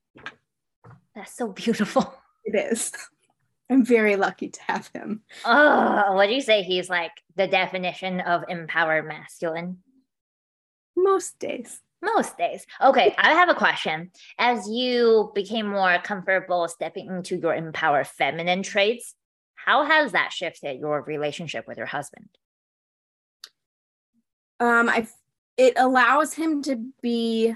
That's 1.14 1.34
so 1.34 1.48
beautiful. 1.48 2.14
It 2.48 2.70
is. 2.70 2.92
I'm 3.70 3.84
very 3.84 4.14
lucky 4.14 4.50
to 4.50 4.60
have 4.68 4.88
him. 4.94 5.22
Oh, 5.44 6.14
what 6.14 6.28
do 6.28 6.34
you 6.34 6.40
say? 6.40 6.62
He's 6.62 6.88
like 6.88 7.10
the 7.34 7.48
definition 7.48 8.20
of 8.20 8.44
empowered 8.48 9.08
masculine. 9.08 9.78
Most 10.96 11.40
days. 11.40 11.80
Most 12.00 12.38
days. 12.38 12.66
Okay, 12.80 13.16
I 13.18 13.32
have 13.32 13.48
a 13.48 13.54
question. 13.54 14.12
As 14.38 14.68
you 14.68 15.32
became 15.34 15.66
more 15.66 15.98
comfortable 16.04 16.68
stepping 16.68 17.08
into 17.08 17.36
your 17.36 17.52
empowered 17.52 18.06
feminine 18.06 18.62
traits, 18.62 19.16
how 19.66 19.84
has 19.84 20.12
that 20.12 20.32
shifted 20.32 20.78
your 20.78 21.02
relationship 21.02 21.66
with 21.66 21.76
your 21.76 21.86
husband? 21.86 22.28
Um, 24.60 24.88
I 24.88 25.06
it 25.56 25.74
allows 25.76 26.34
him 26.34 26.62
to 26.62 26.76
be 27.02 27.54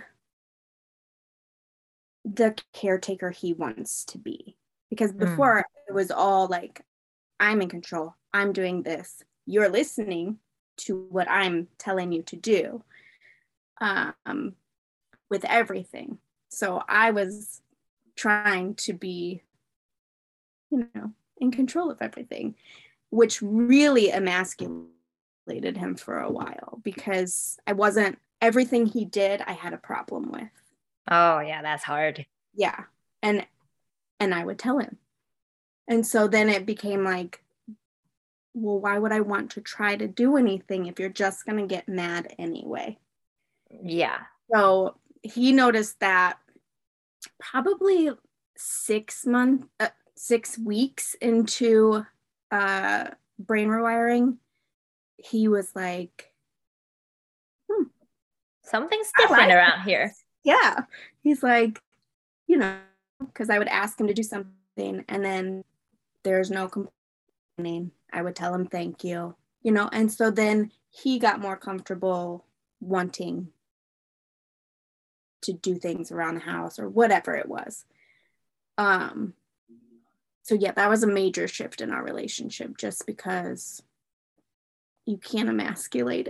the 2.24 2.56
caretaker 2.72 3.30
he 3.30 3.52
wants 3.52 4.04
to 4.06 4.18
be 4.18 4.56
because 4.88 5.12
hmm. 5.12 5.18
before 5.18 5.58
mm. 5.58 5.88
it 5.88 5.94
was 5.94 6.11
all 6.11 6.46
like 6.48 6.82
i'm 7.38 7.62
in 7.62 7.68
control 7.68 8.14
i'm 8.34 8.52
doing 8.52 8.82
this 8.82 9.22
you're 9.46 9.70
listening 9.70 10.36
to 10.76 11.06
what 11.11 11.30
i'm 11.30 11.66
telling 11.78 12.12
you 12.12 12.22
to 12.22 12.36
do 12.36 12.84
um, 13.80 14.54
with 15.30 15.44
everything 15.46 16.18
so 16.50 16.82
i 16.86 17.11
was 17.11 17.62
trying 18.16 18.74
to 18.74 18.92
be 18.92 19.42
you 20.70 20.86
know 20.94 21.11
in 21.41 21.51
control 21.51 21.91
of 21.91 22.01
everything 22.01 22.55
which 23.11 23.43
really 23.43 24.12
emasculated 24.12 25.76
him 25.76 25.97
for 25.97 26.20
a 26.20 26.30
while 26.30 26.80
because 26.82 27.59
I 27.66 27.72
wasn't 27.72 28.18
everything 28.41 28.86
he 28.86 29.05
did 29.05 29.43
I 29.43 29.53
had 29.53 29.74
a 29.74 29.78
problem 29.78 30.30
with. 30.30 30.49
Oh, 31.11 31.41
yeah, 31.41 31.61
that's 31.62 31.84
hard. 31.84 32.24
Yeah. 32.55 32.84
And 33.22 33.47
and 34.18 34.34
I 34.34 34.45
would 34.45 34.59
tell 34.59 34.78
him. 34.78 34.99
And 35.88 36.07
so 36.07 36.28
then 36.28 36.49
it 36.49 36.66
became 36.66 37.05
like 37.05 37.43
well, 38.53 38.80
why 38.80 38.99
would 38.99 39.12
I 39.12 39.20
want 39.20 39.53
to 39.53 39.61
try 39.61 39.95
to 39.95 40.09
do 40.09 40.36
anything 40.36 40.86
if 40.86 40.99
you're 40.99 41.09
just 41.09 41.47
going 41.47 41.59
to 41.59 41.72
get 41.72 41.88
mad 41.88 42.34
anyway? 42.36 42.99
Yeah. 43.70 44.18
So 44.53 44.97
he 45.22 45.53
noticed 45.53 46.01
that 46.01 46.38
probably 47.38 48.11
6 48.57 49.26
months 49.26 49.66
uh, 49.78 49.88
6 50.22 50.58
weeks 50.58 51.14
into 51.20 52.04
uh 52.50 53.06
brain 53.38 53.68
rewiring 53.68 54.36
he 55.24 55.48
was 55.48 55.74
like, 55.74 56.32
hmm, 57.70 57.84
something's 58.62 59.10
different 59.16 59.48
like 59.48 59.54
around 59.54 59.82
here. 59.82 60.12
Yeah. 60.44 60.80
He's 61.22 61.42
like, 61.42 61.80
you 62.46 62.56
know, 62.56 62.78
because 63.18 63.50
I 63.50 63.58
would 63.58 63.68
ask 63.68 64.00
him 64.00 64.06
to 64.06 64.14
do 64.14 64.22
something 64.22 65.04
and 65.08 65.24
then 65.24 65.64
there's 66.24 66.50
no 66.50 66.68
complaining. 66.68 67.92
I 68.12 68.22
would 68.22 68.36
tell 68.36 68.54
him 68.54 68.66
thank 68.66 69.04
you, 69.04 69.36
you 69.62 69.72
know, 69.72 69.88
and 69.92 70.10
so 70.10 70.30
then 70.30 70.72
he 70.90 71.18
got 71.18 71.40
more 71.40 71.56
comfortable 71.56 72.46
wanting 72.80 73.48
to 75.42 75.52
do 75.52 75.78
things 75.78 76.10
around 76.10 76.34
the 76.34 76.40
house 76.40 76.78
or 76.78 76.88
whatever 76.88 77.34
it 77.34 77.48
was. 77.48 77.84
Um, 78.78 79.34
so 80.51 80.57
yeah, 80.57 80.72
that 80.72 80.90
was 80.90 81.05
a 81.05 81.07
major 81.07 81.46
shift 81.46 81.80
in 81.80 81.92
our 81.92 82.03
relationship 82.03 82.76
just 82.76 83.07
because 83.07 83.80
you 85.07 85.16
can't 85.16 85.48
emasculate 85.48 86.26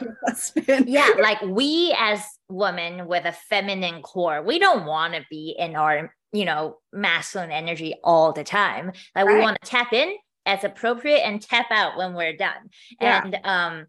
your 0.00 0.16
husband. 0.26 0.88
Yeah, 0.88 1.10
like 1.20 1.42
we 1.42 1.94
as 1.98 2.22
women 2.48 3.06
with 3.06 3.26
a 3.26 3.32
feminine 3.32 4.00
core, 4.00 4.40
we 4.40 4.58
don't 4.58 4.86
want 4.86 5.12
to 5.12 5.26
be 5.28 5.54
in 5.58 5.76
our, 5.76 6.14
you 6.32 6.46
know, 6.46 6.78
masculine 6.90 7.50
energy 7.50 7.96
all 8.02 8.32
the 8.32 8.44
time. 8.44 8.92
Like 9.14 9.26
right. 9.26 9.36
we 9.36 9.42
want 9.42 9.58
to 9.60 9.70
tap 9.70 9.92
in 9.92 10.16
as 10.46 10.64
appropriate 10.64 11.20
and 11.20 11.42
tap 11.42 11.66
out 11.70 11.98
when 11.98 12.14
we're 12.14 12.38
done. 12.38 12.70
Yeah. 12.98 13.24
And 13.24 13.38
um 13.44 13.86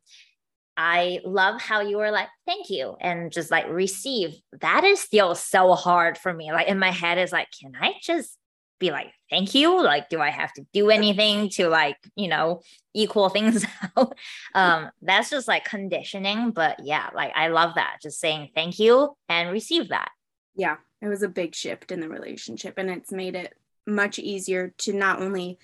I 0.76 1.22
love 1.24 1.62
how 1.62 1.80
you 1.80 1.96
were 1.96 2.12
like, 2.12 2.28
thank 2.46 2.70
you, 2.70 2.98
and 3.00 3.32
just 3.32 3.52
like 3.52 3.70
receive. 3.70 4.36
That 4.60 4.84
is 4.84 5.00
still 5.00 5.34
so 5.34 5.76
hard 5.76 6.18
for 6.18 6.34
me. 6.34 6.52
Like 6.52 6.68
in 6.68 6.78
my 6.78 6.92
head 6.92 7.18
is 7.18 7.32
like, 7.32 7.48
can 7.58 7.72
I 7.80 7.94
just 8.04 8.38
be 8.80 8.92
like, 8.92 9.14
thank 9.30 9.56
you? 9.56 9.82
Like, 9.82 10.10
do 10.10 10.20
I 10.20 10.30
have 10.30 10.52
to 10.54 10.66
do 10.74 10.90
anything 10.90 11.50
to 11.52 11.68
like, 11.70 11.98
you 12.16 12.28
know, 12.28 12.62
equal 12.94 13.30
things 13.30 13.66
out? 13.98 14.16
um, 14.54 14.90
that's 15.02 15.30
just 15.30 15.48
like 15.48 15.66
conditioning. 15.66 16.52
But 16.52 16.80
yeah, 16.84 17.10
like 17.14 17.32
I 17.36 17.48
love 17.48 17.76
that. 17.76 17.98
Just 18.02 18.20
saying 18.20 18.50
thank 18.54 18.80
you 18.80 19.16
and 19.30 19.52
receive 19.52 19.90
that. 19.90 20.10
Yeah, 20.56 20.78
it 21.02 21.08
was 21.08 21.24
a 21.24 21.30
big 21.30 21.56
shift 21.56 21.92
in 21.92 22.00
the 22.00 22.10
relationship. 22.10 22.78
And 22.78 22.90
it's 22.90 23.12
made 23.12 23.36
it 23.36 23.54
much 23.88 24.20
easier 24.20 24.74
to 24.80 24.94
not 24.94 25.22
only 25.22 25.60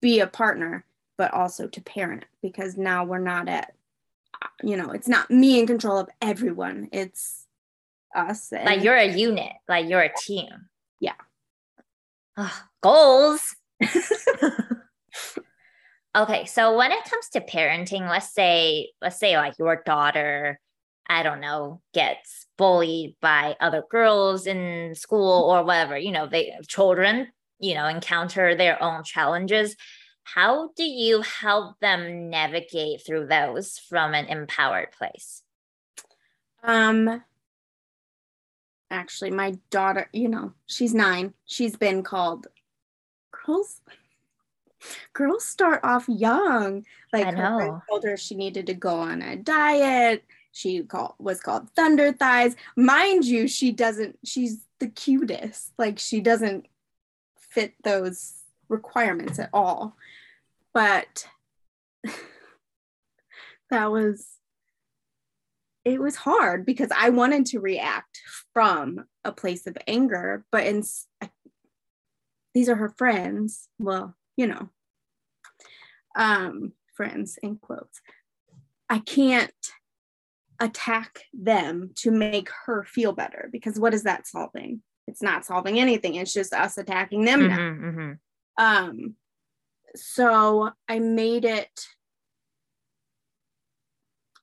be 0.00 0.20
a 0.20 0.26
partner, 0.26 0.84
but 1.16 1.32
also 1.32 1.68
to 1.68 1.80
parent 1.80 2.24
because 2.42 2.76
now 2.76 3.04
we're 3.04 3.18
not 3.18 3.48
at, 3.48 3.72
you 4.62 4.76
know, 4.76 4.90
it's 4.90 5.08
not 5.08 5.30
me 5.30 5.60
in 5.60 5.66
control 5.66 5.98
of 5.98 6.08
everyone. 6.20 6.88
It's 6.92 7.46
us. 8.14 8.52
like 8.52 8.82
you're 8.82 8.96
a 8.96 9.08
unit, 9.08 9.52
like 9.68 9.88
you're 9.88 10.00
a 10.00 10.12
team. 10.16 10.68
Yeah 11.00 11.14
goals. 12.82 13.54
okay, 16.16 16.44
so 16.46 16.76
when 16.76 16.92
it 16.92 17.04
comes 17.04 17.28
to 17.32 17.40
parenting, 17.40 18.08
let's 18.08 18.32
say, 18.32 18.90
let's 19.00 19.18
say 19.18 19.36
like 19.36 19.58
your 19.58 19.82
daughter, 19.84 20.60
I 21.06 21.22
don't 21.22 21.40
know, 21.40 21.80
gets 21.92 22.46
bullied 22.56 23.16
by 23.20 23.56
other 23.60 23.82
girls 23.90 24.46
in 24.46 24.94
school 24.94 25.50
or 25.50 25.64
whatever, 25.64 25.98
you 25.98 26.12
know, 26.12 26.26
they 26.26 26.52
children, 26.66 27.28
you 27.58 27.74
know, 27.74 27.86
encounter 27.86 28.54
their 28.54 28.82
own 28.82 29.04
challenges. 29.04 29.76
How 30.22 30.70
do 30.74 30.84
you 30.84 31.20
help 31.20 31.78
them 31.80 32.30
navigate 32.30 33.04
through 33.04 33.26
those 33.26 33.78
from 33.78 34.14
an 34.14 34.26
empowered 34.26 34.92
place? 34.92 35.42
Um, 36.62 37.22
actually 38.94 39.30
my 39.30 39.58
daughter 39.70 40.08
you 40.12 40.28
know 40.28 40.52
she's 40.66 40.94
nine. 40.94 41.34
She's 41.44 41.76
been 41.76 42.02
called 42.02 42.46
girls 43.30 43.80
girls 45.12 45.44
start 45.44 45.80
off 45.82 46.08
young. 46.08 46.84
Like 47.12 47.26
I 47.26 47.30
know. 47.30 47.82
told 47.88 48.04
her 48.04 48.16
she 48.16 48.34
needed 48.34 48.66
to 48.66 48.74
go 48.74 48.96
on 48.96 49.22
a 49.22 49.36
diet. 49.36 50.24
She 50.52 50.82
called 50.82 51.14
was 51.18 51.40
called 51.40 51.70
thunder 51.70 52.12
thighs. 52.12 52.56
Mind 52.76 53.24
you 53.24 53.48
she 53.48 53.72
doesn't 53.72 54.18
she's 54.24 54.64
the 54.78 54.88
cutest. 54.88 55.72
Like 55.78 55.98
she 55.98 56.20
doesn't 56.20 56.66
fit 57.36 57.74
those 57.82 58.34
requirements 58.68 59.38
at 59.38 59.50
all. 59.52 59.96
But 60.72 61.26
that 63.70 63.90
was 63.90 64.26
it 65.84 66.00
was 66.00 66.16
hard 66.16 66.64
because 66.64 66.90
I 66.96 67.10
wanted 67.10 67.46
to 67.46 67.60
react 67.60 68.20
from 68.52 69.04
a 69.24 69.32
place 69.32 69.66
of 69.66 69.76
anger, 69.86 70.44
but 70.50 70.66
in, 70.66 70.82
these 72.54 72.68
are 72.68 72.76
her 72.76 72.94
friends. 72.96 73.68
Well, 73.78 74.16
you 74.36 74.46
know, 74.46 74.70
um, 76.16 76.72
friends 76.94 77.38
in 77.42 77.56
quotes. 77.56 78.00
I 78.88 78.98
can't 79.00 79.52
attack 80.60 81.22
them 81.32 81.90
to 81.96 82.10
make 82.10 82.48
her 82.66 82.84
feel 82.84 83.12
better 83.12 83.48
because 83.52 83.78
what 83.78 83.94
is 83.94 84.04
that 84.04 84.26
solving? 84.26 84.82
It's 85.06 85.22
not 85.22 85.44
solving 85.44 85.78
anything. 85.78 86.14
It's 86.14 86.32
just 86.32 86.54
us 86.54 86.78
attacking 86.78 87.24
them. 87.24 87.40
Mm-hmm, 87.40 87.88
mm-hmm. 87.88 88.12
Um, 88.64 89.14
so 89.96 90.70
I 90.88 90.98
made 90.98 91.44
it 91.44 91.86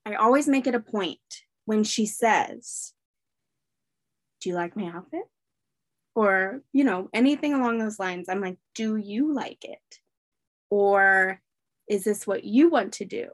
I 0.05 0.15
always 0.15 0.47
make 0.47 0.67
it 0.67 0.75
a 0.75 0.79
point 0.79 1.19
when 1.65 1.83
she 1.83 2.05
says, 2.05 2.93
Do 4.41 4.49
you 4.49 4.55
like 4.55 4.75
my 4.75 4.87
outfit? 4.87 5.23
Or, 6.15 6.61
you 6.73 6.83
know, 6.83 7.09
anything 7.13 7.53
along 7.53 7.77
those 7.77 7.99
lines. 7.99 8.27
I'm 8.29 8.41
like, 8.41 8.57
Do 8.75 8.97
you 8.97 9.33
like 9.33 9.63
it? 9.63 9.99
Or 10.69 11.41
is 11.87 12.03
this 12.03 12.25
what 12.25 12.43
you 12.43 12.69
want 12.69 12.93
to 12.93 13.05
do? 13.05 13.27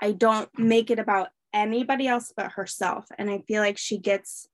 I 0.00 0.12
don't 0.12 0.48
make 0.58 0.90
it 0.90 0.98
about 0.98 1.28
anybody 1.52 2.06
else 2.06 2.32
but 2.34 2.52
herself. 2.52 3.06
And 3.18 3.30
I 3.30 3.38
feel 3.46 3.62
like 3.62 3.78
she 3.78 3.98
gets 3.98 4.48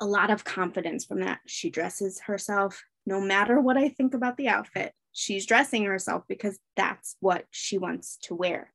a 0.00 0.06
lot 0.06 0.30
of 0.30 0.44
confidence 0.44 1.04
from 1.04 1.20
that. 1.20 1.40
She 1.46 1.70
dresses 1.70 2.20
herself 2.26 2.82
no 3.06 3.20
matter 3.20 3.60
what 3.60 3.76
I 3.76 3.88
think 3.88 4.14
about 4.14 4.36
the 4.36 4.48
outfit. 4.48 4.92
She's 5.12 5.46
dressing 5.46 5.84
herself 5.84 6.24
because 6.28 6.58
that's 6.76 7.16
what 7.20 7.44
she 7.50 7.78
wants 7.78 8.18
to 8.24 8.34
wear. 8.34 8.72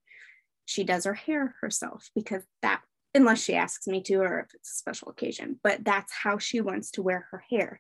She 0.68 0.84
does 0.84 1.06
her 1.06 1.14
hair 1.14 1.56
herself 1.62 2.10
because 2.14 2.44
that, 2.62 2.82
unless 3.16 3.42
she 3.42 3.56
asks 3.56 3.88
me 3.88 4.04
to 4.04 4.16
or 4.16 4.42
if 4.42 4.54
it's 4.54 4.72
a 4.72 4.76
special 4.76 5.08
occasion, 5.08 5.60
but 5.64 5.84
that's 5.84 6.14
how 6.14 6.38
she 6.38 6.60
wants 6.60 6.92
to 6.92 7.02
wear 7.02 7.26
her 7.32 7.42
hair. 7.50 7.80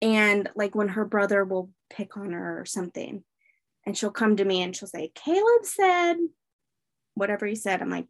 And 0.00 0.48
like 0.56 0.74
when 0.74 0.88
her 0.88 1.04
brother 1.04 1.44
will 1.44 1.70
pick 1.90 2.16
on 2.16 2.32
her 2.32 2.60
or 2.60 2.64
something, 2.64 3.22
and 3.86 3.96
she'll 3.96 4.10
come 4.10 4.36
to 4.36 4.44
me 4.44 4.62
and 4.62 4.74
she'll 4.74 4.88
say, 4.88 5.12
Caleb 5.14 5.64
said, 5.64 6.16
whatever 7.14 7.44
he 7.44 7.54
said. 7.54 7.82
I'm 7.82 7.90
like, 7.90 8.06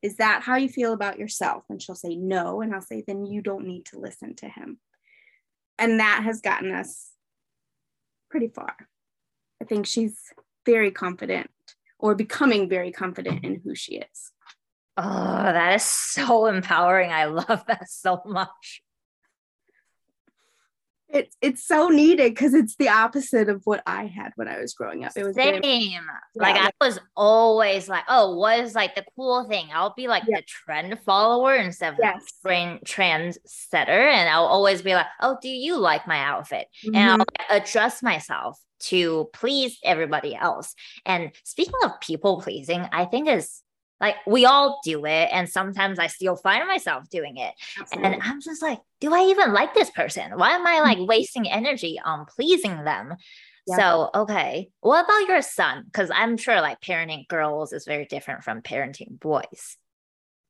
is 0.00 0.16
that 0.18 0.42
how 0.42 0.54
you 0.54 0.68
feel 0.68 0.92
about 0.92 1.18
yourself? 1.18 1.64
And 1.68 1.82
she'll 1.82 1.96
say, 1.96 2.14
no. 2.14 2.60
And 2.60 2.72
I'll 2.72 2.80
say, 2.80 3.02
then 3.04 3.26
you 3.26 3.42
don't 3.42 3.66
need 3.66 3.86
to 3.86 3.98
listen 3.98 4.36
to 4.36 4.48
him. 4.48 4.78
And 5.76 5.98
that 5.98 6.22
has 6.24 6.40
gotten 6.40 6.72
us 6.72 7.10
pretty 8.30 8.48
far. 8.48 8.76
I 9.60 9.64
think 9.64 9.86
she's 9.86 10.16
very 10.64 10.92
confident 10.92 11.50
or 11.98 12.14
becoming 12.14 12.68
very 12.68 12.92
confident 12.92 13.44
in 13.44 13.60
who 13.64 13.74
she 13.74 13.96
is. 13.96 14.32
Oh, 14.96 15.02
that 15.04 15.74
is 15.74 15.82
so 15.82 16.46
empowering. 16.46 17.10
I 17.10 17.24
love 17.24 17.64
that 17.66 17.88
so 17.88 18.22
much 18.24 18.82
it's 21.14 21.36
it's 21.40 21.66
so 21.66 21.88
needed 21.88 22.34
because 22.34 22.52
it's 22.52 22.74
the 22.76 22.88
opposite 22.88 23.48
of 23.48 23.62
what 23.64 23.82
I 23.86 24.06
had 24.06 24.32
when 24.34 24.48
I 24.48 24.60
was 24.60 24.74
growing 24.74 25.04
up. 25.04 25.12
It 25.16 25.24
was 25.24 25.36
same. 25.36 25.62
Very, 25.62 25.76
yeah, 25.76 26.00
like 26.34 26.56
I 26.56 26.70
was 26.84 26.98
always 27.16 27.88
like, 27.88 28.04
oh, 28.08 28.36
what 28.36 28.58
is 28.58 28.74
like 28.74 28.96
the 28.96 29.04
cool 29.14 29.44
thing? 29.44 29.68
I'll 29.72 29.94
be 29.96 30.08
like 30.08 30.26
the 30.26 30.42
trend 30.46 30.98
follower 31.06 31.54
instead 31.54 31.94
of 31.94 31.98
yes. 32.02 32.24
trend 32.42 32.80
trend 32.84 33.38
setter, 33.46 33.92
and 33.92 34.28
I'll 34.28 34.46
always 34.46 34.82
be 34.82 34.94
like, 34.94 35.06
oh, 35.22 35.38
do 35.40 35.48
you 35.48 35.78
like 35.78 36.06
my 36.06 36.18
outfit? 36.18 36.66
Mm-hmm. 36.84 36.96
And 36.96 37.22
I'll 37.22 37.56
adjust 37.56 38.02
myself 38.02 38.58
to 38.80 39.30
please 39.32 39.78
everybody 39.84 40.34
else. 40.34 40.74
And 41.06 41.30
speaking 41.44 41.74
of 41.84 42.00
people 42.00 42.40
pleasing, 42.40 42.86
I 42.92 43.04
think 43.04 43.28
is 43.28 43.62
like 44.00 44.16
we 44.26 44.44
all 44.44 44.80
do 44.84 45.04
it. 45.06 45.28
And 45.32 45.48
sometimes 45.48 45.98
I 45.98 46.08
still 46.08 46.36
find 46.36 46.66
myself 46.66 47.08
doing 47.08 47.36
it. 47.36 47.54
Absolutely. 47.80 48.12
And 48.12 48.22
I'm 48.22 48.40
just 48.40 48.62
like, 48.62 48.80
do 49.00 49.14
I 49.14 49.26
even 49.26 49.52
like 49.52 49.74
this 49.74 49.90
person? 49.90 50.32
Why 50.36 50.50
am 50.50 50.66
I 50.66 50.80
like 50.80 50.98
mm-hmm. 50.98 51.06
wasting 51.06 51.48
energy 51.48 52.00
on 52.04 52.26
pleasing 52.26 52.84
them? 52.84 53.14
Yeah. 53.66 53.76
So, 53.76 54.10
okay. 54.14 54.70
What 54.80 55.04
about 55.04 55.28
your 55.28 55.42
son? 55.42 55.84
Because 55.84 56.10
I'm 56.14 56.36
sure 56.36 56.60
like 56.60 56.80
parenting 56.80 57.26
girls 57.28 57.72
is 57.72 57.86
very 57.86 58.04
different 58.04 58.44
from 58.44 58.62
parenting 58.62 59.18
boys. 59.18 59.78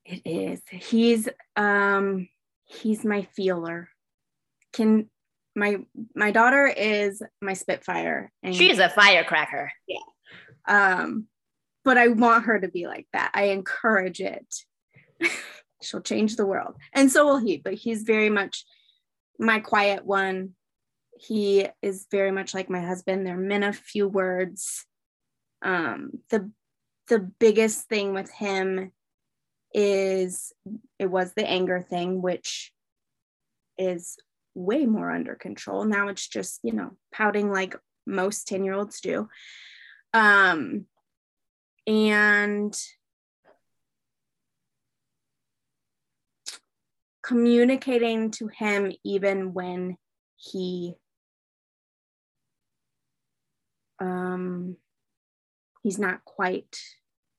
It 0.05 0.23
is. 0.25 0.61
He's 0.71 1.29
um 1.57 2.29
he's 2.65 3.05
my 3.05 3.23
feeler. 3.37 3.89
Can 4.73 5.09
my 5.55 5.79
my 6.15 6.33
daughter 6.33 6.67
is 6.67 7.23
my 7.41 7.53
spitfire 7.53 8.33
and 8.43 8.55
she's 8.55 8.79
a 8.79 8.89
firecracker. 8.89 9.71
Yeah. 9.87 9.99
Um 10.67 11.29
but 11.85 11.99
I 11.99 12.09
want 12.09 12.45
her 12.45 12.59
to 12.59 12.69
be 12.69 12.87
like 12.87 13.07
that. 13.13 13.31
I 13.35 13.45
encourage 13.45 14.21
it. 14.21 14.55
She'll 15.83 16.01
change 16.01 16.37
the 16.37 16.47
world. 16.47 16.77
And 16.93 17.11
so 17.11 17.27
will 17.27 17.39
he, 17.39 17.59
but 17.59 17.75
he's 17.75 18.03
very 18.03 18.31
much 18.31 18.65
my 19.39 19.61
quiet 19.61 20.05
one. 20.05 20.51
He 21.19 21.67
is 21.83 22.07
very 22.11 22.31
much 22.31 22.55
like 22.55 22.71
my 22.71 22.81
husband. 22.81 23.27
They're 23.27 23.37
men 23.37 23.63
of 23.63 23.77
few 23.77 24.09
words. 24.09 24.85
Um, 25.63 26.11
the 26.31 26.51
the 27.09 27.19
biggest 27.19 27.89
thing 27.89 28.15
with 28.15 28.31
him 28.31 28.91
is 29.75 30.53
it 30.99 31.07
was 31.07 31.35
the 31.35 31.47
anger 31.47 31.83
thing, 31.83 32.23
which 32.23 32.73
is 33.77 34.17
way 34.55 34.87
more 34.87 35.11
under 35.11 35.35
control. 35.35 35.85
Now 35.85 36.09
it's 36.09 36.27
just, 36.27 36.61
you 36.63 36.73
know, 36.73 36.93
pouting 37.13 37.51
like 37.51 37.77
most 38.07 38.49
10 38.49 38.65
year 38.65 38.75
olds 38.75 39.01
do. 39.01 39.29
Um, 40.13 40.87
and 41.87 42.75
communicating 47.23 48.31
to 48.31 48.49
him 48.49 48.93
even 49.03 49.55
when 49.55 49.97
he 50.37 50.95
um 53.99 54.77
he's 55.83 55.99
not 55.99 56.25
quite 56.25 56.77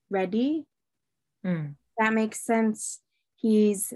ready 0.10 0.66
mm. 1.46 1.76
that 1.98 2.14
makes 2.14 2.44
sense 2.44 3.00
he's 3.36 3.94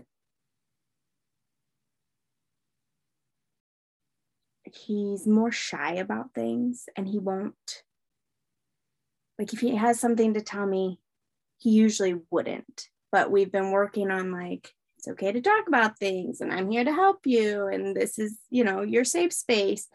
he's 4.63 5.25
more 5.25 5.51
shy 5.51 5.93
about 5.93 6.33
things 6.33 6.85
and 6.95 7.07
he 7.07 7.17
won't 7.17 7.83
like 9.39 9.53
if 9.53 9.61
he 9.61 9.73
has 9.75 9.99
something 9.99 10.33
to 10.33 10.41
tell 10.41 10.65
me, 10.65 10.99
he 11.57 11.71
usually 11.71 12.15
wouldn't. 12.29 12.89
But 13.11 13.31
we've 13.31 13.51
been 13.51 13.71
working 13.71 14.11
on 14.11 14.31
like, 14.31 14.71
it's 14.97 15.07
okay 15.07 15.31
to 15.31 15.41
talk 15.41 15.67
about 15.67 15.97
things 15.97 16.41
and 16.41 16.51
I'm 16.51 16.69
here 16.69 16.83
to 16.83 16.93
help 16.93 17.25
you. 17.25 17.67
And 17.67 17.95
this 17.95 18.19
is, 18.19 18.37
you 18.49 18.65
know, 18.65 18.81
your 18.81 19.05
safe 19.05 19.31
space. 19.31 19.87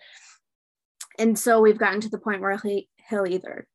And 1.18 1.38
so 1.38 1.60
we've 1.60 1.78
gotten 1.78 2.00
to 2.00 2.08
the 2.08 2.18
point 2.18 2.40
where 2.40 2.56
he, 2.56 2.88
he'll 3.08 3.26
either 3.26 3.68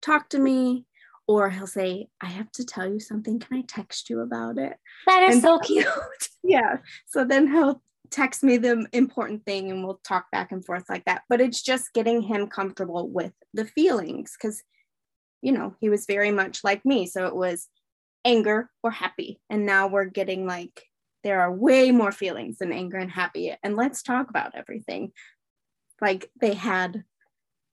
talk 0.00 0.30
to 0.30 0.38
me 0.38 0.86
or 1.26 1.50
he'll 1.50 1.66
say, 1.66 2.08
I 2.20 2.26
have 2.26 2.50
to 2.52 2.64
tell 2.64 2.90
you 2.90 3.00
something. 3.00 3.40
Can 3.40 3.58
I 3.58 3.64
text 3.66 4.08
you 4.10 4.20
about 4.20 4.58
it? 4.58 4.76
That 5.06 5.24
is 5.24 5.34
and 5.34 5.42
so 5.42 5.58
cute. 5.64 5.86
Yeah. 6.44 6.78
So 7.06 7.24
then 7.24 7.48
he'll 7.48 7.82
text 8.10 8.42
me 8.42 8.56
the 8.56 8.86
important 8.92 9.44
thing 9.44 9.70
and 9.70 9.84
we'll 9.84 10.00
talk 10.04 10.30
back 10.30 10.52
and 10.52 10.64
forth 10.64 10.84
like 10.88 11.04
that. 11.04 11.22
But 11.28 11.40
it's 11.40 11.62
just 11.62 11.92
getting 11.94 12.22
him 12.22 12.46
comfortable 12.46 13.08
with 13.08 13.32
the 13.54 13.64
feelings 13.64 14.36
because 14.40 14.62
you 15.42 15.52
know, 15.52 15.74
he 15.80 15.88
was 15.88 16.06
very 16.06 16.30
much 16.30 16.62
like 16.64 16.84
me. 16.84 17.06
So 17.06 17.26
it 17.26 17.34
was 17.34 17.68
anger 18.24 18.70
or 18.82 18.90
happy. 18.90 19.40
And 19.48 19.66
now 19.66 19.88
we're 19.88 20.04
getting 20.04 20.46
like, 20.46 20.86
there 21.22 21.40
are 21.40 21.52
way 21.52 21.90
more 21.90 22.12
feelings 22.12 22.58
than 22.58 22.72
anger 22.72 22.96
and 22.96 23.10
happy. 23.10 23.54
And 23.62 23.76
let's 23.76 24.02
talk 24.02 24.30
about 24.30 24.54
everything. 24.54 25.12
Like 26.00 26.30
they 26.40 26.54
had 26.54 27.04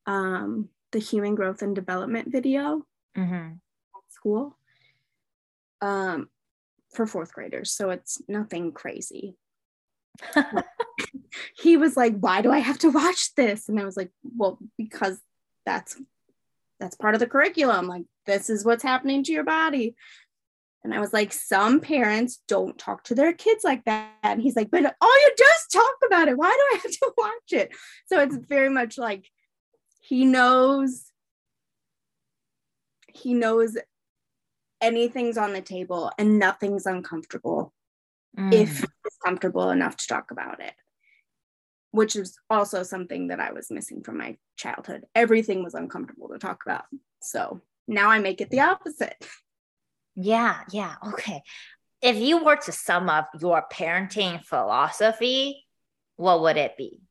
um, 0.05 0.69
the 0.91 0.99
human 0.99 1.35
growth 1.35 1.61
and 1.61 1.75
development 1.75 2.31
video 2.31 2.85
mm-hmm. 3.17 3.33
at 3.53 4.11
school 4.11 4.57
um, 5.81 6.29
for 6.93 7.05
fourth 7.05 7.33
graders. 7.33 7.71
So 7.71 7.89
it's 7.89 8.21
nothing 8.27 8.71
crazy. 8.71 9.35
he 11.57 11.77
was 11.77 11.95
like, 11.95 12.17
Why 12.17 12.41
do 12.41 12.51
I 12.51 12.59
have 12.59 12.79
to 12.79 12.89
watch 12.89 13.35
this? 13.35 13.69
And 13.69 13.79
I 13.79 13.85
was 13.85 13.95
like, 13.95 14.11
Well, 14.23 14.57
because 14.77 15.19
that's 15.65 15.99
that's 16.79 16.95
part 16.95 17.13
of 17.13 17.19
the 17.19 17.27
curriculum. 17.27 17.87
Like, 17.87 18.03
this 18.25 18.49
is 18.49 18.65
what's 18.65 18.83
happening 18.83 19.23
to 19.23 19.31
your 19.31 19.43
body. 19.43 19.95
And 20.83 20.93
I 20.93 20.99
was 20.99 21.11
like, 21.11 21.33
some 21.33 21.79
parents 21.79 22.41
don't 22.47 22.77
talk 22.77 23.03
to 23.05 23.15
their 23.15 23.33
kids 23.33 23.63
like 23.63 23.83
that. 23.85 24.11
And 24.23 24.41
he's 24.41 24.55
like, 24.55 24.71
but 24.71 24.95
all 25.01 25.21
you 25.21 25.33
do 25.35 25.43
is 25.43 25.73
talk 25.73 25.95
about 26.05 26.27
it. 26.27 26.37
Why 26.37 26.49
do 26.49 26.77
I 26.77 26.79
have 26.83 26.91
to 26.91 27.13
watch 27.17 27.51
it? 27.51 27.71
So 28.05 28.21
it's 28.21 28.37
very 28.37 28.69
much 28.69 28.97
like 28.97 29.29
he 30.01 30.25
knows, 30.25 31.11
he 33.13 33.33
knows 33.33 33.77
anything's 34.79 35.37
on 35.37 35.53
the 35.53 35.61
table 35.61 36.11
and 36.17 36.39
nothing's 36.39 36.85
uncomfortable 36.85 37.73
mm. 38.37 38.53
if 38.53 38.83
it's 38.83 39.17
comfortable 39.25 39.71
enough 39.71 39.97
to 39.97 40.07
talk 40.07 40.31
about 40.31 40.61
it 40.61 40.73
which 41.97 42.15
is 42.15 42.37
also 42.47 42.83
something 42.83 43.29
that 43.29 43.39
I 43.39 43.51
was 43.53 43.71
missing 43.71 44.03
from 44.03 44.19
my 44.19 44.37
childhood. 44.55 45.05
Everything 45.15 45.63
was 45.63 45.73
uncomfortable 45.73 46.29
to 46.29 46.37
talk 46.37 46.61
about. 46.63 46.85
So 47.23 47.61
now 47.87 48.11
I 48.11 48.19
make 48.19 48.39
it 48.39 48.51
the 48.51 48.59
opposite. 48.59 49.27
Yeah, 50.13 50.59
yeah. 50.71 50.93
Okay. 51.07 51.41
If 52.03 52.17
you 52.17 52.43
were 52.43 52.55
to 52.55 52.71
sum 52.71 53.09
up 53.09 53.31
your 53.41 53.63
parenting 53.73 54.45
philosophy, 54.45 55.65
what 56.17 56.41
would 56.41 56.57
it 56.57 56.77
be 56.77 57.01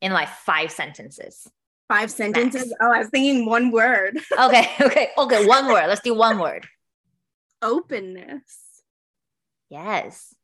in 0.00 0.12
like 0.14 0.30
five 0.30 0.70
sentences? 0.70 1.46
Five 1.88 2.10
sentences? 2.10 2.68
Max. 2.68 2.80
Oh, 2.80 2.92
I 2.94 3.00
was 3.00 3.08
thinking 3.10 3.44
one 3.44 3.70
word. 3.70 4.18
okay, 4.40 4.70
okay, 4.80 5.08
okay. 5.18 5.46
One 5.46 5.66
word. 5.66 5.86
Let's 5.86 6.00
do 6.00 6.14
one 6.14 6.38
word. 6.38 6.66
Openness. 7.60 8.58
Yes. 9.68 10.34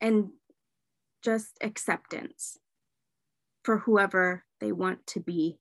And 0.00 0.30
just 1.22 1.56
acceptance 1.60 2.58
for 3.62 3.78
whoever 3.78 4.44
they 4.60 4.72
want 4.72 5.06
to 5.08 5.20
be. 5.20 5.58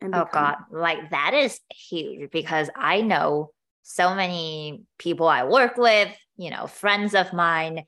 And 0.00 0.14
oh 0.14 0.26
God, 0.30 0.56
like 0.70 1.10
that 1.10 1.32
is 1.34 1.60
huge 1.70 2.30
because 2.30 2.68
I 2.76 3.00
know 3.00 3.50
so 3.82 4.14
many 4.14 4.82
people 4.98 5.28
I 5.28 5.44
work 5.44 5.76
with, 5.76 6.08
you 6.36 6.50
know, 6.50 6.66
friends 6.66 7.14
of 7.14 7.32
mine. 7.32 7.84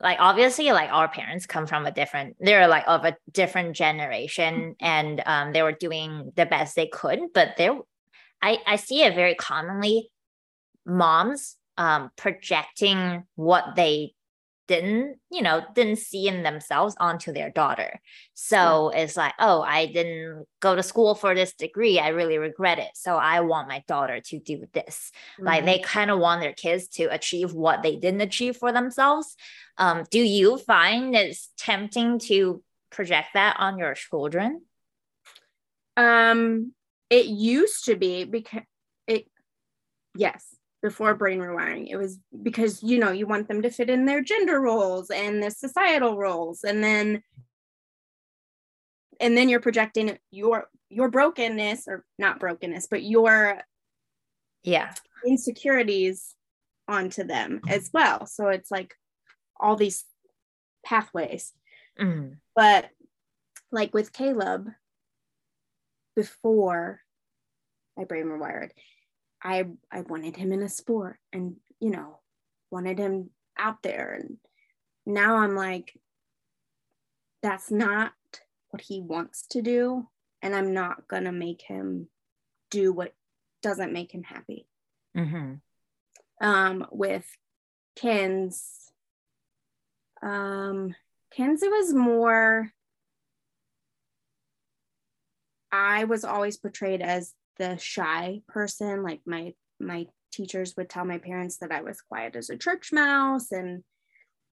Like 0.00 0.18
obviously, 0.20 0.70
like 0.70 0.90
our 0.90 1.08
parents 1.08 1.46
come 1.46 1.66
from 1.66 1.84
a 1.84 1.90
different, 1.90 2.36
they're 2.38 2.68
like 2.68 2.84
of 2.86 3.04
a 3.04 3.16
different 3.32 3.74
generation, 3.74 4.76
and 4.80 5.20
um, 5.26 5.52
they 5.52 5.62
were 5.62 5.72
doing 5.72 6.32
the 6.36 6.46
best 6.46 6.76
they 6.76 6.86
could, 6.86 7.18
but 7.34 7.56
there 7.58 7.76
I, 8.40 8.58
I 8.66 8.76
see 8.76 9.02
it 9.02 9.14
very 9.14 9.34
commonly 9.34 10.10
moms 10.86 11.56
um, 11.76 12.10
projecting 12.16 13.24
what 13.34 13.74
they 13.76 14.14
didn't 14.68 15.16
you 15.30 15.42
know 15.42 15.62
didn't 15.74 15.96
see 15.96 16.28
in 16.28 16.42
themselves 16.42 16.94
onto 17.00 17.32
their 17.32 17.50
daughter. 17.50 18.00
So 18.34 18.92
yeah. 18.92 19.00
it's 19.00 19.16
like 19.16 19.32
oh 19.40 19.62
i 19.62 19.86
didn't 19.86 20.46
go 20.60 20.76
to 20.76 20.82
school 20.82 21.14
for 21.14 21.34
this 21.34 21.54
degree. 21.54 21.98
I 21.98 22.08
really 22.08 22.38
regret 22.38 22.78
it. 22.78 22.90
So 22.94 23.16
i 23.16 23.40
want 23.40 23.66
my 23.66 23.82
daughter 23.88 24.20
to 24.20 24.38
do 24.38 24.66
this. 24.72 25.10
Mm-hmm. 25.34 25.46
like 25.46 25.64
they 25.64 25.78
kind 25.80 26.10
of 26.10 26.20
want 26.20 26.42
their 26.42 26.52
kids 26.52 26.88
to 26.98 27.04
achieve 27.04 27.52
what 27.52 27.82
they 27.82 27.96
didn't 27.96 28.20
achieve 28.20 28.56
for 28.56 28.70
themselves. 28.70 29.34
Um, 29.78 30.04
do 30.10 30.20
you 30.20 30.58
find 30.58 31.14
it's 31.14 31.50
tempting 31.56 32.18
to 32.20 32.62
project 32.90 33.28
that 33.34 33.56
on 33.58 33.78
your 33.78 33.94
children? 33.94 34.62
Um 35.96 36.72
it 37.10 37.26
used 37.26 37.86
to 37.86 37.96
be 37.96 38.24
because 38.24 38.62
it 39.06 39.26
yes 40.14 40.57
before 40.82 41.14
brain 41.14 41.40
rewiring. 41.40 41.88
It 41.88 41.96
was 41.96 42.18
because 42.42 42.82
you 42.82 42.98
know 42.98 43.10
you 43.10 43.26
want 43.26 43.48
them 43.48 43.62
to 43.62 43.70
fit 43.70 43.90
in 43.90 44.06
their 44.06 44.22
gender 44.22 44.60
roles 44.60 45.10
and 45.10 45.42
the 45.42 45.50
societal 45.50 46.16
roles 46.16 46.64
and 46.64 46.82
then 46.82 47.22
and 49.20 49.36
then 49.36 49.48
you're 49.48 49.60
projecting 49.60 50.16
your 50.30 50.68
your 50.88 51.10
brokenness 51.10 51.88
or 51.88 52.04
not 52.18 52.40
brokenness 52.40 52.86
but 52.86 53.02
your 53.02 53.60
yeah. 54.62 54.94
insecurities 55.26 56.34
onto 56.86 57.24
them 57.24 57.60
as 57.68 57.90
well. 57.92 58.26
So 58.26 58.48
it's 58.48 58.70
like 58.70 58.94
all 59.58 59.76
these 59.76 60.04
pathways. 60.84 61.52
Mm-hmm. 62.00 62.34
but 62.54 62.90
like 63.72 63.92
with 63.92 64.12
caleb 64.12 64.68
before 66.14 67.00
my 67.96 68.04
brain 68.04 68.26
rewired 68.26 68.70
I 69.42 69.66
I 69.92 70.00
wanted 70.02 70.36
him 70.36 70.52
in 70.52 70.62
a 70.62 70.68
sport 70.68 71.18
and 71.32 71.56
you 71.80 71.90
know 71.90 72.20
wanted 72.70 72.98
him 72.98 73.30
out 73.58 73.82
there 73.82 74.18
and 74.20 74.38
now 75.06 75.36
I'm 75.36 75.54
like 75.54 75.98
that's 77.42 77.70
not 77.70 78.12
what 78.70 78.82
he 78.82 79.00
wants 79.00 79.46
to 79.50 79.62
do 79.62 80.08
and 80.42 80.54
I'm 80.54 80.72
not 80.72 81.08
going 81.08 81.24
to 81.24 81.32
make 81.32 81.62
him 81.62 82.08
do 82.70 82.92
what 82.92 83.14
doesn't 83.62 83.92
make 83.92 84.12
him 84.12 84.22
happy. 84.22 84.66
Mm-hmm. 85.16 85.54
Um, 86.40 86.86
with 86.92 87.26
Kins, 87.96 88.92
um, 90.22 90.94
Kins, 91.32 91.62
it 91.62 91.70
was 91.70 91.92
more, 91.92 92.70
I 95.72 96.04
was 96.04 96.24
always 96.24 96.56
portrayed 96.56 97.02
as 97.02 97.34
the 97.58 97.76
shy 97.78 98.40
person 98.48 99.02
like 99.02 99.20
my 99.26 99.52
my 99.80 100.06
teachers 100.32 100.74
would 100.76 100.88
tell 100.88 101.04
my 101.04 101.18
parents 101.18 101.58
that 101.58 101.72
i 101.72 101.82
was 101.82 102.00
quiet 102.00 102.36
as 102.36 102.50
a 102.50 102.56
church 102.56 102.92
mouse 102.92 103.50
and 103.52 103.82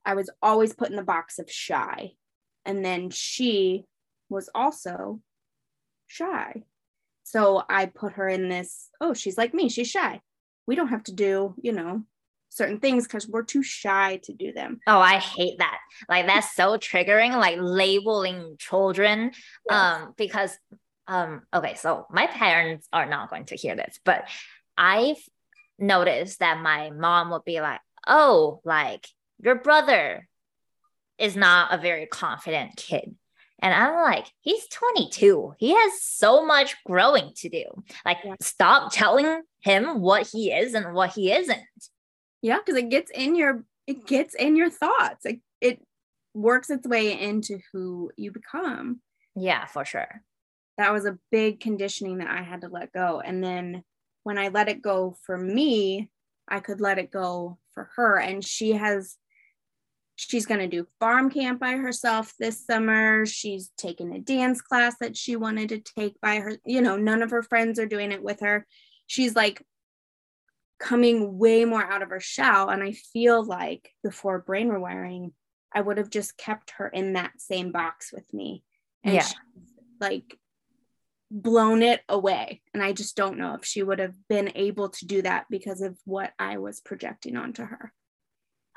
i 0.06 0.14
was 0.14 0.30
always 0.42 0.74
put 0.74 0.90
in 0.90 0.96
the 0.96 1.04
box 1.04 1.40
of 1.40 1.52
shy 1.52 2.12
and 2.66 2.84
then 2.84 3.10
she 3.10 3.86
was 4.30 4.50
also 4.54 5.20
shy 6.08 6.64
so 7.24 7.64
i 7.70 7.86
put 7.86 8.14
her 8.14 8.28
in 8.28 8.50
this 8.50 8.90
oh 9.02 9.14
she's 9.14 9.38
like 9.38 9.54
me 9.54 9.70
she's 9.70 9.90
shy 9.90 10.20
we 10.68 10.76
don't 10.76 10.90
have 10.90 11.04
to 11.04 11.14
do 11.14 11.56
you 11.62 11.72
know 11.72 12.04
certain 12.54 12.80
things 12.80 13.06
because 13.06 13.28
we're 13.28 13.44
too 13.44 13.64
shy 13.64 14.20
to 14.24 14.34
do 14.34 14.54
them. 14.54 14.80
Oh, 14.86 15.00
I 15.00 15.18
hate 15.18 15.58
that. 15.58 15.80
Like 16.08 16.28
that's 16.28 16.54
so 16.54 16.78
triggering, 16.78 17.32
like 17.32 17.58
labeling 17.60 18.56
children. 18.60 19.32
Yes. 19.70 20.02
Um, 20.02 20.14
because 20.18 20.58
um 21.08 21.42
okay 21.54 21.76
so 21.76 22.08
my 22.10 22.28
parents 22.28 22.88
are 22.94 23.06
not 23.06 23.30
going 23.30 23.46
to 23.46 23.56
hear 23.56 23.76
this 23.76 24.00
but 24.06 24.26
i've 24.78 25.18
noticed 25.80 26.40
that 26.40 26.62
my 26.62 26.90
mom 26.92 27.30
would 27.32 27.44
be 27.44 27.60
like 27.60 27.82
oh 28.08 28.62
like 28.64 29.06
your 29.44 29.56
brother 29.56 30.28
is 31.18 31.36
not 31.36 31.74
a 31.74 31.78
very 31.78 32.06
confident 32.06 32.76
kid. 32.76 33.16
And 33.60 33.74
i'm 33.74 33.96
like 33.96 34.28
he's 34.42 34.68
22 34.68 35.54
he 35.58 35.72
has 35.72 36.02
so 36.02 36.46
much 36.46 36.76
growing 36.86 37.32
to 37.38 37.50
do. 37.50 37.64
Like 38.06 38.18
yeah. 38.24 38.36
stop 38.42 38.92
telling 38.92 39.42
him 39.62 40.02
what 40.02 40.28
he 40.28 40.52
is 40.52 40.74
and 40.74 40.94
what 40.94 41.14
he 41.14 41.32
isn't. 41.32 41.62
Yeah 42.42 42.58
because 42.58 42.76
it 42.76 42.90
gets 42.90 43.12
in 43.12 43.36
your 43.36 43.64
it 43.88 44.06
gets 44.06 44.34
in 44.36 44.56
your 44.56 44.70
thoughts. 44.70 45.26
It, 45.26 45.40
it 45.62 45.82
works 46.34 46.70
its 46.70 46.88
way 46.88 47.20
into 47.20 47.60
who 47.72 48.12
you 48.18 48.32
become. 48.32 49.02
Yeah 49.36 49.66
for 49.66 49.86
sure 49.86 50.22
that 50.78 50.94
was 50.94 51.06
a 51.06 51.18
big 51.32 51.60
conditioning 51.60 52.18
that 52.20 52.30
I 52.30 52.42
had 52.42 52.62
to 52.62 52.68
let 52.68 52.92
go. 52.92 53.22
And 53.24 53.44
then 53.44 53.84
when 54.24 54.38
I 54.38 54.48
let 54.48 54.70
it 54.70 54.82
go 54.82 55.16
for 55.26 55.38
me, 55.38 56.10
I 56.48 56.60
could 56.60 56.82
let 56.82 56.98
it 56.98 57.12
go 57.12 57.58
for 57.74 57.90
her. 57.96 58.18
And 58.20 58.44
she 58.44 58.72
has, 58.72 59.16
she's 60.16 60.46
going 60.46 60.60
to 60.60 60.68
do 60.68 60.88
farm 61.00 61.30
camp 61.30 61.60
by 61.60 61.74
herself 61.74 62.34
this 62.40 62.66
summer. 62.66 63.26
She's 63.26 63.72
taken 63.78 64.14
a 64.14 64.20
dance 64.20 64.62
class 64.62 64.96
that 65.00 65.16
she 65.16 65.36
wanted 65.36 65.70
to 65.70 65.80
take 65.80 66.20
by 66.22 66.38
her. 66.38 66.58
You 66.66 66.82
know, 66.82 66.98
none 66.98 67.22
of 67.22 67.32
her 67.32 67.44
friends 67.44 67.80
are 67.80 67.86
doing 67.86 68.12
it 68.12 68.24
with 68.24 68.40
her. 68.40 68.66
She's 69.08 69.36
like 69.36 69.62
coming 70.80 71.38
way 71.38 71.66
more 71.66 71.84
out 71.84 72.02
of 72.02 72.10
her 72.10 72.20
shell. 72.20 72.70
And 72.70 72.84
I 72.84 72.92
feel 72.92 73.44
like 73.44 73.92
before 74.04 74.40
brain 74.40 74.70
rewiring, 74.70 75.32
I 75.74 75.82
would 75.82 75.98
have 75.98 76.10
just 76.10 76.38
kept 76.38 76.72
her 76.78 76.88
in 76.88 77.14
that 77.14 77.40
same 77.40 77.72
box 77.72 78.12
with 78.12 78.32
me. 78.34 78.64
And 79.04 79.16
yeah. 79.16 79.28
like 80.00 80.38
blown 81.34 81.82
it 81.82 82.02
away. 82.08 82.62
And 82.74 82.84
I 82.84 82.94
just 82.94 83.18
don't 83.18 83.40
know 83.40 83.56
if 83.56 83.66
she 83.66 83.82
would 83.82 84.00
have 84.00 84.16
been 84.30 84.52
able 84.54 84.90
to 84.90 85.06
do 85.06 85.24
that 85.24 85.48
because 85.50 85.82
of 85.82 85.98
what 86.06 86.32
I 86.38 86.60
was 86.60 86.80
projecting 86.80 87.36
onto 87.36 87.64
her. 87.64 87.92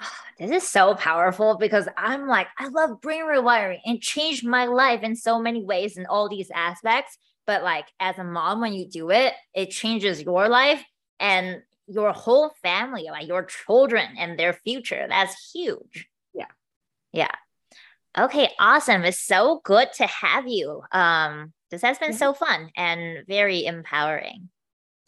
This 0.39 0.65
is 0.65 0.69
so 0.69 0.95
powerful 0.95 1.57
because 1.57 1.89
I'm 1.97 2.27
like, 2.29 2.49
I 2.59 2.69
love 2.69 3.01
brain 3.01 3.25
rewiring 3.25 3.79
and 3.87 4.03
changed 4.03 4.47
my 4.47 4.67
life 4.67 5.03
in 5.03 5.17
so 5.17 5.41
many 5.41 5.65
ways 5.65 5.97
in 5.97 6.05
all 6.05 6.29
these 6.29 6.51
aspects. 6.55 7.17
But 7.47 7.63
like 7.63 7.87
as 7.99 8.19
a 8.19 8.25
mom, 8.25 8.61
when 8.61 8.75
you 8.75 8.87
do 8.87 9.11
it, 9.11 9.33
it 9.55 9.71
changes 9.71 10.21
your 10.21 10.51
life 10.51 10.85
and 11.19 11.63
your 11.87 12.13
whole 12.13 12.51
family, 12.63 13.07
like 13.11 13.27
your 13.27 13.45
children 13.45 14.11
and 14.19 14.39
their 14.39 14.53
future. 14.53 15.07
That's 15.09 15.53
huge. 15.55 16.07
Yeah. 16.35 16.51
Yeah. 17.13 17.33
Okay, 18.19 18.51
awesome. 18.59 19.05
It's 19.05 19.21
so 19.21 19.63
good 19.65 19.89
to 19.95 20.07
have 20.07 20.47
you. 20.47 20.83
Um, 20.93 21.55
this 21.71 21.83
has 21.83 21.99
been 21.99 22.13
so 22.13 22.33
fun 22.33 22.71
and 22.77 23.27
very 23.27 23.65
empowering. 23.65 24.49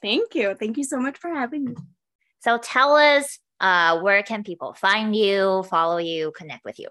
Thank 0.03 0.35
you. 0.35 0.55
Thank 0.55 0.77
you 0.77 0.85
so 0.85 0.99
much 0.99 1.19
for 1.19 1.31
having 1.31 1.65
me. 1.65 1.75
So 2.41 2.59
tell 2.59 2.95
us 2.95 3.39
uh, 3.61 4.01
where 4.01 4.23
can 4.23 4.45
people 4.45 4.73
find 4.75 5.15
you, 5.15 5.65
follow 5.65 5.99
you, 5.99 6.33
connect 6.37 6.65
with 6.65 6.79
you? 6.79 6.89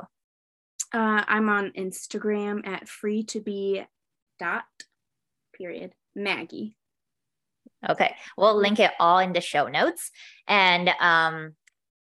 Uh, 0.93 1.23
I'm 1.27 1.49
on 1.49 1.71
Instagram 1.71 2.67
at 2.67 2.87
free 2.87 3.23
to 3.23 3.41
be 3.41 3.83
dot 4.39 4.65
period 5.53 5.93
Maggie. 6.15 6.75
Okay, 7.87 8.15
we'll 8.37 8.57
link 8.57 8.79
it 8.79 8.91
all 8.99 9.19
in 9.19 9.33
the 9.33 9.41
show 9.41 9.67
notes. 9.67 10.11
And 10.47 10.89
um, 10.99 11.55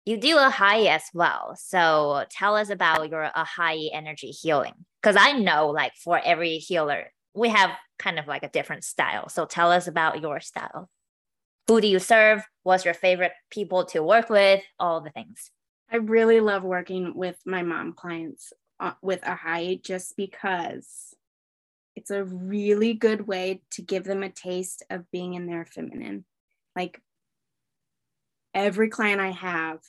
you 0.04 0.16
do 0.16 0.36
Ahai 0.36 0.86
as 0.86 1.02
well. 1.12 1.56
So 1.58 2.24
tell 2.30 2.56
us 2.56 2.70
about 2.70 3.10
your 3.10 3.30
Ahai 3.36 3.88
energy 3.92 4.28
healing. 4.28 4.74
Because 5.02 5.16
I 5.18 5.32
know, 5.32 5.68
like, 5.68 5.92
for 6.02 6.20
every 6.24 6.58
healer, 6.58 7.12
we 7.36 7.50
have 7.50 7.70
kind 7.98 8.18
of 8.18 8.26
like 8.26 8.42
a 8.42 8.48
different 8.48 8.82
style. 8.82 9.28
So 9.28 9.44
tell 9.44 9.70
us 9.70 9.86
about 9.86 10.20
your 10.20 10.40
style. 10.40 10.88
Who 11.68 11.80
do 11.80 11.86
you 11.86 11.98
serve? 11.98 12.42
What's 12.62 12.84
your 12.84 12.94
favorite 12.94 13.32
people 13.50 13.84
to 13.86 14.02
work 14.02 14.30
with? 14.30 14.62
All 14.78 15.00
the 15.00 15.10
things. 15.10 15.50
I 15.90 15.96
really 15.96 16.40
love 16.40 16.64
working 16.64 17.14
with 17.14 17.36
my 17.44 17.62
mom 17.62 17.92
clients 17.92 18.52
uh, 18.80 18.92
with 19.02 19.22
a 19.22 19.36
Ahai 19.36 19.82
just 19.82 20.16
because 20.16 21.14
it's 21.94 22.10
a 22.10 22.24
really 22.24 22.94
good 22.94 23.26
way 23.26 23.62
to 23.72 23.82
give 23.82 24.04
them 24.04 24.22
a 24.22 24.28
taste 24.28 24.82
of 24.90 25.10
being 25.10 25.34
in 25.34 25.46
their 25.46 25.64
feminine. 25.64 26.24
Like 26.74 27.00
every 28.54 28.88
client 28.88 29.20
I 29.20 29.30
have, 29.30 29.80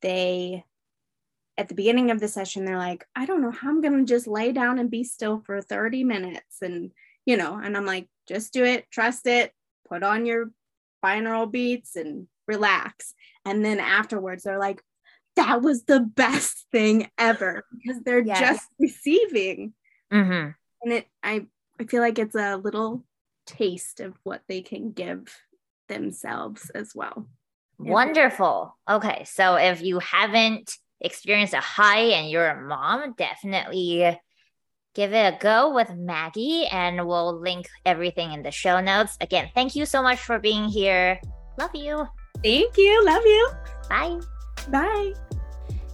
they 0.00 0.64
at 1.62 1.68
the 1.68 1.76
beginning 1.76 2.10
of 2.10 2.18
the 2.18 2.26
session, 2.26 2.64
they're 2.64 2.76
like, 2.76 3.06
I 3.14 3.24
don't 3.24 3.40
know 3.40 3.52
how 3.52 3.68
I'm 3.68 3.80
going 3.80 3.96
to 3.96 4.04
just 4.04 4.26
lay 4.26 4.50
down 4.50 4.80
and 4.80 4.90
be 4.90 5.04
still 5.04 5.44
for 5.46 5.62
30 5.62 6.02
minutes. 6.02 6.60
And, 6.60 6.90
you 7.24 7.36
know, 7.36 7.54
and 7.62 7.76
I'm 7.76 7.86
like, 7.86 8.08
just 8.26 8.52
do 8.52 8.64
it, 8.64 8.90
trust 8.90 9.28
it, 9.28 9.52
put 9.88 10.02
on 10.02 10.26
your 10.26 10.50
binaural 11.04 11.48
beats 11.48 11.94
and 11.94 12.26
relax. 12.48 13.14
And 13.44 13.64
then 13.64 13.78
afterwards, 13.78 14.42
they're 14.42 14.58
like, 14.58 14.82
that 15.36 15.62
was 15.62 15.84
the 15.84 16.00
best 16.00 16.66
thing 16.72 17.08
ever 17.16 17.64
because 17.72 18.02
they're 18.02 18.26
yes. 18.26 18.40
just 18.40 18.68
receiving. 18.80 19.72
Mm-hmm. 20.12 20.50
And 20.82 20.92
it, 20.92 21.06
I, 21.22 21.46
I 21.78 21.84
feel 21.84 22.02
like 22.02 22.18
it's 22.18 22.34
a 22.34 22.56
little 22.56 23.04
taste 23.46 24.00
of 24.00 24.14
what 24.24 24.42
they 24.48 24.62
can 24.62 24.90
give 24.90 25.32
themselves 25.88 26.70
as 26.70 26.92
well. 26.92 27.28
Wonderful. 27.78 28.76
Okay. 28.90 29.22
So 29.26 29.54
if 29.54 29.80
you 29.80 30.00
haven't 30.00 30.76
experienced 31.02 31.54
high, 31.54 32.14
and 32.16 32.30
you're 32.30 32.48
a 32.48 32.62
mom, 32.62 33.14
definitely 33.18 34.18
give 34.94 35.12
it 35.12 35.34
a 35.34 35.38
go 35.38 35.74
with 35.74 35.90
Maggie, 35.94 36.66
and 36.66 37.06
we'll 37.06 37.38
link 37.38 37.66
everything 37.84 38.32
in 38.32 38.42
the 38.42 38.50
show 38.50 38.80
notes. 38.80 39.16
Again, 39.20 39.50
thank 39.54 39.74
you 39.74 39.86
so 39.86 40.02
much 40.02 40.18
for 40.18 40.38
being 40.38 40.68
here. 40.68 41.20
Love 41.58 41.74
you. 41.74 42.06
Thank 42.42 42.76
you. 42.76 43.04
Love 43.04 43.24
you. 43.24 43.48
Bye. 43.88 44.20
Bye. 44.70 45.12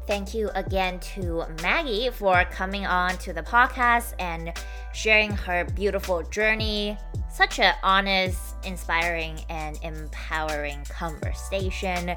Thank 0.08 0.32
you 0.32 0.48
again 0.54 1.00
to 1.00 1.44
Maggie 1.60 2.08
for 2.08 2.42
coming 2.46 2.86
on 2.86 3.18
to 3.18 3.34
the 3.34 3.42
podcast 3.42 4.14
and 4.18 4.54
sharing 4.94 5.32
her 5.32 5.66
beautiful 5.66 6.22
journey. 6.22 6.96
Such 7.30 7.58
an 7.58 7.74
honest, 7.82 8.54
inspiring, 8.64 9.38
and 9.50 9.78
empowering 9.82 10.82
conversation. 10.88 12.16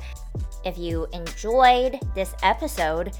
If 0.63 0.77
you 0.77 1.05
enjoyed 1.11 1.99
this 2.15 2.33
episode, 2.43 3.11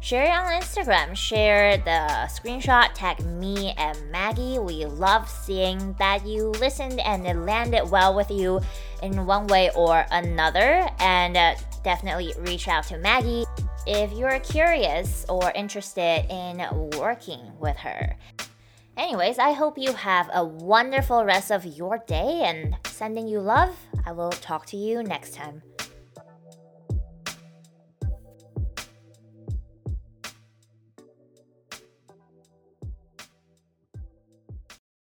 share 0.00 0.24
it 0.24 0.32
on 0.32 0.60
Instagram. 0.60 1.16
Share 1.16 1.78
the 1.78 2.28
screenshot, 2.28 2.92
tag 2.92 3.24
me 3.24 3.72
and 3.78 4.10
Maggie. 4.10 4.58
We 4.58 4.84
love 4.84 5.26
seeing 5.26 5.96
that 5.98 6.26
you 6.26 6.48
listened 6.60 7.00
and 7.00 7.26
it 7.26 7.34
landed 7.34 7.90
well 7.90 8.14
with 8.14 8.30
you 8.30 8.60
in 9.02 9.24
one 9.24 9.46
way 9.46 9.70
or 9.74 10.04
another. 10.10 10.86
And 10.98 11.34
uh, 11.34 11.54
definitely 11.82 12.34
reach 12.40 12.68
out 12.68 12.84
to 12.88 12.98
Maggie 12.98 13.46
if 13.88 14.12
you're 14.12 14.38
curious 14.40 15.24
or 15.30 15.50
interested 15.54 16.26
in 16.28 16.62
working 16.98 17.40
with 17.58 17.76
her. 17.78 18.16
Anyways, 18.98 19.38
I 19.38 19.52
hope 19.52 19.78
you 19.78 19.94
have 19.94 20.28
a 20.32 20.44
wonderful 20.44 21.24
rest 21.24 21.50
of 21.50 21.64
your 21.64 21.98
day 22.06 22.42
and 22.44 22.76
sending 22.84 23.26
you 23.26 23.40
love. 23.40 23.74
I 24.04 24.12
will 24.12 24.30
talk 24.30 24.66
to 24.66 24.76
you 24.76 25.02
next 25.02 25.34
time. 25.34 25.62